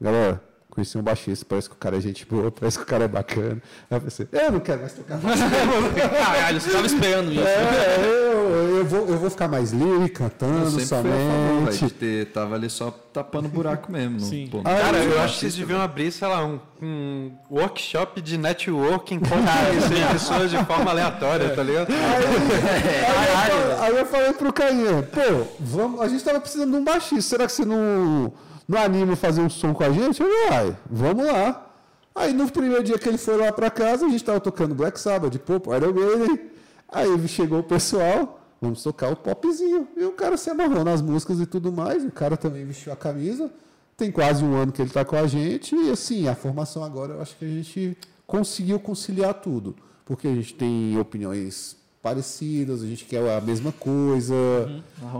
galera, 0.02 0.41
conheci 0.75 0.97
um 0.97 1.01
baixista, 1.01 1.45
parece 1.47 1.69
que 1.69 1.75
o 1.75 1.79
cara 1.79 1.97
é 1.97 2.01
gente 2.01 2.25
boa, 2.25 2.51
parece 2.51 2.77
que 2.77 2.83
o 2.83 2.88
cara 2.88 3.05
é 3.05 3.07
bacana. 3.07 3.61
Aí 3.89 3.97
eu 3.97 4.01
pensei, 4.01 4.27
eu 4.31 4.51
não 4.51 4.59
quero 4.59 4.81
mais 4.81 4.93
tocar 4.93 5.17
baixo. 5.17 5.41
Caralho, 6.23 6.61
você 6.61 6.69
tava 6.71 6.85
esperando 6.85 7.31
isso. 7.31 7.41
É, 7.41 7.97
eu, 8.03 8.77
eu, 8.77 8.85
vou, 8.85 9.07
eu 9.07 9.17
vou 9.17 9.29
ficar 9.29 9.47
mais 9.47 9.71
livre, 9.71 10.03
Eu 10.03 10.09
cantando 10.09 10.69
sempre 10.71 10.85
fui 10.85 10.97
a 10.97 11.01
favor, 11.01 11.73
somente. 11.73 11.85
de 11.85 11.93
ter, 11.93 12.25
tava 12.33 12.55
ali 12.55 12.69
só 12.69 12.91
tapando 13.13 13.47
buraco 13.47 13.89
mesmo. 13.91 14.19
Sim. 14.19 14.47
pô, 14.52 14.58
não 14.58 14.63
Cara, 14.65 14.97
eu 14.97 15.12
de 15.12 15.17
acho 15.19 15.33
que 15.35 15.39
vocês 15.39 15.56
deviam 15.56 15.79
abrir, 15.81 16.12
sei 16.12 16.27
lá, 16.27 16.45
um, 16.45 16.60
um 16.81 17.31
workshop 17.50 18.21
de 18.21 18.37
networking 18.37 19.19
com 19.19 19.35
pessoas 20.12 20.52
de 20.52 20.58
forma 20.65 20.91
aleatória, 20.91 21.50
tá 21.56 21.63
ligado? 21.63 21.87
Aí, 21.91 23.50
eu, 23.52 23.77
fa- 23.77 23.83
aí 23.85 23.97
eu 23.97 24.06
falei 24.06 24.33
pro 24.33 24.52
Cainha, 24.52 25.04
pô, 25.04 25.45
vamos, 25.60 26.02
a 26.02 26.08
gente 26.10 26.23
tava 26.23 26.39
precisando 26.41 26.71
de 26.71 26.77
um 26.77 26.83
baixista, 26.83 27.21
será 27.21 27.45
que 27.45 27.54
você 27.54 27.63
não, 27.63 28.33
não 28.67 28.79
anima 28.79 29.15
fazer 29.15 29.41
um 29.41 29.49
som 29.49 29.73
com 29.73 29.83
a 29.83 29.91
gente? 29.91 30.21
Eu 30.21 30.29
vai, 30.49 30.77
vamos 30.89 31.25
lá. 31.25 31.71
Aí 32.13 32.33
no 32.33 32.49
primeiro 32.49 32.83
dia 32.83 32.97
que 32.97 33.09
ele 33.09 33.17
foi 33.17 33.37
lá 33.37 33.51
pra 33.51 33.69
casa, 33.69 34.05
a 34.05 34.09
gente 34.09 34.23
tava 34.23 34.39
tocando 34.39 34.73
Black 34.73 34.99
Sabbath, 34.99 35.37
pop, 35.39 35.69
Iron 35.69 35.93
Maiden. 35.93 36.39
Aí 36.87 37.27
chegou 37.27 37.59
o 37.59 37.63
pessoal, 37.63 38.39
vamos 38.61 38.81
tocar 38.81 39.11
o 39.11 39.15
popzinho. 39.15 39.87
E 39.97 40.03
o 40.05 40.13
cara 40.13 40.37
se 40.37 40.49
amarrou 40.49 40.83
nas 40.83 41.01
músicas 41.01 41.39
e 41.39 41.45
tudo 41.45 41.71
mais, 41.71 42.05
o 42.05 42.11
cara 42.11 42.37
também 42.37 42.65
vestiu 42.65 42.93
a 42.93 42.95
camisa. 42.95 43.51
Tem 43.97 44.11
quase 44.11 44.43
um 44.43 44.55
ano 44.55 44.71
que 44.71 44.81
ele 44.81 44.91
tá 44.91 45.05
com 45.05 45.15
a 45.15 45.25
gente, 45.25 45.75
e 45.75 45.89
assim, 45.89 46.27
a 46.27 46.35
formação 46.35 46.83
agora 46.83 47.13
eu 47.13 47.21
acho 47.21 47.37
que 47.37 47.45
a 47.45 47.47
gente 47.47 47.97
conseguiu 48.27 48.79
conciliar 48.79 49.33
tudo. 49.35 49.75
Porque 50.05 50.27
a 50.27 50.33
gente 50.33 50.53
tem 50.53 50.97
opiniões 50.99 51.77
parecidas, 52.06 52.83
a 52.83 52.85
gente 52.85 53.03
quer 53.03 53.27
a 53.35 53.41
mesma 53.41 53.71
coisa. 53.71 54.35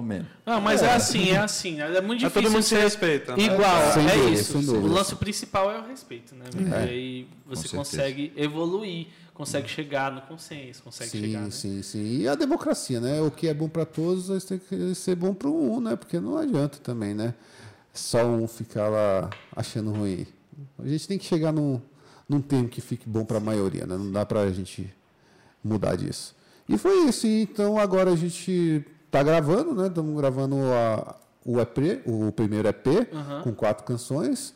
Menos. 0.04 0.28
Não, 0.46 0.62
mas 0.62 0.84
é, 0.84 0.94
assim, 0.94 1.32
é 1.32 1.38
assim. 1.40 1.82
É 1.82 2.00
muito 2.00 2.22
Mas 2.22 2.32
difícil 2.32 2.42
todo 2.44 2.52
mundo 2.52 2.62
se 2.62 2.70
ser 2.70 2.82
respeita. 2.82 3.36
né? 3.36 3.42
igual. 3.44 3.92
Sem 3.92 4.08
é 4.08 4.16
dúvida, 4.16 4.40
isso. 4.40 4.76
O 4.76 4.88
lance 4.88 5.16
principal 5.16 5.72
é 5.72 5.80
o 5.80 5.88
respeito, 5.88 6.36
né? 6.36 6.46
E 6.56 6.74
aí 6.76 7.28
você 7.44 7.76
consegue 7.76 8.32
evoluir, 8.38 9.08
consegue 9.34 9.68
chegar 9.68 10.12
no 10.12 10.22
consenso, 10.22 10.84
consegue 10.84 11.10
Sim, 11.10 11.22
chegar, 11.22 11.42
né? 11.42 11.50
sim, 11.50 11.82
sim. 11.82 12.18
E 12.20 12.28
a 12.28 12.36
democracia, 12.36 13.02
né? 13.02 13.20
O 13.20 13.32
que 13.32 13.48
é 13.48 13.54
bom 13.56 13.68
para 13.68 13.84
todos 13.84 14.46
ter 14.46 14.60
que 14.60 14.94
ser 14.94 15.16
bom 15.16 15.34
para 15.34 15.50
um, 15.50 15.82
né? 15.82 15.96
Porque 15.96 16.20
não 16.20 16.38
adianta 16.38 16.78
também, 16.78 17.16
né? 17.16 17.34
Só 17.96 18.28
um 18.28 18.48
ficar 18.48 18.90
lá 18.90 19.32
achando 19.56 19.92
ruim. 19.92 20.28
A 20.78 20.88
gente 20.88 21.08
tem 21.08 21.18
que 21.18 21.26
chegar 21.26 21.52
num, 21.52 21.82
num 22.30 22.42
termo 22.42 22.70
que 22.70 22.80
fique 22.80 23.10
bom 23.10 23.26
para 23.26 23.38
a 23.38 23.42
maioria, 23.42 23.88
né? 23.88 23.98
Não 23.98 24.12
dá 24.12 24.24
para 24.24 24.42
a 24.42 24.52
gente 24.52 24.88
mudar 25.64 25.96
disso. 25.96 26.36
E 26.68 26.78
foi 26.78 27.06
isso. 27.08 27.28
E 27.28 27.42
Então 27.44 27.78
agora 27.80 28.12
a 28.12 28.16
gente 28.16 28.84
tá 29.12 29.22
gravando, 29.24 29.74
né? 29.74 29.88
Estamos 29.88 30.16
gravando 30.18 30.58
a, 30.74 31.16
o 31.46 31.60
EP, 31.60 32.02
o 32.06 32.32
primeiro 32.32 32.68
EP, 32.68 32.88
Aham. 33.14 33.42
com 33.44 33.54
quatro 33.54 33.84
canções. 33.86 34.54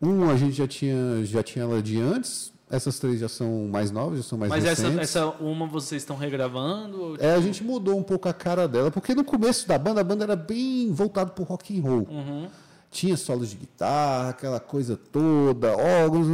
Um 0.00 0.28
a 0.30 0.36
gente 0.36 0.56
já 0.56 0.66
tinha, 0.66 1.24
já 1.24 1.42
tinha 1.42 1.64
ela 1.64 1.82
de 1.82 2.00
antes. 2.00 2.52
Essas 2.70 2.98
três 2.98 3.20
já 3.20 3.28
são 3.28 3.68
mais 3.70 3.90
novas, 3.90 4.16
já 4.18 4.24
são 4.24 4.38
mais 4.38 4.48
Mas 4.50 4.64
essa, 4.64 4.82
recentes. 4.84 5.02
essa 5.10 5.26
uma 5.40 5.66
vocês 5.66 6.00
estão 6.00 6.16
regravando? 6.16 6.98
ou- 7.02 7.16
É, 7.18 7.34
a 7.34 7.40
gente 7.40 7.62
mudou 7.62 7.98
um 7.98 8.02
pouco 8.02 8.30
a 8.30 8.32
cara 8.32 8.66
dela, 8.66 8.90
porque 8.90 9.14
no 9.14 9.22
começo 9.24 9.68
da 9.68 9.76
banda, 9.76 10.00
a 10.00 10.04
banda 10.04 10.24
era 10.24 10.34
bem 10.34 10.90
voltada 10.90 11.30
pro 11.32 11.44
rock 11.44 11.78
and 11.78 11.82
roll. 11.82 12.06
Uhum. 12.08 12.48
Tinha 12.92 13.16
solos 13.16 13.48
de 13.48 13.56
guitarra, 13.56 14.28
aquela 14.28 14.60
coisa 14.60 14.96
toda, 14.96 15.74
órgãos, 15.74 16.26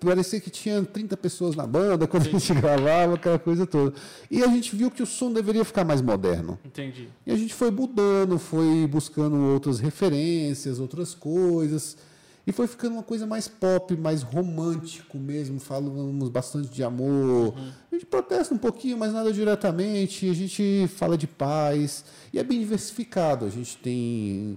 parecia 0.00 0.40
que 0.40 0.48
tinha 0.48 0.82
30 0.82 1.14
pessoas 1.18 1.54
na 1.54 1.66
banda 1.66 2.06
quando 2.06 2.26
a 2.26 2.30
gente 2.30 2.54
gravava, 2.54 3.14
aquela 3.16 3.38
coisa 3.38 3.66
toda. 3.66 3.94
E 4.30 4.42
a 4.42 4.46
gente 4.46 4.74
viu 4.74 4.90
que 4.90 5.02
o 5.02 5.06
som 5.06 5.30
deveria 5.30 5.62
ficar 5.62 5.84
mais 5.84 6.00
moderno. 6.00 6.58
Entendi. 6.64 7.10
E 7.26 7.30
a 7.30 7.36
gente 7.36 7.52
foi 7.52 7.70
mudando, 7.70 8.38
foi 8.38 8.86
buscando 8.86 9.36
outras 9.36 9.78
referências, 9.78 10.80
outras 10.80 11.14
coisas. 11.14 11.98
E 12.46 12.52
foi 12.52 12.66
ficando 12.66 12.94
uma 12.94 13.02
coisa 13.02 13.26
mais 13.26 13.46
pop, 13.46 13.94
mais 13.94 14.22
romântico 14.22 15.18
mesmo. 15.18 15.60
Falamos 15.60 16.30
bastante 16.30 16.70
de 16.70 16.82
amor. 16.82 17.54
A 17.90 17.94
gente 17.94 18.06
protesta 18.06 18.54
um 18.54 18.58
pouquinho, 18.58 18.96
mas 18.96 19.12
nada 19.12 19.30
diretamente. 19.32 20.30
A 20.30 20.34
gente 20.34 20.88
fala 20.96 21.18
de 21.18 21.26
paz. 21.26 22.06
E 22.32 22.38
é 22.38 22.42
bem 22.42 22.60
diversificado. 22.60 23.44
A 23.44 23.50
gente 23.50 23.76
tem 23.76 24.56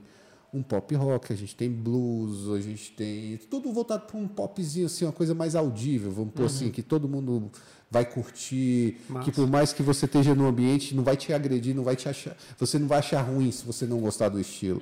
um 0.54 0.64
pop 0.64 0.94
rock, 0.96 1.32
a 1.32 1.36
gente 1.36 1.56
tem 1.56 1.70
blues, 1.70 2.50
a 2.50 2.60
gente 2.62 2.92
tem. 2.92 3.38
Tudo 3.50 3.72
voltado 3.72 4.06
para 4.08 4.18
um 4.18 4.28
popzinho, 4.28 4.86
assim, 4.88 5.06
uma 5.06 5.12
coisa 5.12 5.34
mais 5.36 5.56
audível, 5.56 6.12
vamos 6.12 6.34
pôr 6.34 6.46
assim, 6.46 6.70
que 6.72 6.82
todo 6.82 7.08
mundo 7.08 7.52
vai 7.92 8.06
curtir. 8.06 8.98
Que 9.24 9.32
por 9.32 9.48
mais 9.48 9.74
que 9.74 9.84
você 9.84 10.06
esteja 10.06 10.34
no 10.36 10.48
ambiente, 10.48 10.96
não 10.96 11.04
vai 11.04 11.16
te 11.18 11.32
agredir, 11.34 11.76
não 11.76 11.84
vai 11.84 11.96
te 11.96 12.08
achar. 12.10 12.36
Você 12.58 12.78
não 12.80 12.88
vai 12.88 13.00
achar 13.00 13.22
ruim 13.22 13.52
se 13.52 13.64
você 13.66 13.86
não 13.86 14.00
gostar 14.00 14.30
do 14.30 14.40
estilo. 14.40 14.82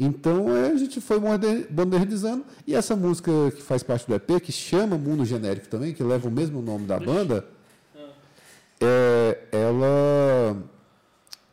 Então 0.00 0.56
é, 0.56 0.70
a 0.70 0.76
gente 0.76 1.00
foi 1.00 1.18
moder- 1.18 1.66
modernizando. 1.70 2.44
E 2.66 2.74
essa 2.74 2.94
música 2.94 3.30
que 3.54 3.60
faz 3.62 3.82
parte 3.82 4.06
do 4.06 4.14
EP, 4.14 4.40
que 4.40 4.52
chama 4.52 4.96
Mundo 4.96 5.24
Genérico 5.24 5.68
também, 5.68 5.92
que 5.92 6.02
leva 6.02 6.28
o 6.28 6.30
mesmo 6.30 6.62
nome 6.62 6.86
da 6.86 6.98
banda, 7.00 7.44
é, 8.80 9.38
ela. 9.52 10.56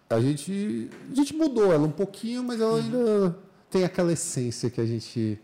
A 0.10 0.20
gente, 0.20 0.90
a 1.12 1.16
gente 1.16 1.36
mudou 1.36 1.74
ela 1.74 1.86
um 1.88 1.92
pouquinho, 1.92 2.44
mas 2.44 2.62
ela 2.62 2.78
ainda 2.78 3.36
tem 3.70 3.84
aquela 3.84 4.14
essência 4.14 4.70
que 4.70 4.80
a 4.80 4.86
gente 4.86 5.40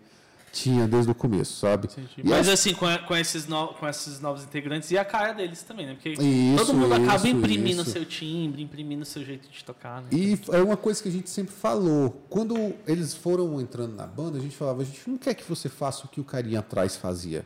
tinha 0.53 0.85
desde 0.87 1.09
o 1.09 1.15
começo, 1.15 1.59
sabe? 1.59 1.87
Entendi. 1.87 2.09
E 2.17 2.27
Mas 2.29 2.47
a- 2.49 2.53
assim, 2.53 2.73
com, 2.73 2.85
a- 2.85 2.99
com 2.99 3.15
esses 3.15 3.47
no- 3.47 3.69
com 3.69 3.87
esses 3.87 4.19
novos 4.19 4.43
integrantes 4.43 4.91
e 4.91 4.97
a 4.97 5.05
cara 5.05 5.31
deles 5.33 5.63
também, 5.63 5.85
né? 5.87 5.93
Porque 5.93 6.09
Isso, 6.09 6.57
todo 6.57 6.73
mundo 6.73 6.93
acaba 6.93 7.15
isso, 7.15 7.27
imprimindo 7.27 7.79
o 7.79 7.83
isso. 7.83 7.91
seu 7.91 8.05
timbre, 8.05 8.61
imprimindo 8.61 9.01
o 9.01 9.05
seu 9.05 9.23
jeito 9.23 9.49
de 9.49 9.63
tocar, 9.63 10.01
né? 10.01 10.09
E 10.11 10.37
é 10.51 10.61
uma 10.61 10.75
coisa 10.77 11.01
que 11.01 11.07
a 11.07 11.11
gente 11.11 11.29
sempre 11.29 11.53
falou. 11.53 12.21
Quando 12.29 12.73
eles 12.85 13.13
foram 13.15 13.59
entrando 13.61 13.95
na 13.95 14.05
banda, 14.05 14.37
a 14.37 14.41
gente 14.41 14.55
falava, 14.55 14.81
a 14.81 14.85
gente 14.85 15.09
não 15.09 15.17
quer 15.17 15.33
que 15.33 15.43
você 15.47 15.69
faça 15.69 16.05
o 16.05 16.09
que 16.09 16.19
o 16.19 16.23
carinha 16.23 16.59
atrás 16.59 16.97
fazia. 16.97 17.45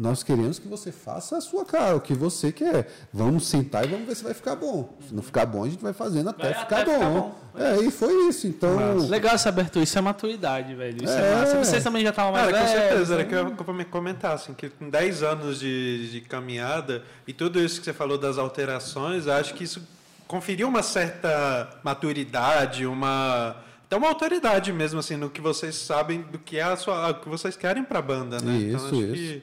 Nós 0.00 0.22
queremos 0.22 0.58
que 0.58 0.66
você 0.66 0.90
faça 0.90 1.36
a 1.36 1.42
sua 1.42 1.62
cara, 1.62 1.94
o 1.94 2.00
que 2.00 2.14
você 2.14 2.50
quer. 2.50 2.90
Vamos 3.12 3.46
sentar 3.46 3.84
e 3.84 3.88
vamos 3.88 4.06
ver 4.06 4.14
se 4.14 4.24
vai 4.24 4.32
ficar 4.32 4.56
bom. 4.56 4.96
Se 5.06 5.14
não 5.14 5.22
ficar 5.22 5.44
bom, 5.44 5.62
a 5.62 5.68
gente 5.68 5.82
vai 5.82 5.92
fazendo 5.92 6.30
até, 6.30 6.44
Vai 6.44 6.54
ficar, 6.54 6.80
até 6.80 6.94
ficar 6.94 7.04
bom. 7.10 7.20
bom. 7.54 7.60
É, 7.62 7.76
e 7.82 7.90
foi 7.90 8.28
isso. 8.28 8.46
Então, 8.46 8.96
Legal 9.10 9.34
essa 9.34 9.50
abertura, 9.50 9.84
isso 9.84 9.98
é 9.98 10.00
maturidade, 10.00 10.74
velho. 10.74 11.04
Isso 11.04 11.12
é, 11.12 11.32
É. 11.32 11.34
massa. 11.34 11.58
Vocês 11.64 11.84
também 11.84 12.02
já 12.02 12.08
estavam 12.08 12.32
mais 12.32 12.46
Cara, 12.50 12.58
com 12.58 12.64
velhos, 12.66 12.80
certeza, 12.88 13.14
né? 13.14 13.20
era 13.20 13.28
que 13.28 13.34
eu 13.34 13.76
ia 13.78 13.84
comentar, 13.84 14.32
assim, 14.32 14.54
que 14.54 14.70
com 14.70 14.88
10 14.88 15.22
anos 15.22 15.60
de, 15.60 16.10
de 16.10 16.20
caminhada 16.22 17.02
e 17.26 17.34
tudo 17.34 17.60
isso 17.60 17.78
que 17.78 17.84
você 17.84 17.92
falou 17.92 18.16
das 18.16 18.38
alterações, 18.38 19.28
acho 19.28 19.52
que 19.52 19.64
isso 19.64 19.82
conferiu 20.26 20.66
uma 20.66 20.82
certa 20.82 21.68
maturidade, 21.82 22.86
uma 22.86 23.54
até 23.84 23.96
uma 23.98 24.08
autoridade 24.08 24.72
mesmo, 24.72 25.00
assim, 25.00 25.16
no 25.16 25.28
que 25.28 25.40
vocês 25.42 25.74
sabem 25.74 26.22
do 26.22 26.38
que 26.38 26.56
é 26.56 26.62
a 26.62 26.76
sua, 26.76 27.10
o 27.10 27.14
que 27.16 27.28
vocês 27.28 27.54
querem 27.54 27.82
para 27.84 27.98
a 27.98 28.02
banda, 28.02 28.38
né? 28.40 28.56
então, 28.56 28.76
Isso, 28.76 28.86
acho 28.86 28.94
isso. 28.94 29.12
que 29.12 29.42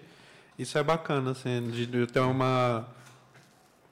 isso 0.58 0.78
é 0.78 0.84
bacana, 0.84 1.32
assim, 1.32 1.70
de, 1.70 1.86
de 1.86 2.08
ter 2.08 2.20
uma 2.20 2.86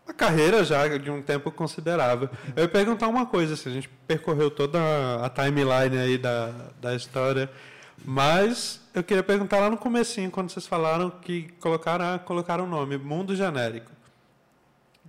uma 0.05 0.13
carreira 0.13 0.63
já 0.63 0.87
de 0.87 1.09
um 1.09 1.21
tempo 1.21 1.51
considerável. 1.51 2.29
Eu 2.55 2.63
ia 2.63 2.69
perguntar 2.69 3.07
uma 3.07 3.25
coisa, 3.25 3.55
assim, 3.55 3.71
a 3.71 3.73
gente 3.73 3.89
percorreu 4.07 4.51
toda 4.51 4.79
a, 5.23 5.29
timeline 5.29 5.97
aí 5.97 6.17
da, 6.17 6.51
da 6.79 6.95
história, 6.95 7.49
mas 8.03 8.79
eu 8.93 9.03
queria 9.03 9.23
perguntar 9.23 9.59
lá 9.59 9.69
no 9.69 9.77
comecinho, 9.77 10.29
quando 10.29 10.51
vocês 10.51 10.67
falaram 10.67 11.09
que 11.09 11.49
colocaram, 11.59 12.19
colocaram 12.19 12.65
o 12.65 12.67
nome, 12.67 12.97
Mundo 12.97 13.35
Genérico. 13.35 13.91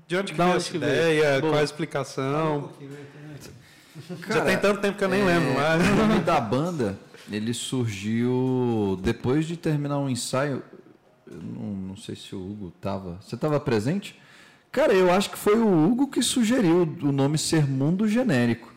De 0.06 0.16
onde 0.16 0.32
que 0.32 0.38
veio 0.38 0.54
essa 0.54 0.76
ideia? 0.76 1.40
Qual 1.40 1.54
a 1.54 1.62
explicação? 1.62 2.70
Já 4.08 4.16
Cara, 4.28 4.44
tem 4.44 4.58
tanto 4.58 4.80
tempo 4.80 4.96
que 4.96 5.04
eu 5.04 5.08
nem 5.08 5.24
lembro 5.24 5.50
É, 5.50 5.54
mais. 5.54 5.88
O 5.88 5.94
nome 5.94 6.20
da 6.20 6.40
banda, 6.40 6.98
ele 7.30 7.52
surgiu 7.52 8.98
depois 9.02 9.46
de 9.46 9.56
terminar 9.56 9.98
um 9.98 10.08
ensaio. 10.08 10.62
Eu 11.26 11.42
não, 11.42 11.74
não 11.88 11.96
sei 11.96 12.14
se 12.14 12.34
o 12.34 12.40
Hugo 12.40 12.72
tava. 12.80 13.18
Você 13.20 13.36
tava 13.36 13.58
presente? 13.60 14.18
Cara, 14.70 14.92
eu 14.92 15.10
acho 15.10 15.30
que 15.30 15.38
foi 15.38 15.58
o 15.58 15.86
Hugo 15.86 16.08
que 16.08 16.22
sugeriu 16.22 16.82
o 17.02 17.12
nome 17.12 17.38
ser 17.38 17.66
Mundo 17.66 18.06
Genérico. 18.06 18.74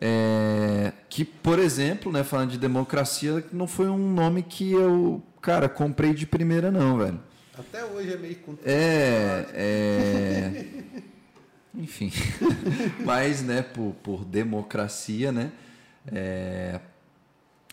É, 0.00 0.92
que, 1.08 1.24
por 1.24 1.58
exemplo, 1.58 2.10
né, 2.10 2.24
falando 2.24 2.50
de 2.50 2.58
democracia, 2.58 3.44
não 3.52 3.66
foi 3.66 3.88
um 3.88 4.12
nome 4.12 4.42
que 4.42 4.72
eu, 4.72 5.22
cara, 5.40 5.68
comprei 5.68 6.12
de 6.12 6.26
primeira, 6.26 6.70
não, 6.70 6.98
velho. 6.98 7.20
até 7.56 7.84
hoje 7.84 8.12
é 8.12 8.16
meio 8.16 8.38
É, 8.64 9.46
é... 9.54 10.64
Enfim. 11.76 12.10
Mas, 13.04 13.42
né, 13.42 13.62
por, 13.62 13.94
por 14.02 14.24
democracia, 14.24 15.30
né? 15.30 15.52
é, 16.12 16.80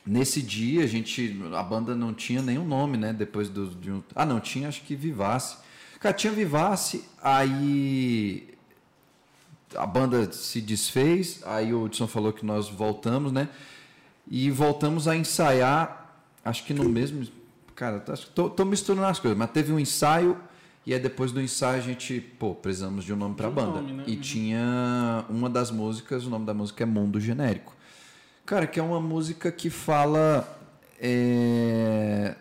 Nesse 0.05 0.41
dia, 0.41 0.83
a 0.83 0.87
gente. 0.87 1.39
A 1.53 1.61
banda 1.63 1.93
não 1.95 2.13
tinha 2.13 2.41
nenhum 2.41 2.65
nome, 2.65 2.97
né? 2.97 3.13
Depois 3.13 3.49
do, 3.49 3.67
de 3.67 3.91
um. 3.91 4.01
Ah, 4.15 4.25
não, 4.25 4.39
tinha 4.39 4.67
acho 4.67 4.81
que 4.81 4.95
Vivace. 4.95 5.57
Cara, 5.99 6.13
tinha 6.15 6.33
Vivace, 6.33 7.03
aí. 7.21 8.49
A 9.75 9.85
banda 9.85 10.31
se 10.33 10.59
desfez, 10.59 11.41
aí 11.45 11.73
o 11.73 11.83
Hudson 11.83 12.07
falou 12.07 12.33
que 12.33 12.45
nós 12.45 12.67
voltamos, 12.67 13.31
né? 13.31 13.47
E 14.27 14.49
voltamos 14.51 15.07
a 15.07 15.15
ensaiar, 15.15 16.13
acho 16.43 16.65
que 16.65 16.73
no 16.73 16.89
mesmo. 16.89 17.25
Cara, 17.75 18.03
acho 18.09 18.25
que 18.27 18.33
tô, 18.33 18.49
tô 18.49 18.65
misturando 18.65 19.05
as 19.05 19.19
coisas, 19.19 19.37
mas 19.37 19.49
teve 19.51 19.71
um 19.71 19.79
ensaio, 19.79 20.37
e 20.85 20.93
aí 20.93 20.99
depois 20.99 21.31
do 21.31 21.41
ensaio 21.41 21.77
a 21.77 21.81
gente, 21.81 22.19
pô, 22.19 22.53
precisamos 22.53 23.05
de 23.05 23.13
um 23.13 23.15
nome 23.15 23.35
De 23.35 23.45
um 23.45 23.49
banda. 23.51 23.81
nome, 23.81 23.93
né? 23.93 24.03
E 24.07 24.15
Uhum. 24.15 24.21
tinha 24.21 25.25
uma 25.29 25.49
das 25.49 25.71
músicas, 25.71 26.25
o 26.25 26.29
nome 26.29 26.45
da 26.45 26.53
música 26.53 26.83
é 26.83 26.85
Mundo 26.85 27.19
Genérico. 27.19 27.73
Cara, 28.51 28.67
que 28.67 28.81
é 28.81 28.83
uma 28.83 28.99
música 28.99 29.49
que 29.49 29.69
fala. 29.69 30.45
É, 30.99 32.35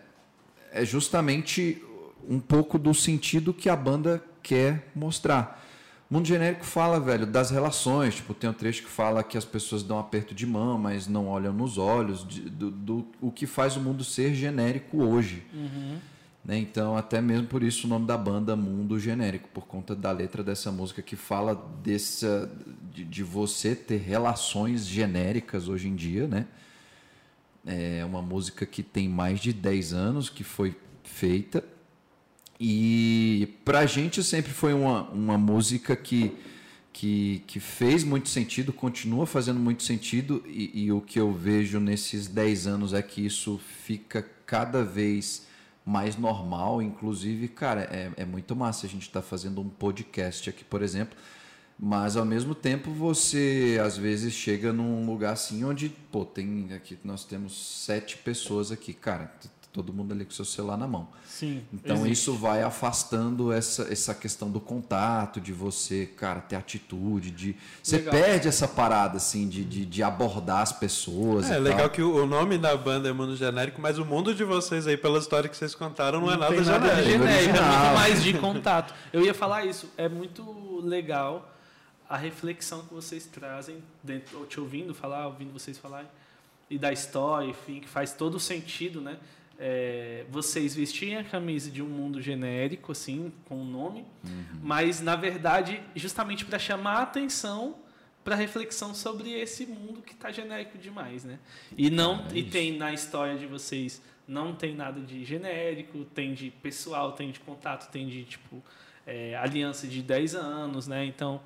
é 0.73 0.83
justamente 0.83 1.81
um 2.27 2.37
pouco 2.37 2.77
do 2.77 2.93
sentido 2.93 3.53
que 3.53 3.69
a 3.69 3.77
banda 3.77 4.21
quer 4.43 4.89
mostrar. 4.93 5.65
Mundo 6.09 6.27
genérico 6.27 6.65
fala, 6.65 6.99
velho, 6.99 7.25
das 7.25 7.49
relações. 7.49 8.15
Tipo, 8.15 8.33
tem 8.33 8.49
um 8.49 8.53
trecho 8.53 8.83
que 8.83 8.89
fala 8.89 9.23
que 9.23 9.37
as 9.37 9.45
pessoas 9.45 9.83
dão 9.83 9.97
aperto 9.97 10.35
de 10.35 10.45
mão, 10.45 10.77
mas 10.77 11.07
não 11.07 11.29
olham 11.29 11.53
nos 11.53 11.77
olhos, 11.77 12.27
de- 12.27 12.41
do, 12.41 12.69
do- 12.69 13.07
o 13.21 13.31
que 13.31 13.47
faz 13.47 13.77
o 13.77 13.79
mundo 13.79 14.03
ser 14.03 14.35
genérico 14.35 15.01
hoje. 15.01 15.45
Né? 16.43 16.57
Então, 16.57 16.97
até 16.97 17.21
mesmo 17.21 17.47
por 17.47 17.61
isso 17.61 17.85
o 17.85 17.89
nome 17.89 18.07
da 18.07 18.17
banda 18.17 18.55
Mundo 18.55 18.99
Genérico, 18.99 19.47
por 19.49 19.67
conta 19.67 19.95
da 19.95 20.11
letra 20.11 20.43
dessa 20.43 20.71
música 20.71 21.01
que 21.01 21.15
fala 21.15 21.55
dessa, 21.83 22.51
de, 22.91 23.05
de 23.05 23.23
você 23.23 23.75
ter 23.75 23.97
relações 23.97 24.87
genéricas 24.87 25.67
hoje 25.67 25.87
em 25.87 25.95
dia, 25.95 26.27
né? 26.27 26.47
É 27.63 28.03
uma 28.03 28.23
música 28.23 28.65
que 28.65 28.81
tem 28.81 29.07
mais 29.07 29.39
de 29.39 29.53
10 29.53 29.93
anos 29.93 30.29
que 30.29 30.43
foi 30.43 30.75
feita. 31.03 31.63
E 32.59 33.55
pra 33.63 33.85
gente 33.85 34.23
sempre 34.23 34.51
foi 34.51 34.73
uma, 34.73 35.03
uma 35.09 35.37
música 35.37 35.95
que, 35.95 36.31
que, 36.91 37.43
que 37.45 37.59
fez 37.59 38.03
muito 38.03 38.29
sentido, 38.29 38.73
continua 38.73 39.27
fazendo 39.27 39.59
muito 39.59 39.83
sentido, 39.83 40.43
e, 40.47 40.85
e 40.85 40.91
o 40.91 41.01
que 41.01 41.19
eu 41.19 41.31
vejo 41.31 41.79
nesses 41.79 42.27
10 42.27 42.65
anos 42.65 42.93
é 42.93 43.01
que 43.03 43.23
isso 43.23 43.59
fica 43.83 44.27
cada 44.45 44.83
vez 44.83 45.45
mais 45.85 46.17
normal. 46.17 46.81
Inclusive, 46.81 47.47
cara, 47.47 47.81
é, 47.91 48.11
é 48.17 48.25
muito 48.25 48.55
massa 48.55 48.85
a 48.85 48.89
gente 48.89 49.03
estar 49.03 49.21
fazendo 49.21 49.61
um 49.61 49.69
podcast 49.69 50.49
aqui, 50.49 50.63
por 50.63 50.81
exemplo. 50.81 51.17
Mas 51.83 52.15
ao 52.15 52.25
mesmo 52.25 52.53
tempo 52.53 52.91
você 52.91 53.79
às 53.83 53.97
vezes 53.97 54.33
chega 54.33 54.71
num 54.71 55.03
lugar 55.05 55.33
assim 55.33 55.63
onde, 55.63 55.89
pô, 56.11 56.23
tem 56.23 56.69
aqui 56.75 56.95
nós 57.03 57.25
temos 57.25 57.83
sete 57.83 58.17
pessoas 58.17 58.71
aqui, 58.71 58.93
cara, 58.93 59.33
todo 59.73 59.91
mundo 59.91 60.13
ali 60.13 60.23
com 60.23 60.31
seu 60.31 60.45
celular 60.45 60.77
na 60.77 60.87
mão. 60.87 61.09
Sim. 61.25 61.63
Então 61.73 61.97
existe. 61.97 62.13
isso 62.13 62.33
vai 62.35 62.63
afastando 62.63 63.51
essa, 63.51 63.91
essa 63.91 64.13
questão 64.15 64.49
do 64.49 64.59
contato, 64.59 65.41
de 65.41 65.51
você, 65.51 66.05
cara, 66.05 66.39
ter 66.39 66.55
atitude, 66.55 67.31
de. 67.31 67.55
Você 67.81 67.97
Legal. 67.97 68.13
perde 68.13 68.47
essa 68.47 68.67
parada, 68.67 69.17
assim, 69.17 69.49
de, 69.49 69.65
de, 69.65 69.85
de 69.85 70.01
abordar 70.01 70.61
as 70.61 70.71
pessoas. 70.71 71.49
É 71.49 71.57
e 71.57 71.59
legal 71.59 71.79
tal. 71.81 71.89
que 71.89 72.01
o 72.01 72.21
o 72.21 72.27
nome 72.27 72.57
da 72.57 72.75
banda 72.77 73.09
é 73.09 73.13
Mundo 73.13 73.35
Genérico, 73.35 73.81
mas 73.81 73.97
o 73.97 74.05
mundo 74.05 74.33
de 74.33 74.43
vocês 74.43 74.85
aí, 74.87 74.95
pela 74.95 75.17
história 75.17 75.49
que 75.49 75.57
vocês 75.57 75.73
contaram, 75.73 76.21
não, 76.21 76.31
é 76.31 76.37
nada 76.37 76.55
tem 76.55 76.63
nada 76.63 76.95
de 76.95 77.03
genérico. 77.03 77.27
genérico, 77.27 77.57
é 77.57 77.61
muito 77.61 77.95
mais 77.95 78.23
de 78.23 78.33
contato. 78.37 78.93
Eu 79.11 79.25
ia 79.25 79.33
falar 79.33 79.65
isso, 79.65 79.89
é 79.97 80.07
muito 80.07 80.81
legal 80.83 81.51
a 82.07 82.17
reflexão 82.17 82.83
que 82.83 82.93
vocês 82.93 83.25
trazem, 83.25 83.81
dentro, 84.03 84.45
te 84.45 84.59
ouvindo 84.59 84.93
falar, 84.93 85.27
ouvindo 85.27 85.51
vocês 85.51 85.77
falarem, 85.77 86.09
e 86.69 86.77
da 86.77 86.91
história, 86.91 87.47
enfim, 87.47 87.79
que 87.79 87.89
faz 87.89 88.13
todo 88.13 88.39
sentido, 88.39 89.01
né? 89.01 89.17
É, 89.63 90.25
vocês 90.27 90.73
vestirem 90.73 91.17
a 91.17 91.23
camisa 91.23 91.69
de 91.69 91.83
um 91.83 91.87
mundo 91.87 92.19
genérico, 92.19 92.91
assim, 92.91 93.31
com 93.45 93.57
um 93.57 93.63
nome, 93.63 94.03
mas, 94.63 94.99
na 95.01 95.15
verdade, 95.15 95.79
justamente 95.95 96.43
para 96.45 96.57
chamar 96.57 96.95
a 96.95 97.01
atenção 97.03 97.75
para 98.23 98.35
reflexão 98.35 98.93
sobre 98.95 99.31
esse 99.31 99.67
mundo 99.67 100.01
que 100.01 100.13
está 100.13 100.31
genérico 100.31 100.77
demais, 100.77 101.23
né? 101.23 101.39
E 101.77 101.89
não 101.89 102.25
É 102.31 102.37
e 102.37 102.43
tem 102.43 102.75
na 102.75 102.91
história 102.91 103.37
de 103.37 103.45
vocês 103.45 104.01
não 104.27 104.53
tem 104.55 104.73
nada 104.73 105.01
de 105.01 105.25
genérico, 105.25 106.05
tem 106.05 106.33
de 106.33 106.49
pessoal, 106.49 107.11
tem 107.11 107.31
de 107.31 107.39
contato, 107.39 107.91
tem 107.91 108.07
de 108.07 108.23
tipo 108.23 108.63
é, 109.05 109.35
aliança 109.35 109.87
de 109.87 110.01
10 110.01 110.35
anos, 110.35 110.87
né? 110.87 111.05
Então, 111.05 111.41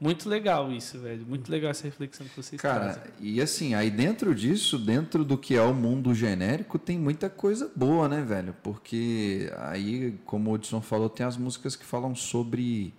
muito 0.00 0.30
legal 0.30 0.72
isso, 0.72 0.98
velho. 0.98 1.26
Muito 1.26 1.52
legal 1.52 1.70
essa 1.70 1.84
reflexão 1.84 2.26
que 2.26 2.34
vocês 2.34 2.58
Cara, 2.58 2.94
trazem. 2.94 3.12
e 3.20 3.38
assim, 3.38 3.74
aí 3.74 3.90
dentro 3.90 4.34
disso, 4.34 4.78
dentro 4.78 5.22
do 5.24 5.36
que 5.36 5.54
é 5.54 5.62
o 5.62 5.74
mundo 5.74 6.14
genérico, 6.14 6.78
tem 6.78 6.98
muita 6.98 7.28
coisa 7.28 7.70
boa, 7.76 8.08
né, 8.08 8.22
velho? 8.22 8.56
Porque 8.62 9.52
aí, 9.58 10.18
como 10.24 10.48
o 10.50 10.54
Hudson 10.54 10.80
falou, 10.80 11.10
tem 11.10 11.26
as 11.26 11.36
músicas 11.36 11.76
que 11.76 11.84
falam 11.84 12.14
sobre 12.14 12.94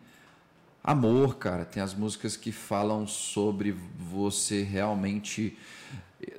amor, 0.83 1.37
cara. 1.37 1.65
Tem 1.65 1.81
as 1.81 1.95
músicas 1.95 2.37
que 2.37 2.51
falam 2.51 3.07
sobre 3.07 3.75
você 3.97 4.61
realmente. 4.61 5.57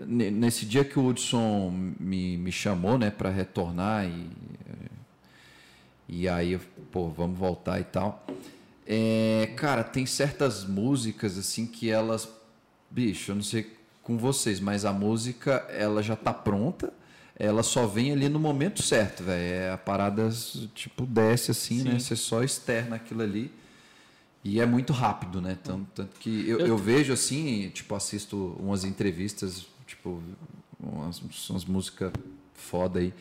Nesse 0.07 0.65
dia 0.65 0.85
que 0.85 0.97
o 0.97 1.07
Hudson 1.07 1.71
me, 1.99 2.37
me 2.37 2.53
chamou, 2.53 2.97
né, 2.97 3.11
para 3.11 3.31
retornar 3.31 4.07
e. 4.07 4.31
E 6.09 6.29
aí, 6.29 6.53
eu, 6.53 6.61
pô, 6.93 7.09
vamos 7.09 7.39
voltar 7.39 7.81
e 7.81 7.85
tal. 7.85 8.25
É, 8.87 9.53
cara, 9.57 9.85
tem 9.85 10.05
certas 10.07 10.65
músicas 10.65 11.39
assim 11.39 11.67
que 11.67 11.89
elas, 11.91 12.29
bicho, 12.91 13.31
eu 13.31 13.35
não 13.37 13.43
sei 13.43 13.77
com 14.03 14.19
vocês, 14.19 14.59
mas 14.59 14.85
a 14.85 14.93
música 14.93 15.65
ela 15.71 16.03
já 16.03 16.17
tá 16.17 16.35
pronta, 16.35 16.93
ela 17.37 17.63
só 17.63 17.87
vem 17.87 18.13
ali 18.13 18.29
no 18.29 18.39
momento 18.41 18.83
certo, 18.83 19.23
velho. 19.23 19.41
É, 19.55 19.71
a 19.71 19.79
parada 19.79 20.29
tipo 20.75 21.07
desce 21.07 21.51
assim, 21.53 21.83
né? 21.83 21.93
Sim. 21.93 21.99
Você 22.01 22.17
só 22.17 22.43
externa 22.43 22.97
aquilo 22.97 23.23
ali. 23.23 23.51
E 24.45 24.61
é 24.61 24.67
muito 24.67 24.93
rápido, 24.93 25.41
né? 25.41 25.57
Tanto, 25.63 25.87
tanto 25.95 26.19
que 26.19 26.49
eu, 26.49 26.59
Eu- 26.59 26.67
eu 26.67 26.77
vejo 26.77 27.13
assim, 27.13 27.71
tipo, 27.71 27.95
assisto 27.95 28.57
umas 28.59 28.85
entrevistas, 28.85 29.67
tipo, 29.87 30.21
umas, 30.81 31.23
umas 31.49 31.65
músicas 31.65 32.13
foda 32.55 32.99
aí. 32.99 33.15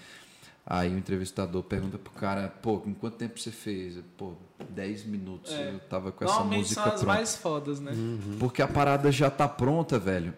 Aí 0.66 0.94
o 0.94 0.98
entrevistador 0.98 1.64
pergunta 1.64 1.98
pro 1.98 2.12
cara, 2.14 2.48
pô, 2.62 2.82
em 2.86 2.94
quanto 2.94 3.18
tempo 3.18 3.40
você 3.40 3.52
fez? 3.52 3.98
Pô, 4.18 4.34
10 4.70 5.06
minutos. 5.06 5.52
É. 5.52 5.72
Eu 5.74 5.80
tava 5.80 6.12
com 6.12 6.24
essa 6.24 6.34
Normalmente 6.34 6.60
música 6.64 6.82
são 6.84 6.94
as 6.94 7.00
pronta. 7.02 7.14
mais 7.18 7.36
fodas, 7.36 7.80
né? 7.80 7.92
Porque 8.40 8.62
a 8.62 8.68
parada 8.68 9.12
já 9.12 9.30
tá 9.30 9.48
pronta, 9.48 9.98
velho. 10.00 10.34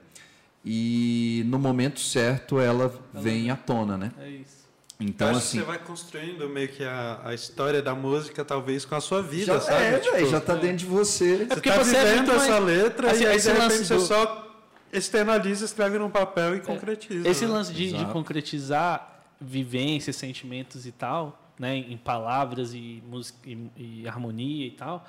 E 0.65 1.43
no 1.47 1.59
momento 1.59 1.99
certo 1.99 2.59
ela 2.59 2.93
vem 3.13 3.49
à 3.51 3.55
tona, 3.55 3.97
né? 3.97 4.11
É 4.19 4.29
isso. 4.29 4.63
Então, 4.99 5.27
Eu 5.27 5.31
acho 5.35 5.39
assim. 5.47 5.57
que 5.57 5.63
você 5.65 5.67
vai 5.67 5.79
construindo 5.79 6.47
meio 6.47 6.69
que 6.69 6.83
a, 6.85 7.19
a 7.25 7.33
história 7.33 7.81
da 7.81 7.93
música, 7.93 8.45
talvez, 8.45 8.85
com 8.85 8.95
a 8.95 9.01
sua 9.01 9.21
vida, 9.21 9.45
Já, 9.55 9.59
sabe? 9.59 9.83
é, 9.83 9.99
Tipo, 9.99 10.15
velho, 10.15 10.29
já 10.29 10.39
tá 10.39 10.55
dentro 10.55 10.77
de 10.77 10.85
você. 10.85 11.37
Você 11.39 11.45
porque 11.47 11.69
tá 11.69 11.83
você 11.83 11.97
é 11.97 12.03
vivendo 12.05 12.17
muito 12.27 12.31
essa 12.31 12.51
mais- 12.61 12.63
letra 12.65 13.11
assim, 13.11 13.23
e 13.23 13.25
aí, 13.25 13.31
de 13.33 13.37
esse 13.39 13.47
repente, 13.51 13.63
lance 13.69 13.85
você 13.85 13.93
do- 13.95 14.01
só 14.01 14.63
externaliza, 14.93 15.65
escreve 15.65 15.97
num 15.97 16.09
papel 16.09 16.55
e 16.55 16.61
concretiza. 16.61 17.27
Esse 17.27 17.45
né? 17.45 17.51
lance 17.51 17.73
de, 17.73 17.91
de 17.91 18.05
concretizar 18.05 19.12
vivências, 19.45 20.15
sentimentos 20.15 20.85
e 20.85 20.91
tal, 20.91 21.39
né, 21.57 21.75
em 21.75 21.97
palavras 21.97 22.73
e 22.73 23.03
música 23.07 23.37
e, 23.45 23.69
e 23.77 24.07
harmonia 24.07 24.67
e 24.67 24.71
tal, 24.71 25.05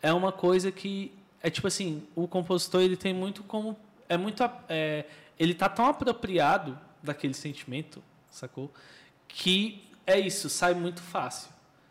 é 0.00 0.12
uma 0.12 0.32
coisa 0.32 0.70
que 0.70 1.12
é 1.42 1.50
tipo 1.50 1.66
assim, 1.66 2.06
o 2.14 2.28
compositor 2.28 2.82
ele 2.82 2.96
tem 2.96 3.12
muito 3.12 3.42
como 3.42 3.76
é 4.08 4.16
muito 4.16 4.42
é, 4.68 5.06
ele 5.38 5.54
tá 5.54 5.68
tão 5.68 5.86
apropriado 5.86 6.78
daquele 7.02 7.34
sentimento, 7.34 8.02
sacou? 8.30 8.70
Que 9.26 9.88
é 10.06 10.18
isso, 10.18 10.48
sai 10.48 10.74
muito 10.74 11.00
fácil. 11.00 11.50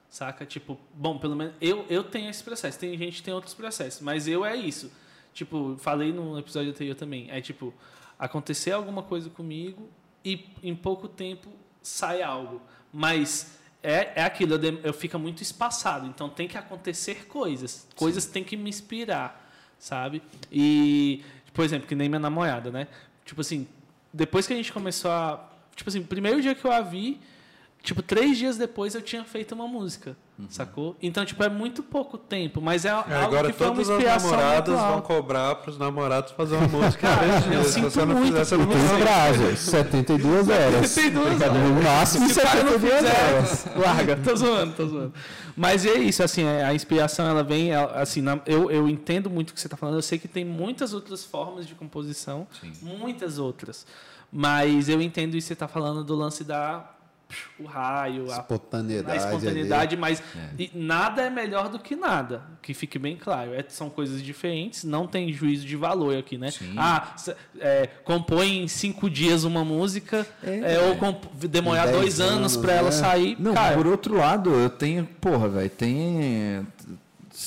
Saca? 0.10 0.46
Tipo, 0.46 0.78
bom, 0.94 1.18
pelo 1.18 1.36
menos 1.36 1.54
eu, 1.62 1.86
eu 1.90 2.04
tenho 2.04 2.30
esse 2.30 2.44
processo. 2.44 2.78
Tem 2.78 2.98
gente 2.98 3.18
que 3.18 3.24
tem 3.24 3.34
outros 3.34 3.54
processos, 3.54 4.02
mas 4.02 4.28
eu 4.28 4.44
é 4.44 4.56
isso. 4.56 4.92
Tipo, 5.34 5.78
falei 5.78 6.12
no 6.12 6.38
episódio 6.38 6.70
anterior 6.70 6.96
também. 6.96 7.32
É 7.32 7.40
tipo, 7.40 7.74
acontecer 8.20 8.72
alguma 8.72 9.02
coisa 9.04 9.30
comigo 9.30 9.90
e 10.24 10.50
em 10.62 10.76
pouco 10.76 11.08
tempo 11.08 11.50
sai 11.82 12.22
algo. 12.22 12.62
Mas 12.94 13.58
é, 13.84 14.12
é 14.16 14.24
aquilo, 14.24 14.56
eu, 14.56 14.80
eu 14.84 14.94
fico 14.94 15.18
muito 15.18 15.42
espaçado. 15.42 16.08
Então 16.08 16.30
tem 16.30 16.48
que 16.48 16.58
acontecer 16.58 17.26
coisas. 17.28 17.88
Coisas 17.96 18.26
têm 18.26 18.44
que 18.44 18.56
me 18.56 18.70
inspirar, 18.70 19.50
sabe? 19.80 20.22
E, 20.52 21.24
por 21.54 21.66
exemplo, 21.66 21.88
que 21.88 21.96
nem 21.96 22.10
minha 22.10 22.20
namorada, 22.20 22.72
né? 22.72 22.88
Tipo 23.26 23.42
assim, 23.42 23.68
depois 24.14 24.46
que 24.46 24.54
a 24.54 24.56
gente 24.56 24.72
começou 24.72 25.10
a. 25.12 25.50
Tipo 25.76 25.90
assim, 25.90 26.04
primeiro 26.04 26.42
dia 26.42 26.54
que 26.54 26.66
eu 26.66 26.72
a 26.72 26.82
vi, 26.82 27.20
tipo, 27.82 28.02
três 28.02 28.38
dias 28.38 28.58
depois 28.58 28.94
eu 28.94 29.02
tinha 29.02 29.24
feito 29.24 29.54
uma 29.56 29.68
música, 29.68 30.16
sacou? 30.50 30.96
Então, 31.02 31.24
tipo, 31.26 31.44
é 31.44 31.50
muito 31.50 31.84
pouco 31.84 32.18
tempo, 32.18 32.60
mas 32.62 32.86
é, 32.86 32.90
É, 32.90 32.92
algo 32.94 33.10
agora 33.14 33.52
que 33.52 33.58
foi 33.58 33.68
uma 33.68 33.76
todas 33.76 33.90
as 33.90 33.96
inspiração 33.98 34.32
namoradas 34.32 34.80
vão 34.80 35.02
cobrar 35.02 35.56
pros 35.56 35.78
namorados 35.78 36.32
fazer 36.34 36.56
uma 36.56 36.68
música 36.68 37.08
três 37.18 37.54
eu. 37.54 37.64
Se 37.64 37.72
sinto 37.74 37.90
você 37.92 38.06
não 38.06 38.16
muito 38.16 38.28
fizer, 38.28 38.46
você 38.46 38.58
não 38.58 38.66
Tem 38.68 38.78
consegue. 38.82 39.02
prazo, 39.02 39.56
72 39.58 40.50
horas. 40.50 40.90
72 40.90 41.42
horas. 41.42 41.54
No 41.54 41.82
máximo 41.84 42.30
Se 42.30 42.40
o 42.40 42.44
cara 42.44 42.64
não 42.64 42.72
72 42.80 43.04
horas. 43.06 43.66
larga. 43.76 44.16
Tô 44.18 44.36
zoando, 44.36 44.74
tô 44.74 44.88
zoando. 44.88 45.14
Mas 45.56 45.86
é 45.86 45.96
isso, 45.96 46.24
assim, 46.24 46.44
é, 46.46 46.64
a 46.64 46.74
inspiração, 46.74 47.28
ela 47.28 47.44
vem, 47.44 47.74
assim, 47.76 48.22
na- 48.22 48.40
eu, 48.46 48.72
eu 48.72 48.88
entendo 48.88 49.30
muito 49.30 49.50
o 49.52 49.54
que 49.54 49.60
você 49.60 49.68
está 49.68 49.76
falando, 49.78 49.96
eu 49.96 50.02
sei 50.02 50.18
que 50.18 50.28
tem 50.28 50.46
muitas 50.46 50.94
outras 50.94 51.26
formas 51.26 51.68
de 51.68 51.76
composição, 51.76 52.48
Sim. 52.62 52.72
muitas 52.82 53.38
outras. 53.38 53.86
Mas 54.32 54.88
eu 54.88 55.02
entendo 55.02 55.36
isso 55.36 55.46
que 55.46 55.48
você 55.50 55.54
está 55.54 55.68
falando 55.68 56.06
do 56.06 56.16
lance 56.16 56.44
da 56.46 56.90
o 57.60 57.66
raio, 57.66 58.32
a 58.32 58.38
Espontaneidade. 58.38 59.12
a 59.12 59.16
espontaneidade, 59.16 59.98
mas 59.98 60.22
É. 60.36 60.50
e 60.60 60.72
nada 60.74 61.22
é 61.22 61.30
melhor 61.30 61.70
do 61.70 61.80
que 61.80 61.96
nada, 61.96 62.44
que 62.62 62.74
fique 62.74 62.98
bem 63.00 63.16
claro. 63.16 63.54
É, 63.54 63.64
são 63.68 63.90
coisas 63.90 64.22
diferentes, 64.22 64.84
não 64.84 65.08
tem 65.08 65.32
juízo 65.32 65.66
de 65.66 65.76
valor 65.76 66.18
aqui, 66.18 66.38
né? 66.38 66.52
Sim. 66.52 66.74
Ah, 66.78 67.16
é, 67.60 67.88
compõe 68.04 68.64
em 68.64 68.68
cinco 68.68 69.10
dias 69.10 69.44
uma 69.44 69.64
música, 69.64 70.26
É, 70.44 70.76
é, 70.76 70.80
ou 70.80 71.22
demorar 71.48 71.88
dois 71.88 72.20
anos 72.20 72.32
anos, 72.32 72.58
para 72.58 72.74
ela 72.74 72.86
né? 72.90 72.92
sair. 72.92 73.36
Não, 73.40 73.54
cara, 73.54 73.76
por 73.76 73.88
outro 73.88 74.16
lado, 74.18 74.50
eu 74.52 74.70
tenho, 74.70 75.06
porra, 75.20 75.50
velho, 75.50 75.70
tem 75.70 76.66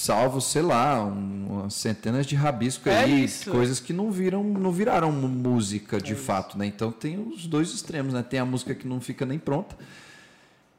salvo, 0.04 0.40
sei 0.40 0.62
lá, 0.62 1.02
um- 1.04 1.60
umas 1.60 1.74
centenas 1.74 2.26
de 2.26 2.34
rabiscos 2.34 2.86
É 2.92 3.04
aí, 3.04 3.24
isso. 3.24 3.50
coisas 3.50 3.80
que 3.80 3.92
não 3.92 4.10
viram, 4.10 4.44
não 4.44 4.70
viraram 4.70 5.10
música 5.10 6.00
de 6.00 6.14
fato, 6.14 6.58
né? 6.58 6.66
Então 6.66 6.92
tem 6.92 7.18
os 7.18 7.46
dois 7.46 7.72
extremos, 7.72 8.12
né? 8.12 8.22
Tem 8.22 8.38
a 8.38 8.44
música 8.44 8.74
que 8.74 8.86
não 8.86 9.00
fica 9.00 9.24
nem 9.24 9.38
pronta 9.38 9.76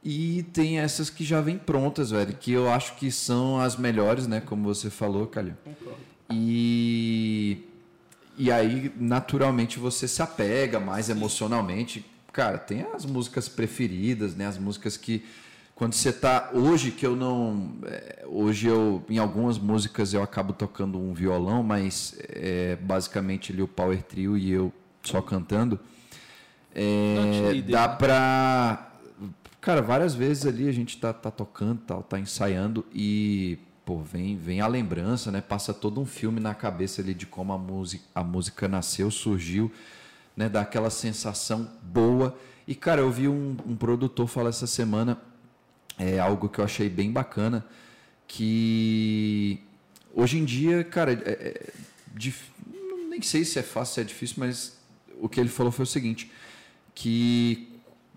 e 0.03 0.43
tem 0.53 0.80
essas 0.80 1.09
que 1.09 1.23
já 1.23 1.41
vêm 1.41 1.57
prontas, 1.57 2.11
velho, 2.11 2.36
que 2.39 2.51
eu 2.51 2.69
acho 2.71 2.95
que 2.95 3.09
são 3.11 3.59
as 3.59 3.76
melhores, 3.76 4.28
né? 4.28 4.39
Como 4.41 4.63
você 4.63 4.89
falou, 4.91 5.26
Calil. 5.26 5.53
E 6.32 7.63
e 8.38 8.51
aí, 8.51 8.91
naturalmente, 8.97 9.80
você 9.80 10.07
se 10.09 10.21
apega 10.21 10.78
mais 10.78 11.09
emocionalmente. 11.09 12.05
Cara, 12.34 12.57
tem 12.57 12.86
as 12.93 13.05
músicas 13.05 13.47
preferidas, 13.47 14.36
né? 14.36 14.45
As 14.45 14.57
músicas 14.57 14.97
que 14.97 15.23
quando 15.76 15.93
você 15.93 16.13
tá 16.13 16.51
hoje 16.53 16.89
que 16.89 17.05
eu 17.05 17.17
não 17.17 17.76
é, 17.86 18.23
hoje 18.26 18.67
eu 18.67 19.03
em 19.09 19.17
algumas 19.17 19.59
músicas 19.59 20.13
eu 20.13 20.23
acabo 20.23 20.53
tocando 20.53 20.97
um 20.97 21.13
violão, 21.13 21.61
mas 21.61 22.17
é 22.30 22.78
basicamente 22.78 23.51
ali 23.51 23.61
o 23.61 23.67
power 23.67 24.01
trio 24.01 24.38
e 24.38 24.49
eu 24.51 24.73
só 25.03 25.21
cantando. 25.21 25.78
É, 26.73 27.61
dá 27.69 27.89
né? 27.89 27.95
pra 27.95 28.91
cara, 29.59 29.82
várias 29.82 30.15
vezes 30.15 30.45
ali 30.45 30.69
a 30.69 30.71
gente 30.71 30.97
tá, 30.97 31.11
tá 31.11 31.30
tocando, 31.30 31.82
tal, 31.86 32.01
tá 32.03 32.17
ensaiando 32.19 32.86
e 32.93 33.57
pô, 33.86 33.99
vem, 33.99 34.38
vem 34.38 34.61
a 34.61 34.67
lembrança, 34.67 35.30
né? 35.30 35.41
Passa 35.41 35.73
todo 35.73 35.99
um 35.99 36.05
filme 36.05 36.39
na 36.39 36.55
cabeça 36.55 37.01
ali 37.01 37.13
de 37.13 37.26
como 37.26 37.51
a 37.51 37.57
música, 37.57 38.03
a 38.15 38.23
música 38.23 38.67
nasceu, 38.67 39.11
surgiu, 39.11 39.71
né? 40.38 40.47
Dá 40.47 40.61
aquela 40.61 40.89
sensação 40.89 41.69
boa. 41.84 42.36
E, 42.67 42.73
cara, 42.73 43.01
eu 43.01 43.11
vi 43.11 43.28
um, 43.28 43.55
um 43.65 43.76
produtor 43.76 44.28
falar 44.28 44.49
essa 44.49 44.65
semana 44.65 45.19
é 45.97 46.19
algo 46.19 46.49
que 46.49 46.59
eu 46.59 46.65
achei 46.65 46.89
bem 46.89 47.11
bacana, 47.11 47.65
que 48.27 49.59
hoje 50.13 50.37
em 50.37 50.45
dia, 50.45 50.83
cara, 50.83 51.13
é, 51.13 51.15
é 51.31 51.73
dif- 52.13 52.49
nem 53.09 53.21
sei 53.21 53.45
se 53.45 53.59
é 53.59 53.63
fácil, 53.63 53.95
se 53.95 54.01
é 54.01 54.03
difícil, 54.03 54.35
mas 54.39 54.77
o 55.19 55.29
que 55.29 55.39
ele 55.39 55.49
falou 55.49 55.71
foi 55.71 55.83
o 55.83 55.87
seguinte, 55.87 56.31
que, 56.93 57.69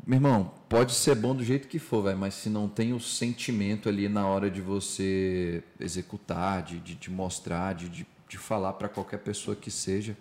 meu 0.07 0.17
irmão, 0.17 0.53
pode 0.69 0.93
ser 0.93 1.15
bom 1.15 1.35
do 1.35 1.45
jeito 1.45 1.69
que 1.69 1.79
for, 1.79 2.03
velho, 2.03 2.19
mas 2.19 2.35
se 2.35 2.49
não 2.49 2.69
tem 2.69 2.93
o 2.93 3.01
sentimento 3.01 3.89
ali 3.89 4.09
na 4.09 4.27
hora 4.27 4.51
de 4.51 4.61
você 4.61 5.63
executar, 5.79 6.63
de, 6.63 6.79
de, 6.81 6.95
de 6.95 7.11
mostrar, 7.11 7.75
de, 7.75 7.89
de, 7.89 8.07
de 8.29 8.39
falar 8.39 8.73
para 8.75 8.89
qualquer 8.89 9.19
pessoa 9.19 9.57
que 9.57 9.71
seja, 9.71 10.17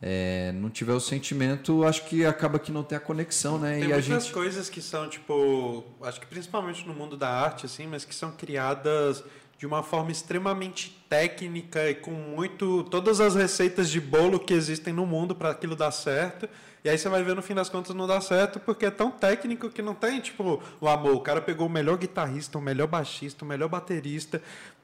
é, 0.00 0.52
não 0.52 0.68
tiver 0.68 0.92
o 0.92 1.00
sentimento, 1.00 1.84
acho 1.84 2.04
que 2.04 2.24
acaba 2.24 2.58
que 2.58 2.70
não 2.70 2.82
tem 2.82 2.98
a 2.98 3.00
conexão, 3.00 3.58
né? 3.58 3.74
Tem 3.74 3.84
e 3.84 3.86
muitas 3.86 4.04
gente 4.04 4.32
coisas 4.32 4.68
que 4.68 4.82
são, 4.82 5.08
tipo, 5.08 5.84
acho 6.02 6.20
que 6.20 6.26
principalmente 6.26 6.86
no 6.86 6.94
mundo 6.94 7.16
da 7.16 7.28
arte, 7.28 7.66
assim, 7.66 7.86
mas 7.86 8.04
que 8.04 8.14
são 8.14 8.30
criadas 8.32 9.24
de 9.58 9.66
uma 9.66 9.82
forma 9.82 10.10
extremamente 10.12 11.02
técnica 11.08 11.88
e 11.88 11.94
com 11.94 12.10
muito. 12.10 12.84
todas 12.84 13.20
as 13.20 13.34
receitas 13.34 13.88
de 13.88 14.00
bolo 14.00 14.38
que 14.38 14.52
existem 14.52 14.92
no 14.92 15.06
mundo 15.06 15.34
para 15.34 15.50
aquilo 15.50 15.74
dar 15.74 15.90
certo. 15.90 16.48
E 16.84 16.90
aí 16.90 16.98
você 16.98 17.08
vai 17.08 17.22
ver 17.22 17.34
no 17.34 17.42
fim 17.42 17.54
das 17.54 17.68
contas 17.68 17.96
não 17.96 18.06
dá 18.06 18.20
certo 18.20 18.60
porque 18.60 18.86
é 18.86 18.90
tão 18.90 19.10
técnico 19.10 19.70
que 19.70 19.80
não 19.80 19.94
tem, 19.94 20.20
tipo, 20.20 20.62
o 20.80 20.86
amor. 20.86 21.14
O 21.14 21.20
cara 21.20 21.40
pegou 21.40 21.66
o 21.66 21.70
melhor 21.70 21.96
guitarrista, 21.96 22.58
o 22.58 22.60
melhor 22.60 22.86
baixista, 22.86 23.44
o 23.44 23.48
melhor 23.48 23.68
baterista, 23.68 24.42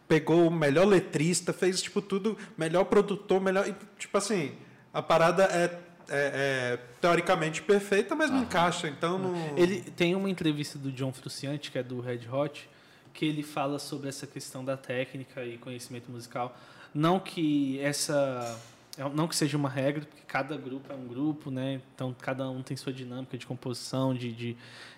pegou 0.09 0.49
o 0.49 0.51
melhor 0.51 0.87
letrista, 0.87 1.53
fez, 1.53 1.83
tipo, 1.83 2.01
tudo, 2.01 2.37
melhor 2.57 2.85
produtor, 2.85 3.41
melhor. 3.41 3.69
e, 3.69 3.75
Tipo 3.99 4.19
assim, 4.19 4.53
a 4.93 5.03
parada 5.03 5.45
é. 5.45 5.65
é- 5.65 5.79
é 6.09 6.79
teoricamente 7.01 7.63
perfeita, 7.63 8.15
mas 8.15 8.31
não 8.31 8.43
encaixa, 8.43 8.87
então 8.89 9.19
não. 9.19 9.59
Ele 9.59 9.81
tem 9.81 10.15
uma 10.15 10.29
entrevista 10.29 10.79
do 10.79 10.91
John 10.93 11.13
Frusciante, 11.13 11.71
que 11.71 11.79
é 11.79 11.83
do 11.83 12.01
Red 12.01 12.29
Hot, 12.31 12.69
que 13.15 13.25
ele 13.25 13.43
fala 13.43 13.79
sobre 13.79 14.09
essa 14.09 14.27
questão 14.27 14.65
da 14.65 14.77
técnica 14.77 15.45
e 15.45 15.57
conhecimento 15.59 16.11
musical. 16.11 16.57
Não 16.95 17.19
que 17.19 17.81
essa 17.81 18.59
é- 18.99 19.09
não 19.09 19.27
que 19.27 19.35
seja 19.35 19.57
uma 19.57 19.69
regra, 19.69 20.05
porque 20.05 20.23
cada 20.27 20.57
grupo 20.57 20.93
é 20.93 20.97
um 20.97 21.07
grupo, 21.07 21.51
né? 21.51 21.81
Então 21.95 22.15
cada 22.21 22.49
um 22.51 22.63
tem 22.63 22.77
sua 22.77 22.93
dinâmica 22.93 23.39
de 23.39 23.47
composição, 23.47 24.13
de, 24.15 24.31
de, 24.33 24.57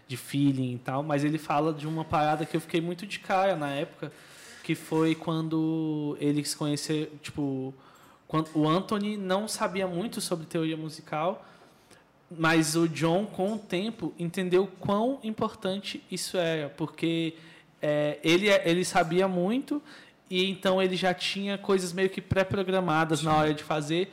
de 0.08 0.16
feeling 0.16 0.74
e 0.74 0.78
tal. 0.78 1.02
Mas 1.02 1.22
ele 1.24 1.38
fala 1.38 1.72
de 1.72 1.86
uma 1.86 2.04
parada 2.04 2.44
que 2.44 2.56
eu 2.56 2.60
fiquei 2.60 2.80
muito 2.80 3.06
de 3.06 3.18
cara 3.20 3.54
na 3.56 3.70
época, 3.70 4.10
que 4.62 4.74
foi 4.74 5.14
quando 5.14 6.16
eles 6.20 6.54
conheceram, 6.54 7.10
tipo, 7.22 7.72
o 8.54 8.68
Anthony 8.68 9.16
não 9.16 9.46
sabia 9.46 9.86
muito 9.86 10.20
sobre 10.20 10.46
teoria 10.46 10.76
musical, 10.76 11.46
mas 12.30 12.74
o 12.74 12.88
John, 12.88 13.26
com 13.26 13.54
o 13.54 13.58
tempo, 13.58 14.12
entendeu 14.18 14.66
quão 14.80 15.20
importante 15.22 16.02
isso 16.10 16.36
era, 16.36 16.68
porque 16.68 17.34
é, 17.80 18.18
ele, 18.24 18.48
ele 18.48 18.84
sabia 18.84 19.28
muito 19.28 19.80
e 20.28 20.50
então 20.50 20.82
ele 20.82 20.96
já 20.96 21.12
tinha 21.12 21.58
coisas 21.58 21.92
meio 21.92 22.10
que 22.10 22.20
pré-programadas 22.20 23.22
na 23.22 23.36
hora 23.36 23.54
de 23.54 23.62
fazer 23.62 24.10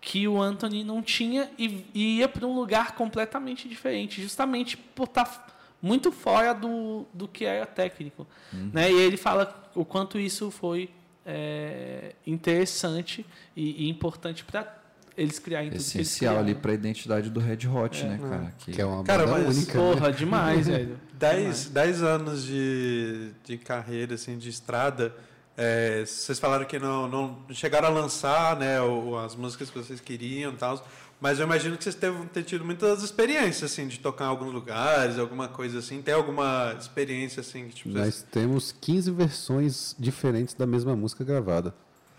que 0.00 0.28
o 0.28 0.40
Anthony 0.40 0.84
não 0.84 1.02
tinha 1.02 1.50
e, 1.58 1.86
e 1.94 2.18
ia 2.18 2.28
para 2.28 2.46
um 2.46 2.54
lugar 2.54 2.92
completamente 2.92 3.66
diferente, 3.66 4.20
justamente 4.22 4.76
por 4.76 5.04
estar 5.04 5.46
muito 5.80 6.12
fora 6.12 6.52
do, 6.52 7.06
do 7.12 7.26
que 7.26 7.44
era 7.44 7.64
técnico. 7.64 8.26
Né? 8.52 8.92
E 8.92 8.94
ele 8.94 9.16
fala 9.16 9.70
o 9.74 9.84
quanto 9.84 10.18
isso 10.18 10.50
foi 10.50 10.90
é, 11.26 12.12
interessante 12.26 13.24
e, 13.56 13.86
e 13.86 13.88
importante 13.90 14.44
para 14.44 14.82
eles 15.16 15.38
criarem 15.38 15.70
tudo 15.70 15.78
que 15.78 15.82
eles 15.96 16.08
essencial 16.08 16.38
ali 16.38 16.54
para 16.56 16.72
a 16.72 16.74
identidade 16.74 17.30
do 17.30 17.38
Red 17.38 17.68
Hot, 17.68 18.02
né, 18.04 18.18
É. 18.22 18.28
cara? 18.28 18.54
Que, 18.58 18.72
Que 18.72 18.80
é 18.82 18.84
uma 18.84 19.04
Cara, 19.04 19.26
banda 19.26 19.44
mas- 19.46 19.56
única. 19.58 19.78
né? 19.78 19.92
Porra, 19.94 20.12
demais, 20.12 20.66
velho. 20.66 20.98
10, 21.14 21.66
10 21.70 22.02
anos 22.02 22.44
de, 22.44 23.30
de 23.44 23.56
carreira, 23.56 24.14
assim, 24.16 24.36
de 24.36 24.48
estrada, 24.48 25.14
é, 25.56 26.04
vocês 26.04 26.38
falaram 26.40 26.64
que 26.64 26.80
não, 26.80 27.06
não 27.08 27.38
chegaram 27.54 27.86
a 27.86 27.90
lançar 27.90 28.56
né, 28.56 28.80
o- 28.80 29.16
as 29.16 29.36
músicas 29.36 29.70
que 29.70 29.78
vocês 29.78 30.00
queriam 30.00 30.52
e 30.52 30.56
tal, 30.56 30.84
mas 31.20 31.38
eu 31.38 31.46
imagino 31.46 31.76
que 31.76 31.84
vocês 31.84 31.94
devem 31.94 32.26
ter 32.26 32.42
tido 32.42 32.64
muitas 32.64 33.02
experiências, 33.02 33.70
assim, 33.72 33.86
de 33.88 33.98
tocar 33.98 34.24
em 34.26 34.28
alguns 34.28 34.52
lugares, 34.52 35.18
alguma 35.18 35.48
coisa 35.48 35.78
assim. 35.78 36.02
Tem 36.02 36.12
alguma 36.14 36.74
experiência, 36.78 37.40
assim, 37.40 37.68
que 37.68 37.74
tipo... 37.76 37.90
vocês- 37.90 38.04
Nós 38.06 38.26
temos 38.30 38.72
15 38.80 39.10
versões 39.10 39.94
diferentes 39.98 40.54
da 40.54 40.66
mesma 40.66 40.94
música 40.94 41.24
gravada. 41.24 41.74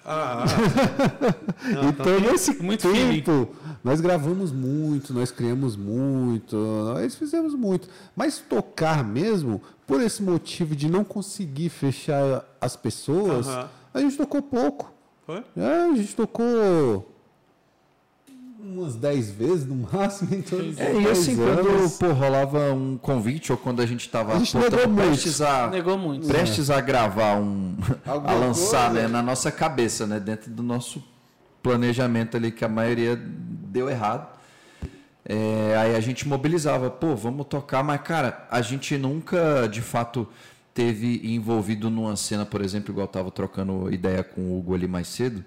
Ah, 0.07 0.43
ah. 0.43 1.65
Não, 1.73 1.89
então, 1.89 2.19
nesse 2.19 2.61
muito 2.61 2.91
tempo, 2.91 3.49
nós 3.83 3.99
gravamos 3.99 4.51
muito, 4.51 5.11
nós 5.13 5.31
criamos 5.31 5.75
muito, 5.75 6.55
nós 6.55 7.15
fizemos 7.15 7.55
muito. 7.55 7.89
Mas 8.15 8.37
tocar 8.37 9.03
mesmo, 9.03 9.61
por 9.87 9.99
esse 10.01 10.21
motivo 10.21 10.75
de 10.75 10.87
não 10.87 11.03
conseguir 11.03 11.69
fechar 11.69 12.45
as 12.61 12.75
pessoas, 12.75 13.47
Aham. 13.47 13.69
a 13.95 13.99
gente 13.99 14.15
tocou 14.15 14.43
pouco. 14.43 14.93
Foi? 15.25 15.43
É, 15.57 15.85
a 15.91 15.95
gente 15.95 16.15
tocou 16.15 17.11
umas 18.65 18.95
10 18.95 19.31
vezes 19.31 19.65
no 19.65 19.75
máximo 19.75 20.33
em 20.35 20.41
todos 20.41 20.77
É, 20.77 20.91
os 20.91 21.03
e 21.03 21.07
assim, 21.07 21.35
10 21.35 21.37
quando 21.37 21.69
anos. 21.69 21.97
pô, 21.97 22.11
rolava 22.11 22.73
um 22.73 22.97
convite, 22.97 23.51
ou 23.51 23.57
quando 23.57 23.81
a 23.81 23.85
gente 23.85 24.09
tava 24.09 24.33
A 24.35 24.39
gente 24.39 24.51
pô, 24.51 24.59
negou 24.59 24.79
tamo 24.79 24.93
muito. 24.93 25.07
prestes 25.07 25.41
a, 25.41 25.67
Negou 25.69 25.97
muito. 25.97 26.27
prestes 26.27 26.69
a 26.69 26.81
gravar 26.81 27.35
um. 27.37 27.75
a 28.05 28.11
Alguma 28.11 28.33
lançar, 28.33 28.91
coisa? 28.91 29.03
né, 29.03 29.07
na 29.07 29.21
nossa 29.21 29.51
cabeça, 29.51 30.05
né, 30.07 30.19
dentro 30.19 30.49
do 30.51 30.63
nosso 30.63 31.03
planejamento 31.63 32.37
ali, 32.37 32.51
que 32.51 32.63
a 32.65 32.69
maioria 32.69 33.15
deu 33.15 33.89
errado. 33.89 34.27
É, 35.27 35.75
aí 35.77 35.95
a 35.95 35.99
gente 35.99 36.27
mobilizava, 36.27 36.89
pô, 36.89 37.15
vamos 37.15 37.47
tocar, 37.47 37.83
mas 37.83 37.99
cara, 38.01 38.45
a 38.51 38.61
gente 38.61 38.95
nunca 38.97 39.67
de 39.67 39.81
fato 39.81 40.27
teve 40.73 41.21
envolvido 41.33 41.89
numa 41.89 42.15
cena, 42.15 42.45
por 42.45 42.61
exemplo, 42.61 42.91
igual 42.91 43.05
eu 43.05 43.11
tava 43.11 43.31
trocando 43.31 43.91
ideia 43.91 44.23
com 44.23 44.41
o 44.41 44.59
Hugo 44.59 44.75
ali 44.75 44.87
mais 44.87 45.07
cedo, 45.07 45.43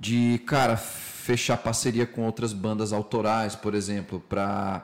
de, 0.00 0.40
cara, 0.46 0.78
fechar 0.78 1.58
parceria 1.58 2.06
com 2.06 2.24
outras 2.24 2.54
bandas 2.54 2.90
autorais, 2.90 3.54
por 3.54 3.74
exemplo, 3.74 4.18
pra. 4.28 4.82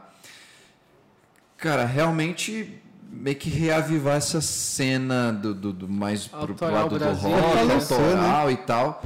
Cara, 1.56 1.86
realmente 1.86 2.78
meio 3.10 3.36
que 3.36 3.48
reavivar 3.48 4.16
essa 4.16 4.42
cena 4.42 5.32
do, 5.32 5.54
do, 5.54 5.72
do 5.72 5.88
mais 5.88 6.26
pro, 6.26 6.54
lado 6.70 6.98
do 6.98 7.04
rock, 7.12 7.64
né? 7.66 7.74
autoral 7.74 8.50
e 8.50 8.56
tal. 8.58 9.02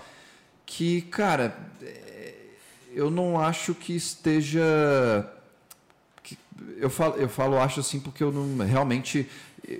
Que, 0.66 1.02
cara, 1.02 1.56
é, 1.80 2.34
eu 2.92 3.08
não 3.08 3.38
acho 3.40 3.72
que 3.72 3.94
esteja. 3.94 4.60
que- 6.24 6.36
eu, 6.76 6.90
falo, 6.90 7.14
eu 7.16 7.28
falo 7.28 7.56
acho 7.56 7.78
assim 7.78 8.00
porque 8.00 8.24
eu 8.24 8.32
não. 8.32 8.66
Realmente 8.66 9.28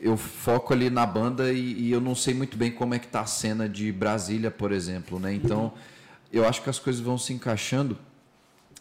eu 0.00 0.16
foco 0.16 0.72
ali 0.72 0.90
na 0.90 1.04
banda 1.04 1.52
e, 1.52 1.72
e 1.88 1.90
eu 1.90 2.00
não 2.00 2.14
sei 2.14 2.34
muito 2.34 2.56
bem 2.56 2.70
como 2.70 2.94
é 2.94 3.00
que 3.00 3.08
tá 3.08 3.22
a 3.22 3.26
cena 3.26 3.68
de 3.68 3.90
Brasília, 3.90 4.50
por 4.50 4.70
exemplo, 4.70 5.18
né? 5.18 5.34
Então, 5.34 5.72
eu 6.32 6.46
acho 6.46 6.62
que 6.62 6.70
as 6.70 6.78
coisas 6.78 7.00
vão 7.00 7.18
se 7.18 7.32
encaixando 7.32 7.98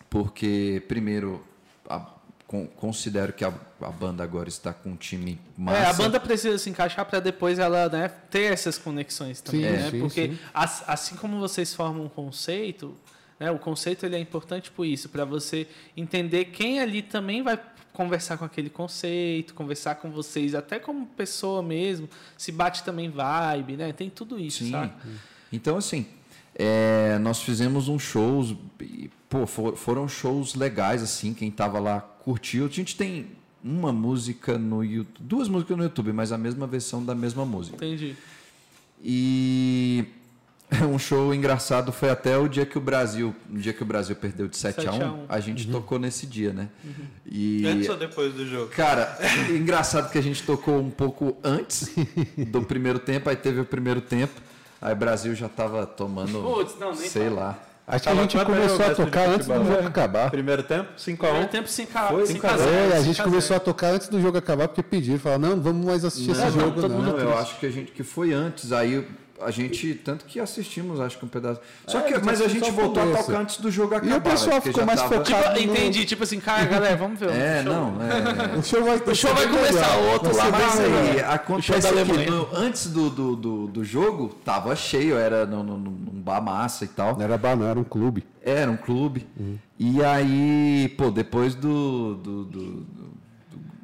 porque, 0.09 0.81
primeiro, 0.87 1.43
a- 1.87 2.05
con- 2.47 2.67
considero 2.67 3.31
que 3.33 3.43
a, 3.45 3.53
a 3.81 3.89
banda 3.91 4.23
agora 4.23 4.49
está 4.49 4.73
com 4.73 4.91
um 4.91 4.95
time 4.95 5.39
massa. 5.57 5.77
É, 5.77 5.85
a 5.85 5.93
banda 5.93 6.19
precisa 6.19 6.57
se 6.57 6.69
encaixar 6.69 7.05
para 7.05 7.19
depois 7.19 7.59
ela 7.59 7.87
né, 7.89 8.07
ter 8.29 8.51
essas 8.53 8.77
conexões 8.77 9.39
também, 9.41 9.61
Sim, 9.61 9.71
né? 9.71 9.91
sim, 9.91 9.99
Porque 9.99 10.27
sim. 10.29 10.39
as- 10.53 10.83
assim 10.87 11.15
como 11.15 11.39
vocês 11.39 11.73
formam 11.73 12.05
um 12.05 12.09
conceito, 12.09 12.95
né, 13.39 13.51
o 13.51 13.59
conceito 13.59 14.05
ele 14.05 14.15
é 14.15 14.19
importante 14.19 14.71
por 14.71 14.85
isso, 14.85 15.09
para 15.09 15.25
você 15.25 15.67
entender 15.95 16.45
quem 16.45 16.79
ali 16.79 17.01
também 17.01 17.41
vai 17.43 17.59
conversar 17.93 18.37
com 18.37 18.45
aquele 18.45 18.69
conceito, 18.69 19.53
conversar 19.53 19.95
com 19.95 20.09
vocês, 20.09 20.55
até 20.55 20.79
como 20.79 21.05
pessoa 21.05 21.61
mesmo, 21.61 22.09
se 22.37 22.51
bate 22.51 22.83
também 22.83 23.09
vibe, 23.09 23.75
né? 23.75 23.91
Tem 23.91 24.09
tudo 24.09 24.39
isso, 24.39 24.63
Sim. 24.63 24.71
sabe? 24.71 24.93
Então, 25.51 25.77
assim, 25.77 26.05
é, 26.59 27.17
nós 27.19 27.41
fizemos 27.41 27.87
uns 27.87 28.01
shows, 28.03 28.53
e, 28.81 29.09
pô, 29.29 29.47
for- 29.47 29.77
foram 29.77 30.07
shows 30.09 30.53
legais, 30.55 31.01
assim, 31.01 31.33
quem 31.33 31.49
tava 31.49 31.79
lá 31.79 32.01
curtiu. 32.01 32.65
A 32.65 32.69
gente 32.69 32.95
tem 32.97 33.27
uma 33.63 33.93
música 33.93 34.57
no 34.57 34.83
YouTube, 34.83 35.17
duas 35.25 35.47
músicas 35.47 35.77
no 35.77 35.83
YouTube, 35.83 36.11
mas 36.11 36.31
a 36.33 36.37
mesma 36.37 36.67
versão 36.67 37.03
da 37.03 37.15
mesma 37.15 37.45
música. 37.45 37.77
Entendi. 37.77 38.15
E 39.01 40.05
um 40.93 40.99
show 40.99 41.33
engraçado 41.33 41.91
foi 41.91 42.09
até 42.09 42.37
o 42.37 42.47
dia 42.47 42.65
que 42.65 42.77
o 42.77 42.81
Brasil, 42.81 43.33
no 43.49 43.59
dia 43.59 43.71
que 43.73 43.81
o 43.81 43.85
Brasil 43.85 44.15
perdeu 44.15 44.47
de 44.47 44.55
7 44.57 44.85
a 44.87 44.91
1, 44.91 44.93
7 44.93 45.03
a 45.03 45.11
1. 45.13 45.25
a 45.29 45.39
gente 45.39 45.67
tocou 45.67 45.97
nesse 45.97 46.25
dia, 46.27 46.51
né? 46.53 46.67
E 47.25 47.65
Antes 47.65 47.89
ou 47.89 47.95
depois 47.97 48.33
do 48.33 48.45
jogo? 48.45 48.67
Cara, 48.71 49.17
engraçado 49.49 50.11
que 50.11 50.17
a 50.17 50.21
gente 50.21 50.43
tocou 50.43 50.77
um 50.79 50.89
pouco 50.91 51.37
antes 51.43 51.89
do 52.51 52.61
primeiro 52.63 52.99
tempo, 52.99 53.29
aí 53.29 53.35
teve 53.35 53.61
o 53.61 53.65
primeiro 53.65 54.01
tempo, 54.01 54.39
aí 54.81 54.93
o 54.93 54.95
Brasil 54.95 55.35
já 55.35 55.49
tava 55.49 55.85
tomando, 55.85 56.41
Putz, 56.41 56.75
não, 56.79 56.93
nem 56.93 57.07
sei 57.09 57.29
fala. 57.29 57.41
lá. 57.41 57.59
Acho 57.91 58.03
que 58.03 58.09
a 58.09 58.15
gente 58.15 58.37
começou 58.45 58.85
a 58.85 58.93
tocar 58.93 59.29
antes 59.29 59.47
do 59.47 59.53
jogo 59.65 59.87
acabar. 59.87 60.29
Primeiro 60.29 60.61
tempo? 60.61 60.89
5x1. 60.95 61.17
Primeiro 61.17 61.47
tempo 61.47 61.67
5 61.67 61.97
a 61.97 62.01
Foi? 62.09 62.25
5 62.27 62.45
a 62.47 62.51
É, 62.51 62.57
0. 62.57 62.93
a 62.95 63.01
gente 63.01 63.23
começou 63.23 63.57
a 63.57 63.59
tocar 63.59 63.87
antes 63.87 64.07
do 64.09 64.21
jogo 64.21 64.37
acabar 64.37 64.67
porque 64.67 64.83
pediram. 64.83 65.17
Falaram, 65.17 65.41
não, 65.55 65.59
vamos 65.61 65.83
mais 65.87 66.05
assistir 66.05 66.29
esse 66.31 66.39
Não, 66.41 66.51
jogo, 66.51 66.81
não. 66.87 67.01
Não, 67.01 67.17
eu 67.17 67.35
acho 67.35 67.57
que 67.59 67.65
a 67.65 67.71
gente 67.71 67.91
que 67.91 68.03
foi 68.03 68.31
antes, 68.31 68.71
aí 68.71 69.07
a 69.41 69.51
gente, 69.51 69.93
tanto 69.95 70.25
que 70.25 70.39
assistimos, 70.39 70.99
acho 70.99 71.17
que 71.17 71.25
um 71.25 71.27
pedaço. 71.27 71.61
Só 71.87 71.99
É, 71.99 72.01
que, 72.03 72.13
a 72.13 72.17
gente 72.17 72.25
mas 72.25 72.41
a 72.41 72.47
gente 72.47 72.71
voltou 72.71 73.01
a 73.03 73.15
tocar 73.17 73.39
antes 73.41 73.57
do 73.57 73.71
jogo 73.71 73.95
acabar. 73.95 74.13
E 74.13 74.17
o 74.17 74.21
pessoal 74.21 74.55
porque 74.57 74.69
ficou 74.69 74.85
mais 74.85 75.01
tava- 75.01 75.15
focado. 75.23 75.55
Tipo, 75.59 75.67
no- 75.67 75.73
entendi, 75.77 76.05
tipo 76.05 76.23
assim, 76.23 76.39
cara, 76.39 76.65
galera, 76.65 76.95
vamos 76.95 77.19
ver. 77.19 77.29
É, 77.31 77.63
show. 77.63 77.73
não, 77.73 77.95
é. 78.01 78.57
O 78.59 78.63
show 78.63 78.83
vai, 78.83 78.97
O 78.97 79.15
show 79.15 79.33
vai 79.33 79.47
começar 79.47 79.97
outro 80.11 80.35
lá, 80.35 80.49
mas 80.51 80.79
aí- 80.79 81.19
acontece 81.21 81.91
que 81.93 82.29
no- 82.29 82.47
antes 82.53 82.87
do, 82.87 83.09
do, 83.09 83.35
do, 83.35 83.67
do 83.67 83.83
jogo, 83.83 84.29
tava 84.43 84.75
cheio, 84.75 85.17
era 85.17 85.45
no, 85.45 85.63
no, 85.63 85.77
num 85.77 86.21
bar 86.21 86.41
massa 86.41 86.85
e 86.85 86.87
tal. 86.87 87.15
Não 87.15 87.23
era 87.23 87.37
bar, 87.37 87.55
não, 87.55 87.65
era 87.67 87.79
um 87.79 87.83
clube. 87.83 88.25
Era 88.43 88.69
um 88.69 88.77
clube. 88.77 89.27
E 89.77 90.03
aí, 90.03 90.93
pô, 90.97 91.09
depois 91.11 91.55
do, 91.55 92.15
do- 92.15 92.43
do- 92.45 92.73
do- 92.73 93.09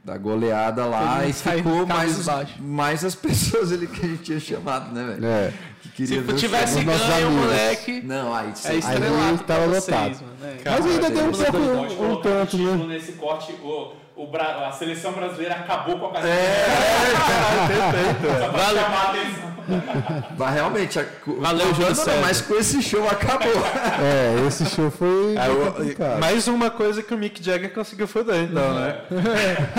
da 0.05 0.17
goleada 0.19 0.85
lá, 0.85 1.25
e 1.25 1.33
ficou 1.33 1.83
mais, 1.87 2.27
mais 2.59 3.03
as 3.03 3.15
pessoas 3.15 3.71
ali 3.73 3.87
que 3.87 4.05
a 4.05 4.09
gente 4.09 4.21
tinha 4.23 4.39
chamado, 4.39 4.93
né, 4.93 5.03
velho? 5.03 5.25
É. 5.25 5.51
Que 5.95 6.05
Se 6.05 6.21
tivesse 6.33 6.83
ganho, 6.83 7.27
amigos. 7.27 7.45
moleque, 7.45 8.01
Não, 8.03 8.33
aí 8.33 8.47
é 8.47 8.51
estrelado 8.75 9.37
vocês, 9.69 9.87
lotado. 9.87 10.19
mano. 10.21 10.35
é. 10.43 10.69
Mas 10.69 10.85
ainda 10.85 11.09
deu 11.09 11.25
um 11.25 11.31
pouco, 11.31 11.57
um 11.57 11.95
colocar 11.95 12.29
tanto, 12.29 12.57
um 12.57 12.77
né? 12.87 12.93
nesse 12.95 13.13
corte, 13.13 13.53
o, 13.63 13.93
o 14.15 14.27
Bra- 14.27 14.67
a 14.67 14.71
seleção 14.73 15.11
brasileira 15.13 15.55
acabou 15.55 15.97
com 15.97 16.07
a 16.07 16.11
carreira. 16.11 16.35
É, 16.35 17.09
Só 18.41 18.49
pra 18.49 18.59
chamar 18.65 18.97
a 18.97 19.09
atenção. 19.09 19.44
Mas 20.37 20.53
realmente, 20.53 20.99
a, 20.99 21.05
Valeu, 21.25 21.73
César. 21.75 22.11
Mas 22.21 22.41
com 22.41 22.55
esse 22.55 22.81
show 22.81 23.07
acabou. 23.09 23.51
É, 24.01 24.47
esse 24.47 24.65
show 24.65 24.91
foi 24.91 25.35
É, 25.35 26.19
mais 26.19 26.47
uma 26.47 26.69
coisa 26.69 27.01
que 27.01 27.13
o 27.13 27.17
Mick 27.17 27.43
Jagger 27.43 27.73
conseguiu 27.73 28.07
foder, 28.07 28.43
então, 28.43 28.73
né? 28.75 28.97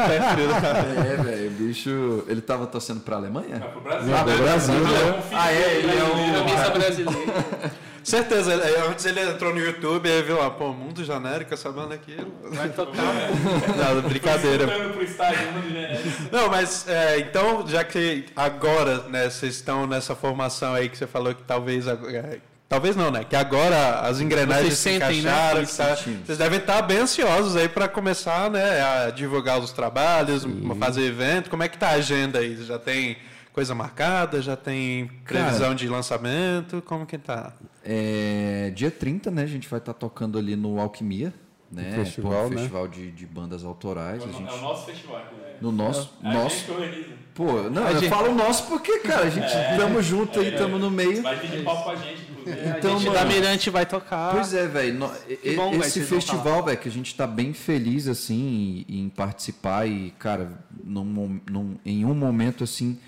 é, 0.01 1.22
velho, 1.22 1.49
o 1.49 1.51
bicho. 1.53 2.24
Ele 2.28 2.41
tava 2.41 2.66
torcendo 2.66 3.01
pra 3.01 3.16
Alemanha? 3.16 3.61
Pro 3.61 3.80
Brasil. 3.80 4.14
Ah, 4.16 4.22
do 4.22 4.43
Brasil, 4.43 4.74
Ele 4.74 4.84
é 4.84 4.89
né? 4.89 5.18
um 5.18 5.22
filho 5.22 5.41
Ah, 5.41 5.53
é, 5.53 5.76
ele 5.76 5.89
é 5.89 6.05
um- 6.05 6.09
brasileiro, 6.09 6.39
Camisa 6.39 6.57
cara. 6.57 6.78
brasileira. 6.78 7.72
Certeza, 8.07 8.53
ele- 8.53 8.77
antes 8.89 9.05
ele 9.05 9.21
entrou 9.21 9.53
no 9.53 9.59
YouTube 9.59 10.09
e 10.09 10.23
viu 10.23 10.39
lá, 10.39 10.49
pô, 10.49 10.73
Mundo 10.73 11.05
Genérico, 11.05 11.53
essa 11.53 11.73
banda 11.73 11.97
aqui. 11.97 12.17
Vai 12.53 12.69
tocar. 12.69 13.03
Não, 13.95 14.01
brincadeira. 14.03 14.65
Pro 14.69 15.03
estádio, 15.03 15.51
né? 15.73 16.01
Não, 16.31 16.49
mas 16.49 16.87
é, 16.89 17.19
então, 17.19 17.67
já 17.67 17.83
que 17.83 18.27
agora, 18.37 18.99
né, 19.09 19.29
vocês 19.29 19.57
estão 19.57 19.89
nessa 19.89 20.15
formação 20.15 20.73
aí 20.73 20.89
que 20.89 20.97
você 20.97 21.05
falou 21.07 21.35
que 21.35 21.43
talvez. 21.43 21.89
é, 21.89 22.39
talvez 22.69 22.95
não, 22.95 23.11
né? 23.11 23.25
Que 23.29 23.35
agora 23.35 23.99
as 24.03 24.21
engrenagens 24.21 24.75
Vocês 24.79 24.79
se 24.79 25.01
sentem, 25.01 25.23
né? 25.23 25.31
encaixaram. 25.31 25.65
Que 25.67 25.77
tá- 25.77 25.97
vocês 26.27 26.39
devem 26.39 26.59
estar 26.61 26.83
bem 26.83 26.99
ansiosos 26.99 27.57
aí 27.57 27.69
para 27.69 27.89
começar, 27.89 28.49
né, 28.51 28.83
a 28.83 29.11
divulgar 29.11 29.59
os 29.59 29.73
trabalhos, 29.73 30.47
fazer 30.79 31.03
evento. 31.03 31.51
Como 31.51 31.65
é 31.65 31.69
que 31.69 31.77
tá 31.77 31.89
a 31.89 31.95
agenda 31.95 32.39
aí? 32.39 32.57
Já 32.65 32.79
tem 32.79 33.17
coisa 33.57 33.75
marcada? 33.75 34.43
Já 34.43 34.55
tem 34.55 35.07
previsão 35.25 35.75
de 35.75 35.89
lançamento? 35.89 36.83
Como 36.83 37.07
que 37.07 37.17
tá? 37.17 37.55
É, 37.83 38.71
dia 38.77 38.91
30, 38.91 39.31
né? 39.31 39.45
A 39.45 39.47
gente 39.47 39.67
vai 39.67 39.79
estar 39.79 39.95
tocando 39.95 40.39
ali 40.39 40.55
no 40.55 40.79
Alquimia, 40.79 41.33
né? 41.73 41.93
Um 41.99 42.05
festival, 42.05 42.33
Pô, 42.33 42.47
um 42.47 42.51
né? 42.51 42.57
festival 42.59 42.87
de, 42.87 43.11
de 43.11 43.25
bandas 43.27 43.65
autorais. 43.65 44.23
A 44.23 44.27
É 44.27 44.29
o 44.29 44.33
gente, 44.35 44.61
nosso 44.61 44.85
festival, 44.85 45.23
inclusive. 45.25 45.57
no 45.63 45.73
nosso. 45.73 46.13
A 46.23 46.33
nosso 46.35 46.67
gente 46.83 47.17
pô, 47.33 47.63
não, 47.71 47.87
A 47.87 47.93
eu 47.93 48.01
gente- 48.01 48.11
falo 48.11 48.35
nosso 48.35 48.67
porque, 48.67 48.99
cara, 48.99 49.23
a 49.27 49.31
gente 49.31 49.51
tamo 49.79 50.03
junto 50.03 50.39
aí, 50.39 50.51
tamo 50.53 50.79
no 50.79 50.91
meio. 50.91 51.23
Vai 51.23 51.39
pedir 51.41 51.65
palco 51.65 51.85
com 51.85 51.91
a 51.91 51.97
gente, 51.97 52.21
inclusive. 52.31 52.69
Então, 52.69 52.91
a 52.97 52.99
gente 52.99 53.09
mano, 53.09 53.19
da 53.19 53.25
Mirante 53.25 53.71
vai 53.71 53.87
tocar. 53.87 54.33
Pois 54.35 54.53
é, 54.53 54.67
velho. 54.69 55.11
e- 55.29 55.57
Esse 55.81 56.03
festival, 56.03 56.63
velho, 56.63 56.77
que 56.79 56.89
a 56.91 56.93
gente 56.93 57.15
tá 57.15 57.27
bem 57.27 57.55
feliz, 57.55 58.07
assim, 58.07 58.85
em, 58.87 59.01
em 59.05 59.09
participar 59.09 59.87
e, 59.89 60.11
cara, 60.19 60.53
num, 60.85 61.41
num- 61.51 61.77
em 61.87 62.05
um 62.05 62.15
momento, 62.15 62.63
assim, 62.65 62.99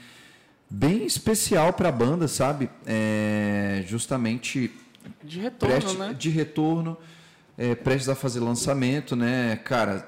bem 0.71 1.05
especial 1.07 1.73
pra 1.73 1.91
banda, 1.91 2.29
sabe? 2.29 2.71
É, 2.87 3.83
justamente 3.87 4.71
De 5.23 5.41
retorno, 5.41 5.95
né? 5.95 6.14
de 6.19 6.29
retorno, 6.31 6.97
é, 7.57 7.75
prestes 7.75 8.09
a 8.09 8.14
fazer 8.14 8.41
lançamento, 8.41 9.16
né? 9.16 9.57
Cara, 9.64 10.07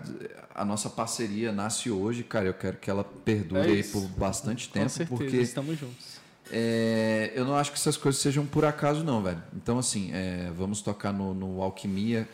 a 0.54 0.64
nossa 0.64 0.90
parceria 0.90 1.50
nasce 1.52 1.90
hoje, 1.90 2.22
cara. 2.22 2.46
Eu 2.46 2.54
quero 2.54 2.76
que 2.76 2.90
ela 2.90 3.04
perdure 3.04 3.60
É 3.60 3.72
aí 3.76 3.84
por 3.84 4.02
bastante 4.08 4.68
Com 4.68 4.74
tempo, 4.74 4.88
certeza, 4.90 5.16
porque 5.18 5.36
estamos 5.38 5.78
juntos. 5.78 6.20
é, 6.52 7.32
eu 7.34 7.44
não 7.44 7.54
acho 7.56 7.70
que 7.72 7.78
essas 7.78 7.96
coisas 7.96 8.20
sejam 8.20 8.44
por 8.46 8.64
acaso, 8.64 9.02
não, 9.02 9.22
velho. 9.22 9.42
Então, 9.56 9.78
assim, 9.78 10.10
é, 10.12 10.50
vamos 10.56 10.82
tocar 10.82 11.12
no, 11.12 11.32
no 11.34 11.62
Alquimia. 11.62 12.28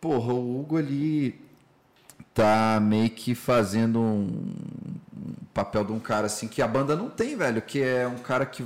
Porra, 0.00 0.32
o 0.34 0.60
Hugo 0.60 0.76
ali 0.76 1.40
tá 2.36 2.78
meio 2.82 3.08
que 3.08 3.34
fazendo 3.34 3.98
um, 3.98 4.52
papel 5.54 5.82
de 5.84 5.92
um 5.92 5.98
cara 5.98 6.26
assim 6.26 6.46
que 6.46 6.60
a 6.60 6.68
banda 6.68 6.94
não 6.94 7.08
tem, 7.08 7.34
velho, 7.34 7.62
que 7.62 7.80
é 7.82 8.06
um 8.06 8.18
cara 8.18 8.44
que 8.44 8.62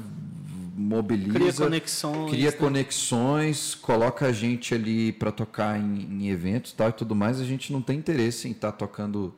mobiliza, 0.74 1.32
Cria 1.32 1.52
conexões. 1.52 2.30
cria 2.32 2.50
né? 2.50 2.56
conexões, 2.56 3.74
coloca 3.76 4.26
a 4.26 4.32
gente 4.32 4.74
ali 4.74 5.12
para 5.12 5.30
tocar 5.30 5.78
em, 5.78 6.02
em 6.02 6.28
eventos 6.30 6.72
e 6.72 6.74
tal 6.74 6.88
e 6.88 6.92
tudo 6.92 7.14
mais. 7.14 7.40
A 7.40 7.44
gente 7.44 7.72
não 7.72 7.80
tem 7.80 7.96
interesse 7.96 8.48
em 8.48 8.50
estar 8.50 8.72
tocando, 8.72 9.32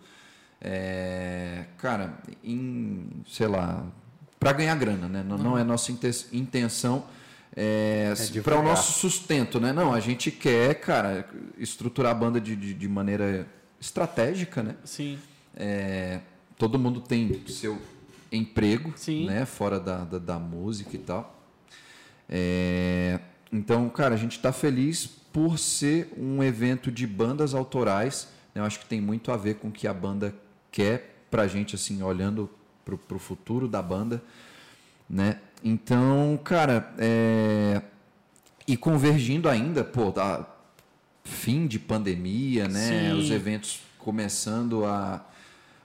é, 0.63 1.65
cara, 1.77 2.15
em, 2.43 3.07
sei 3.29 3.49
lá, 3.49 3.85
para 4.41 4.53
ganhar 4.55 4.75
grana, 4.77 5.09
né? 5.09 5.23
Não, 5.23 5.37
não 5.37 5.59
é 5.59 5.63
nossa 5.63 5.93
inten- 5.93 6.27
intenção. 6.33 7.05
É, 7.55 8.15
para 8.43 8.59
o 8.59 8.63
nosso 8.63 8.99
sustento, 8.99 9.61
né? 9.61 9.75
Não, 9.75 9.93
a 9.93 10.01
gente 10.01 10.31
quer, 10.31 10.77
cara, 10.77 11.29
estruturar 11.59 12.13
a 12.13 12.15
banda 12.15 12.41
de, 12.41 12.57
de, 12.57 12.73
de 12.73 12.89
maneira 12.89 13.47
estratégica, 13.83 14.63
né? 14.63 14.77
Sim. 14.85 15.19
É, 15.57 16.21
todo 16.57 16.79
mundo 16.79 17.01
tem 17.01 17.45
seu 17.49 17.83
emprego, 18.31 18.93
Sim. 18.97 19.27
né? 19.27 19.45
Fora 19.45 19.81
da, 19.81 20.05
da, 20.05 20.19
da 20.19 20.39
música 20.39 20.95
e 20.95 20.99
tal. 21.01 21.43
É, 22.29 23.19
então, 23.53 23.89
cara, 23.91 24.15
a 24.15 24.17
gente 24.17 24.37
está 24.37 24.53
feliz 24.53 25.07
por 25.07 25.59
ser 25.59 26.13
um 26.17 26.43
evento 26.43 26.93
de 26.93 27.07
bandas 27.07 27.55
autorais. 27.55 28.29
né? 28.55 28.61
Eu 28.63 28.65
acho 28.65 28.79
que 28.79 28.87
tem 28.87 29.01
muito 29.01 29.33
a 29.33 29.37
ver 29.37 29.57
com 29.57 29.69
o 29.69 29.73
que 29.73 29.89
a 29.89 29.93
banda 29.93 30.33
quer 30.71 31.25
pra 31.29 31.49
gente, 31.49 31.75
assim, 31.75 32.03
olhando 32.03 32.49
pro, 32.85 32.97
pro 32.97 33.19
futuro 33.19 33.67
da 33.67 33.83
banda, 33.83 34.23
né? 35.11 35.41
Então, 35.65 36.39
cara, 36.43 36.95
é, 36.99 37.83
e 38.67 38.77
convergindo 38.77 39.49
ainda, 39.49 39.83
pô, 39.83 40.11
da 40.11 40.47
fim 41.25 41.67
de 41.67 41.79
pandemia, 41.79 42.69
né? 42.69 43.11
Sim. 43.13 43.19
Os 43.19 43.31
eventos 43.31 43.81
começando 43.99 44.85
a, 44.85 45.25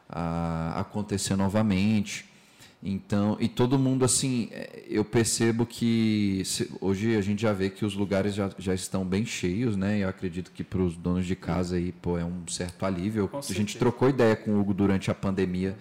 a 0.09 0.79
acontecer 0.79 1.35
novamente. 1.35 2.25
Então, 2.81 3.35
e 3.39 3.47
todo 3.47 3.77
mundo 3.77 4.05
assim, 4.05 4.49
é, 4.51 4.83
eu 4.87 5.03
percebo 5.03 5.65
que 5.65 6.43
se- 6.45 6.71
hoje 6.79 7.15
a 7.15 7.21
gente 7.21 7.41
já 7.41 7.51
vê 7.51 7.71
que 7.71 7.83
os 7.83 7.95
lugares 7.95 8.35
já, 8.35 8.51
já 8.57 8.73
estão 8.73 9.03
bem 9.03 9.25
cheios, 9.25 9.75
né? 9.75 9.97
Eu 10.03 10.07
acredito 10.09 10.51
que 10.51 10.63
para 10.63 10.79
os 10.81 10.95
donos 10.95 11.25
de 11.25 11.35
casa 11.35 11.75
aí, 11.75 11.91
pô, 11.91 12.17
é 12.19 12.23
um 12.23 12.47
certo 12.47 12.85
alívio. 12.85 13.29
A 13.33 13.41
gente 13.53 13.77
trocou 13.77 14.09
ideia 14.09 14.35
com 14.35 14.51
o 14.51 14.59
Hugo 14.59 14.73
durante 14.75 15.09
a 15.09 15.15
pandemia. 15.15 15.75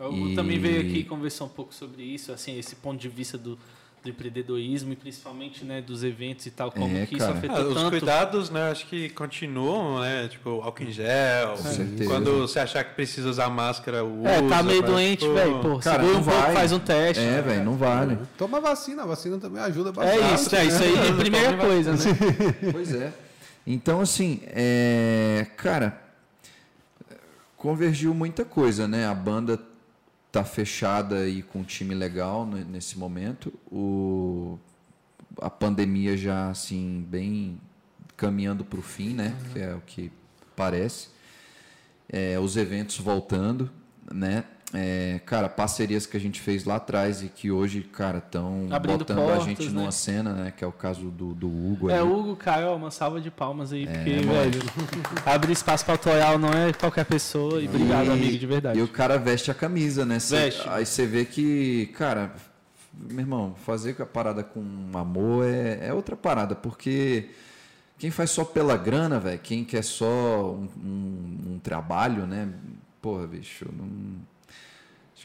O 0.00 0.06
Hugo 0.06 0.28
E- 0.30 0.34
também 0.34 0.58
veio 0.58 0.80
aqui 0.80 1.04
conversar 1.04 1.44
um 1.44 1.48
pouco 1.48 1.72
sobre 1.72 2.02
isso, 2.02 2.32
assim, 2.32 2.58
esse 2.58 2.74
ponto 2.74 3.00
de 3.00 3.08
vista 3.08 3.38
do, 3.38 3.56
do 4.02 4.08
empreendedorismo 4.08 4.92
e 4.92 4.96
principalmente 4.96 5.62
né, 5.64 5.82
dos 5.82 6.02
eventos 6.02 6.46
e 6.46 6.50
tal, 6.50 6.72
como 6.72 6.96
É, 6.96 7.04
que 7.04 7.16
cara. 7.16 7.30
isso 7.30 7.38
afetou 7.38 7.56
Ah, 7.56 7.68
os 7.68 7.74
tanto. 7.74 7.90
cuidados, 7.90 8.48
né, 8.50 8.70
acho 8.70 8.86
que 8.86 9.10
continuam, 9.10 10.00
né? 10.00 10.26
Tipo, 10.28 10.62
álcool 10.62 10.84
em 10.84 10.90
gel. 10.90 11.54
Quando 12.06 12.38
você 12.38 12.60
achar 12.60 12.82
que 12.82 12.94
precisa 12.94 13.28
usar 13.28 13.50
máscara, 13.50 14.02
usa. 14.02 14.28
É, 14.28 14.48
tá 14.48 14.62
meio 14.62 14.82
doente, 14.82 15.28
velho. 15.28 15.60
Pô, 15.60 15.78
cara, 15.78 16.02
segura 16.02 16.18
um 16.18 16.24
pouco, 16.24 16.40
vai. 16.40 16.54
faz 16.54 16.72
um 16.72 16.78
teste. 16.78 17.22
É, 17.22 17.42
velho, 17.42 17.62
não 17.64 17.76
vale. 17.76 18.18
Toma 18.38 18.58
vacina, 18.58 19.02
a 19.02 19.06
vacina 19.06 19.36
também 19.36 19.62
ajuda 19.62 19.92
bastante. 19.92 20.22
É 20.22 20.34
isso, 20.34 20.56
é 20.56 20.64
isso 20.64 20.82
aí 20.82 20.94
é 21.06 21.08
a 21.10 21.14
primeira 21.14 21.56
coisa, 21.58 21.92
né? 21.92 21.98
Pois 22.72 22.94
é. 22.94 23.12
Então, 23.66 24.00
assim, 24.00 24.40
é, 24.46 25.46
cara, 25.58 26.00
convergiu 27.56 28.14
muita 28.14 28.44
coisa, 28.44 28.88
né? 28.88 29.06
A 29.06 29.14
banda 29.14 29.60
tá 30.30 30.44
fechada 30.44 31.28
e 31.28 31.42
com 31.42 31.60
um 31.60 31.64
time 31.64 31.94
legal 31.94 32.46
ne- 32.46 32.64
nesse 32.64 32.98
momento. 32.98 33.52
O, 33.70 34.58
a 35.40 35.50
pandemia 35.50 36.16
já, 36.16 36.50
assim, 36.50 37.04
bem 37.08 37.60
caminhando 38.16 38.64
para 38.64 38.78
o 38.78 38.82
fim, 38.82 39.14
né? 39.14 39.34
Que 39.52 39.58
é 39.58 39.74
o 39.74 39.80
que 39.80 40.12
parece. 40.54 41.08
É, 42.08 42.38
os 42.38 42.56
eventos 42.56 42.98
voltando, 42.98 43.70
né? 44.12 44.44
É, 44.72 45.20
cara, 45.26 45.48
parcerias 45.48 46.06
que 46.06 46.16
a 46.16 46.20
gente 46.20 46.40
fez 46.40 46.64
lá 46.64 46.76
atrás 46.76 47.22
e 47.22 47.28
que 47.28 47.50
hoje, 47.50 47.82
cara, 47.82 48.18
estão 48.18 48.68
botando 48.68 49.18
a 49.18 49.22
portas, 49.24 49.44
gente 49.44 49.64
né? 49.66 49.72
numa 49.72 49.90
cena, 49.90 50.32
né? 50.32 50.52
Que 50.56 50.62
é 50.62 50.66
o 50.66 50.70
caso 50.70 51.10
do, 51.10 51.34
do 51.34 51.48
Hugo. 51.48 51.90
É, 51.90 51.98
ali. 51.98 52.08
Hugo, 52.08 52.36
Caio, 52.36 52.76
uma 52.76 52.90
salva 52.92 53.20
de 53.20 53.32
palmas 53.32 53.72
aí, 53.72 53.84
porque, 53.84 54.20
mano. 54.20 54.32
velho, 54.32 54.60
abrir 55.26 55.52
espaço 55.52 55.84
pra 55.84 55.96
Toyal 55.96 56.38
não 56.38 56.50
é 56.52 56.72
qualquer 56.72 57.04
pessoa. 57.04 57.60
E 57.60 57.66
obrigado, 57.66 58.06
E- 58.06 58.10
amigo, 58.12 58.38
de 58.38 58.46
verdade. 58.46 58.78
E 58.78 58.82
o 58.82 58.86
cara 58.86 59.18
veste 59.18 59.50
a 59.50 59.54
camisa, 59.54 60.04
né? 60.06 60.20
Cê- 60.20 60.36
Veste. 60.36 60.68
Aí 60.68 60.86
você 60.86 61.04
vê 61.04 61.24
que, 61.24 61.86
cara, 61.96 62.32
meu 62.94 63.18
irmão, 63.20 63.54
fazer 63.66 63.96
a 64.00 64.06
parada 64.06 64.44
com 64.44 64.62
amor 64.94 65.46
é, 65.46 65.88
é 65.88 65.92
outra 65.92 66.14
parada, 66.14 66.54
porque 66.54 67.30
quem 67.98 68.12
faz 68.12 68.30
só 68.30 68.44
pela 68.44 68.76
grana, 68.76 69.18
velho, 69.18 69.40
quem 69.40 69.64
quer 69.64 69.82
só 69.82 70.52
um, 70.52 70.68
um- 70.80 71.54
um 71.54 71.58
trabalho, 71.58 72.24
né? 72.24 72.48
Porra, 73.02 73.26
bicho, 73.26 73.66
não. 73.76 74.30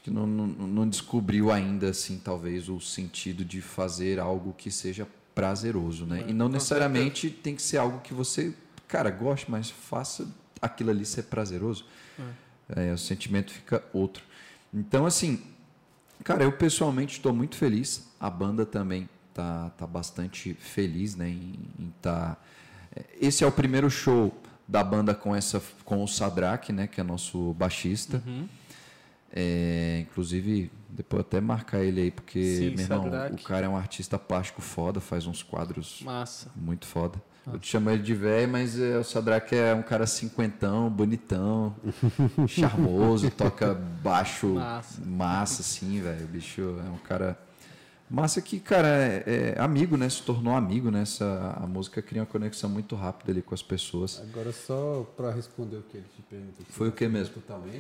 Que 0.06 0.12
não, 0.12 0.28
não, 0.28 0.46
não 0.46 0.88
descobriu 0.88 1.52
ainda, 1.52 1.90
assim, 1.90 2.22
talvez, 2.24 2.70
o 2.70 2.80
sentido 2.80 3.44
de 3.44 3.60
fazer 3.60 4.20
algo 4.20 4.54
que 4.54 4.70
seja 4.70 5.08
prazeroso, 5.34 6.06
né? 6.06 6.24
e 6.28 6.32
não 6.32 6.48
necessariamente 6.48 7.28
tem 7.32 7.56
que 7.56 7.62
ser 7.64 7.78
algo 7.78 8.00
que 8.02 8.14
você, 8.14 8.54
cara, 8.88 9.10
goste, 9.10 9.50
mas 9.50 9.72
faça 9.72 10.28
aquilo 10.62 10.92
ali 10.92 11.04
ser 11.08 11.24
prazeroso. 11.24 11.86
É, 12.70 12.94
o 12.94 12.98
sentimento 13.00 13.52
fica 13.52 13.84
outro. 13.92 14.24
Então, 14.72 15.08
assim, 15.08 15.42
cara, 16.24 16.44
eu 16.44 16.52
pessoalmente 16.52 17.18
estou 17.18 17.34
muito 17.34 17.56
feliz. 17.56 18.08
A 18.20 18.30
banda 18.30 18.64
também 18.64 19.10
tá, 19.34 19.72
tá 19.72 19.88
bastante 19.88 20.54
feliz, 20.54 21.16
né? 21.16 21.30
Em, 21.30 21.56
em 21.80 21.94
tá... 22.00 22.38
Esse 23.20 23.44
é 23.44 23.48
o 23.48 23.52
primeiro 23.52 23.90
show 23.90 24.40
da 24.68 24.84
banda 24.84 25.16
com 25.16 25.36
essa 25.36 25.62
com 25.84 26.04
o 26.04 26.08
Sadrak, 26.08 26.72
né? 26.72 26.86
Que 26.86 27.02
é 27.02 27.04
nosso 27.04 27.54
baixista. 27.54 28.22
É, 29.38 30.00
inclusive, 30.02 30.72
depois 30.90 31.22
até 31.22 31.42
marcar 31.42 31.80
ele 31.84 32.00
aí, 32.02 32.12
porque, 32.12 32.42
Sim, 32.42 32.70
meu 32.72 32.80
irmão, 32.86 33.04
Sadrak. 33.04 33.34
o 33.36 33.44
cara 33.44 33.66
é 33.66 33.70
um 33.70 33.76
artista 33.76 34.18
plástico 34.18 34.62
foda, 34.62 35.02
faz 35.02 35.28
uns 35.28 35.44
quadros 35.44 36.02
Massa. 36.04 36.50
muito 36.56 36.86
foda. 36.86 37.22
Eu 37.52 37.60
te 37.60 37.68
chamo 37.68 37.92
ele 37.92 38.02
de 38.02 38.16
velho, 38.16 38.50
mas 38.52 38.80
é, 38.80 38.98
o 38.98 39.04
Sadrak 39.04 39.56
é 39.56 39.74
um 39.76 39.84
cara 39.84 40.08
cinquentão, 40.08 40.90
bonitão, 40.90 41.76
charmoso, 42.48 43.30
toca 43.30 43.74
baixo 44.02 44.48
Massa. 44.56 45.02
massa, 45.06 45.62
assim, 45.62 46.02
velho. 46.02 46.26
O 46.26 46.28
bicho 46.28 46.62
é 46.62 46.90
um 46.90 46.98
cara. 46.98 47.38
Massa 48.10 48.40
que, 48.40 48.60
cara, 48.60 48.88
é, 48.88 49.56
é 49.58 49.62
amigo, 49.62 49.98
né? 49.98 50.08
Se 50.08 50.22
tornou 50.22 50.56
amigo, 50.56 50.92
né? 50.92 51.02
Essa, 51.02 51.58
a 51.60 51.66
música 51.66 52.02
cria 52.04 52.22
uma 52.22 52.28
conexão 52.28 52.70
muito 52.70 52.96
rápida 52.96 53.32
ali 53.32 53.42
com 53.42 53.56
as 53.56 53.64
pessoas. 53.64 54.22
Agora 54.30 54.52
só 54.52 55.06
para 55.18 55.32
responder 55.32 55.78
o 55.78 55.82
que 55.82 55.98
ele 55.98 56.06
te 56.16 56.22
perguntou. 56.22 56.66
Foi 56.70 56.90
o 56.90 56.92
que 56.92 57.08
mesmo? 57.08 57.34
Totalmente. 57.34 57.80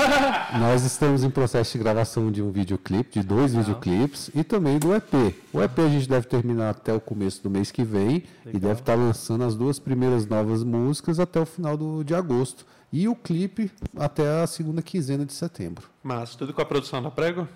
Nós 0.58 0.84
estamos 0.84 1.22
em 1.22 1.28
processo 1.28 1.72
de 1.72 1.78
gravação 1.78 2.32
de 2.32 2.42
um 2.42 2.50
videoclipe, 2.50 3.20
de 3.20 3.26
dois 3.26 3.54
videoclipes 3.54 4.30
e 4.34 4.42
também 4.42 4.78
do 4.78 4.94
EP. 4.94 5.34
O 5.52 5.62
EP 5.62 5.78
a 5.80 5.88
gente 5.88 6.08
deve 6.08 6.26
terminar 6.26 6.70
até 6.70 6.94
o 6.94 7.00
começo 7.00 7.42
do 7.42 7.50
mês 7.50 7.70
que 7.70 7.84
vem 7.84 8.24
e 8.46 8.58
deve 8.58 8.80
estar 8.80 8.94
lançando 8.94 9.44
as 9.44 9.54
duas 9.54 9.78
primeiras 9.78 10.26
novas 10.26 10.64
músicas 10.64 11.20
até 11.20 11.40
o 11.40 11.46
final 11.46 11.76
do, 11.76 12.02
de 12.02 12.14
agosto. 12.14 12.64
E 12.90 13.06
o 13.06 13.14
clipe 13.14 13.70
até 13.94 14.42
a 14.42 14.46
segunda 14.46 14.80
quinzena 14.80 15.26
de 15.26 15.34
setembro. 15.34 15.90
Mas 16.02 16.34
tudo 16.34 16.54
com 16.54 16.62
a 16.62 16.64
produção 16.64 17.02
da 17.02 17.10
Prego? 17.10 17.46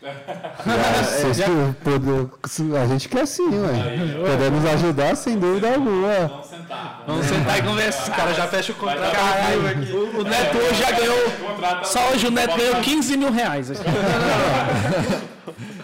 Vocês 0.00 1.36
que- 1.38 1.74
pode- 1.84 2.76
a 2.76 2.86
gente 2.86 3.08
quer 3.08 3.26
sim, 3.26 3.48
ué. 3.50 4.30
Podemos 4.30 4.64
ajudar 4.64 5.14
sem 5.14 5.38
dúvida 5.38 5.74
alguma. 5.74 6.26
Vamos 6.28 6.46
sentar. 6.46 7.04
Vamos 7.06 7.26
sentar 7.26 7.58
e 7.58 7.62
conversar. 7.62 8.12
O 8.12 8.16
cara 8.16 8.32
já 8.34 8.46
fecha 8.48 8.72
o 8.72 8.74
contrato. 8.76 9.12
Caralho, 9.12 9.60
o, 9.94 10.20
o 10.20 10.24
Neto 10.24 10.56
hoje 10.58 10.74
já 10.80 10.90
ganhou. 10.92 11.84
Só 11.84 12.10
hoje 12.12 12.26
o 12.26 12.30
Neto 12.30 12.56
ganhou 12.56 12.76
15 12.76 13.16
mil 13.16 13.30
reais. 13.30 13.70
aqui. 13.70 13.82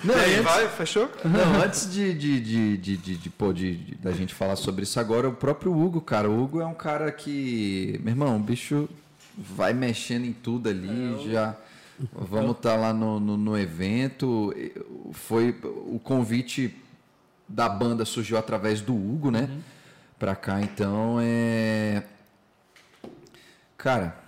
Não, 0.04 0.14
aí, 0.14 0.34
antes- 0.34 0.44
vai, 0.44 0.68
fechou? 0.68 1.10
Não, 1.24 1.62
antes 1.62 1.90
de, 1.92 2.14
de, 2.14 2.40
de, 2.40 2.76
de, 2.76 2.96
de, 2.96 3.16
de, 3.16 3.30
pô, 3.30 3.52
de- 3.52 3.76
de- 3.76 3.94
da 3.96 4.12
gente 4.12 4.32
falar 4.34 4.54
sobre 4.54 4.84
isso 4.84 5.00
agora, 5.00 5.28
o 5.28 5.32
próprio 5.32 5.76
Hugo, 5.76 6.00
cara. 6.00 6.30
O 6.30 6.42
Hugo 6.44 6.60
é 6.60 6.66
um 6.66 6.74
cara 6.74 7.10
que, 7.10 7.98
meu 8.04 8.12
irmão, 8.12 8.36
o 8.36 8.38
bicho 8.38 8.88
vai 9.36 9.72
mexendo 9.72 10.24
em 10.24 10.32
tudo 10.32 10.68
ali, 10.68 11.28
já. 11.32 11.54
Vamos 12.12 12.57
estar 12.57 12.76
lá 12.76 12.92
no, 12.92 13.18
no, 13.18 13.36
no 13.36 13.59
evento. 13.59 14.55
Foi 15.12 15.59
o 15.62 15.99
convite 15.99 16.74
da 17.49 17.68
banda 17.68 18.05
surgiu 18.05 18.36
através 18.36 18.80
do 18.80 18.94
Hugo, 18.94 19.30
né? 19.30 19.49
Pra 20.18 20.34
cá, 20.34 20.61
então 20.61 21.18
é. 21.20 22.03
Cara. 23.76 24.24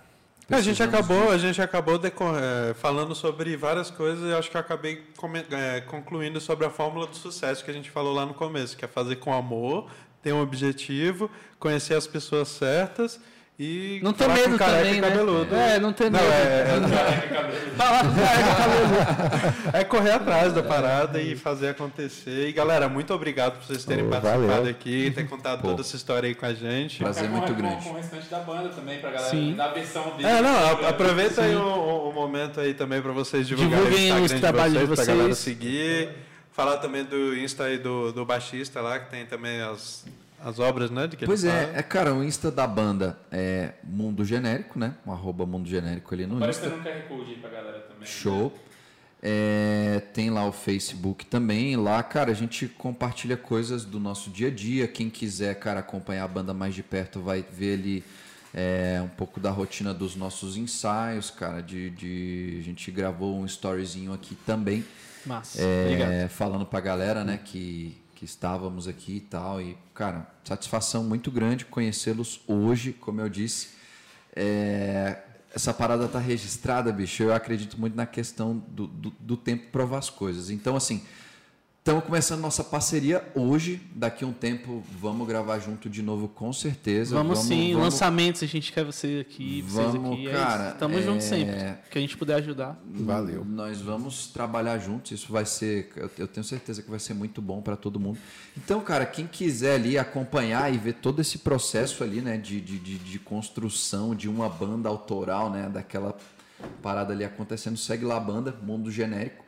A 0.51 0.61
gente 0.61 0.81
acabou, 0.81 1.29
a 1.29 1.37
gente 1.37 1.61
acabou 1.61 1.99
eh, 2.03 2.73
falando 2.73 3.13
sobre 3.13 3.55
várias 3.55 3.91
coisas 3.91 4.23
e 4.25 4.29
eu 4.31 4.37
acho 4.37 4.49
que 4.49 4.57
eu 4.57 4.61
acabei 4.61 5.03
come- 5.15 5.45
eh, 5.51 5.81
concluindo 5.81 6.41
sobre 6.41 6.65
a 6.65 6.71
fórmula 6.71 7.05
do 7.05 7.15
sucesso 7.15 7.63
que 7.63 7.69
a 7.69 7.73
gente 7.73 7.91
falou 7.91 8.15
lá 8.15 8.25
no 8.25 8.33
começo, 8.33 8.75
que 8.75 8.83
é 8.83 8.87
fazer 8.87 9.17
com 9.17 9.31
amor, 9.31 9.91
ter 10.23 10.33
um 10.33 10.41
objetivo, 10.41 11.29
conhecer 11.59 11.93
as 11.93 12.07
pessoas 12.07 12.47
certas 12.47 13.19
e 13.61 13.99
Não 14.01 14.13
com 14.13 14.25
medo 14.29 14.57
careca 14.57 14.77
também, 14.79 14.97
e 14.97 15.01
né? 15.01 15.09
cabeludo. 15.09 15.53
É, 15.55 15.79
não 15.79 15.91
ter 15.91 16.09
Não, 16.09 16.17
medo. 16.17 16.31
é, 16.31 17.69
Falar 17.75 18.05
com 18.05 18.15
careca 18.15 18.55
cabeludo. 18.55 19.69
é 19.77 19.83
correr 19.83 20.11
atrás 20.11 20.53
da 20.53 20.63
parada 20.63 21.21
e 21.21 21.35
fazer 21.35 21.69
acontecer. 21.69 22.47
E 22.47 22.53
galera, 22.53 22.87
muito 22.87 23.13
obrigado 23.13 23.57
por 23.57 23.65
vocês 23.65 23.83
terem 23.83 24.05
Ô, 24.05 24.09
participado 24.09 24.47
valeu. 24.47 24.71
aqui, 24.71 25.11
ter 25.11 25.27
contado 25.27 25.61
toda 25.61 25.81
essa 25.81 25.95
história 25.95 26.27
aí 26.27 26.35
com 26.35 26.45
a 26.45 26.53
gente. 26.53 26.99
Prazer 26.99 27.23
Fica 27.25 27.35
muito 27.35 27.53
com, 27.53 27.59
grande. 27.59 27.75
Com, 27.75 27.83
com 27.83 27.89
o 27.89 27.97
restante 27.97 28.29
da 28.29 28.39
banda 28.39 28.69
também, 28.69 28.99
pra 28.99 29.09
galera 29.11 29.29
Sim. 29.29 29.53
dar 29.55 29.65
a 29.65 29.73
versão 29.73 30.03
dele. 30.15 30.29
É, 30.29 30.41
não, 30.41 30.87
aproveita 30.87 31.41
aí 31.41 31.55
o, 31.55 32.07
o- 32.09 32.13
momento 32.13 32.59
aí 32.61 32.73
também 32.73 33.01
para 33.01 33.11
vocês 33.11 33.45
divulgarem 33.47 33.85
Divulguem 33.85 34.11
o 34.13 34.15
os 34.15 34.31
Instagram 34.31 34.39
trabalhos 34.39 34.73
de 34.73 34.79
de 34.79 34.85
vocês, 34.85 35.05
pra 35.05 35.15
galera 35.15 35.35
vocês. 35.35 35.37
seguir. 35.57 36.09
Falar 36.53 36.77
também 36.77 37.03
do 37.03 37.35
Insta 37.37 37.65
aí 37.65 37.77
do, 37.77 38.11
do 38.13 38.25
baixista 38.25 38.81
lá, 38.81 38.99
que 38.99 39.09
tem 39.09 39.25
também 39.25 39.61
as, 39.61 40.05
as 40.43 40.59
obras, 40.59 40.89
né? 40.91 41.07
Que 41.07 41.25
Pois 41.25 41.43
é, 41.43 41.73
é, 41.75 41.81
cara, 41.83 42.13
o 42.13 42.23
Insta 42.23 42.49
da 42.51 42.65
banda 42.67 43.17
é 43.31 43.73
Mundo 43.83 44.23
Genérico, 44.25 44.77
né? 44.79 44.93
Um 45.05 45.11
arroba 45.11 45.45
Mundo 45.45 45.67
Genérico 45.69 46.13
ali 46.13 46.25
no 46.25 46.35
Insta. 46.47 46.67
Aparecendo 46.67 46.79
um 46.79 46.83
QR 46.83 47.07
Code 47.07 47.31
aí 47.31 47.37
pra 47.37 47.49
galera 47.49 47.79
também. 47.79 48.05
Show. 48.07 48.53
É, 49.21 50.01
tem 50.13 50.29
lá 50.29 50.45
o 50.45 50.51
Facebook 50.51 51.25
também. 51.25 51.75
Lá, 51.75 52.01
cara, 52.01 52.31
a 52.31 52.33
gente 52.33 52.67
compartilha 52.67 53.35
coisas 53.35 53.83
do 53.83 53.99
nosso 53.99 54.29
dia 54.29 54.47
a 54.47 54.51
dia. 54.51 54.87
Quem 54.87 55.09
quiser, 55.09 55.55
cara, 55.59 55.81
acompanhar 55.81 56.23
a 56.23 56.27
banda 56.27 56.53
mais 56.53 56.73
de 56.73 56.81
perto 56.81 57.19
vai 57.19 57.41
ver 57.51 57.73
ali 57.73 58.03
é, 58.53 59.01
um 59.03 59.09
pouco 59.09 59.39
da 59.39 59.51
rotina 59.51 59.93
dos 59.93 60.15
nossos 60.15 60.55
ensaios, 60.55 61.29
cara. 61.29 61.61
De, 61.61 61.89
de- 61.89 62.57
a 62.59 62.63
gente 62.63 62.89
gravou 62.91 63.37
um 63.37 63.45
storyzinho 63.45 64.13
aqui 64.13 64.35
também. 64.45 64.85
Massa. 65.25 65.61
É, 65.61 65.83
Obrigado. 65.85 66.29
falando 66.29 66.65
pra 66.65 66.79
galera, 66.79 67.25
né, 67.25 67.37
que, 67.43 67.97
que 68.19 68.25
estávamos 68.25 68.85
aqui 68.85 69.15
e 69.15 69.21
tal. 69.21 69.61
E, 69.61 69.77
cara, 69.93 70.29
satisfação 70.43 71.05
muito 71.05 71.31
grande 71.31 71.63
conhecê-los 71.63 72.41
hoje, 72.45 72.91
como 72.91 73.21
eu 73.21 73.29
disse. 73.29 73.69
É, 74.35 75.19
essa 75.55 75.73
parada 75.73 76.05
tá 76.05 76.19
registrada, 76.19 76.91
bicho. 76.91 77.23
Eu 77.23 77.33
acredito 77.33 77.79
muito 77.79 77.95
na 77.95 78.05
questão 78.05 78.61
do, 78.67 78.87
do, 78.87 79.09
do 79.21 79.37
tempo 79.37 79.71
provar 79.71 79.99
as 79.99 80.09
coisas. 80.09 80.49
Então, 80.49 80.75
assim, 80.75 81.01
estamos 81.79 82.03
começando 82.03 82.41
nossa 82.41 82.63
parceria 82.63 83.23
hoje. 83.33 83.81
Daqui 83.95 84.23
a 84.23 84.27
um 84.27 84.33
tempo 84.33 84.83
vamos 84.99 85.27
gravar 85.27 85.57
junto 85.59 85.89
de 85.89 86.01
novo, 86.03 86.27
com 86.27 86.53
certeza. 86.53 87.15
Vamos, 87.15 87.39
sim, 87.39 87.71
vamos- 87.73 87.85
lançamentos 87.93 88.43
a 88.43 88.45
gente 88.45 88.71
quer 88.71 88.83
você 88.85 89.25
aqui, 89.27 89.61
vocês 89.63 89.91
Vamos, 89.93 90.13
aqui. 90.13 90.29
cara, 90.29 90.63
é 90.65 90.67
isso. 90.69 90.77
Tamo 90.77 90.97
é- 90.99 91.01
junto 91.01 91.23
sempre. 91.23 91.55
Que 91.89 91.97
a 91.97 92.01
gente 92.01 92.15
puder 92.17 92.35
ajudar. 92.35 92.79
Valeu. 92.85 93.43
Nós 93.43 93.81
vamos 93.81 94.27
trabalhar 94.27 94.77
juntos. 94.77 95.11
Isso 95.11 95.31
vai 95.31 95.45
ser, 95.45 95.91
eu- 95.95 96.11
eu 96.19 96.27
tenho 96.27 96.43
certeza 96.43 96.83
que 96.83 96.89
vai 96.89 96.99
ser 96.99 97.13
muito 97.15 97.41
bom 97.41 97.61
para 97.61 97.75
todo 97.75 97.99
mundo. 97.99 98.19
Então, 98.55 98.81
cara, 98.81 99.05
quem 99.05 99.25
quiser 99.25 99.75
ali 99.75 99.97
acompanhar 99.97 100.71
e 100.73 100.77
ver 100.77 100.93
todo 100.95 101.19
esse 101.21 101.39
processo 101.39 102.03
ali, 102.03 102.21
né, 102.21 102.37
de, 102.37 102.61
de, 102.61 102.77
de, 102.77 102.97
de 102.97 103.19
construção 103.19 104.13
de 104.13 104.27
uma 104.29 104.47
banda 104.49 104.87
autoral, 104.89 105.49
né, 105.49 105.67
daquela 105.73 106.15
parada 106.83 107.13
ali 107.13 107.23
acontecendo, 107.23 107.77
segue 107.77 108.03
lá 108.05 108.17
a 108.17 108.19
banda, 108.19 108.53
Mundo 108.61 108.91
Genérico. 108.91 109.45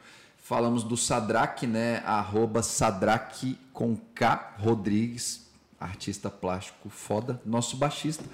Falamos 0.51 0.83
do 0.83 0.97
Sadrak, 0.97 1.65
né, 1.65 2.03
arroba 2.05 2.61
Sadrak 2.61 3.57
com 3.71 3.95
K 4.13 4.57
Rodrigues, 4.59 5.49
artista 5.79 6.29
plástico 6.29 6.89
foda, 6.89 7.39
nosso 7.45 7.77
baixista. 7.77 8.25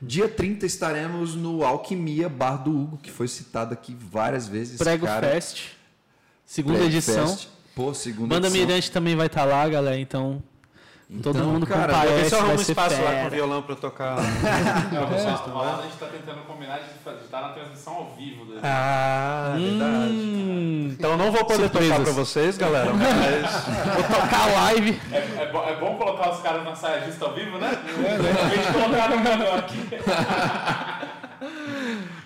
Dia 0.00 0.26
30 0.26 0.64
estaremos 0.64 1.34
no 1.34 1.62
Alquimia 1.62 2.30
Bar 2.30 2.64
do 2.64 2.70
Hugo, 2.70 2.96
que 2.96 3.10
foi 3.10 3.28
citado 3.28 3.74
aqui 3.74 3.94
várias 3.94 4.48
vezes. 4.48 4.78
Prego 4.78 5.04
cara. 5.04 5.28
Fest. 5.28 5.72
Segunda 6.46 6.78
Prego 6.78 6.90
edição. 6.92 7.28
Fest. 7.28 7.48
Pô, 7.74 7.92
segunda 7.92 8.34
Banda 8.34 8.46
edição. 8.46 8.66
Mirante 8.66 8.90
também 8.90 9.14
vai 9.14 9.26
estar 9.26 9.44
lá, 9.44 9.68
galera. 9.68 10.00
Então, 10.00 10.42
todo 11.22 11.38
Então, 11.38 11.50
mundo 11.50 11.66
cara, 11.66 11.92
comparece. 11.92 12.32
Eu 12.34 12.38
arrumo 12.38 12.46
vai 12.48 12.56
um 12.56 12.60
espaço 12.60 12.96
lá 12.96 13.10
com 13.10 13.16
fera. 13.16 13.26
o 13.26 13.30
violão 13.30 13.62
para 13.62 13.72
eu 13.72 13.76
tocar. 13.76 14.16
Não, 14.92 15.06
vocês 15.06 15.26
a 15.26 15.82
gente 15.82 15.96
tá 16.00 16.06
tentando 16.06 16.40
combinar 16.46 16.78
de 16.78 17.10
estar 17.24 17.40
na 17.42 17.48
transmissão 17.50 17.94
ao 17.94 18.14
vivo. 18.16 18.44
né? 18.46 18.60
Ah, 18.64 19.52
verdade. 19.56 20.12
Hum, 20.12 20.88
Então 20.98 21.10
eu 21.12 21.16
não 21.16 21.30
vou 21.30 21.44
poder 21.44 21.68
tocar 21.70 21.84
Surpresas. 21.84 22.02
para 22.04 22.12
vocês, 22.12 22.58
galera, 22.58 22.90
mas 22.92 23.52
vou 23.94 24.20
tocar 24.20 24.46
live. 24.64 25.00
É, 25.12 25.16
é, 25.16 25.48
bo- 25.52 25.62
é 25.64 25.76
bom 25.76 25.96
colocar 25.96 26.30
os 26.30 26.40
caras 26.40 26.64
na 26.64 26.74
saia 26.74 27.04
justa 27.06 27.24
ao 27.26 27.34
vivo, 27.34 27.56
né? 27.58 27.70
Em 27.88 28.48
vez 28.48 28.66
de 28.66 28.72
colocar 28.72 29.08
no 29.10 29.22
canal 29.22 29.56
aqui. 29.58 29.88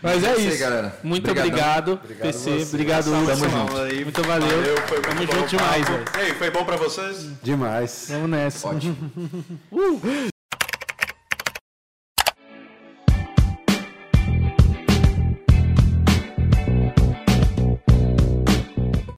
Mas 0.02 0.24
é 0.24 0.32
isso 0.36 0.48
aí, 0.50 0.56
galera. 0.56 0.98
Muito 1.02 1.30
Obrigadão. 1.30 1.94
obrigado, 1.94 2.00
PC. 2.20 2.66
Obrigado, 2.68 3.06
Hugo. 3.12 3.26
Tamo 3.26 3.48
junto. 3.50 3.76
Aí, 3.78 4.04
Muito 4.04 4.22
valeu. 4.22 4.76
foi 4.86 5.00
Tamo 5.00 5.14
muito 5.16 5.34
junto 5.36 5.48
demais, 5.48 5.88
velho. 5.88 6.04
E 6.16 6.20
aí, 6.20 6.34
foi 6.34 6.50
bom 6.50 6.64
para 6.64 6.76
vocês? 6.76 7.28
Demais. 7.42 8.06
Vamos 8.10 8.30
nessa. 8.30 8.68
Ótimo. 8.68 8.96
Uh, 9.72 10.29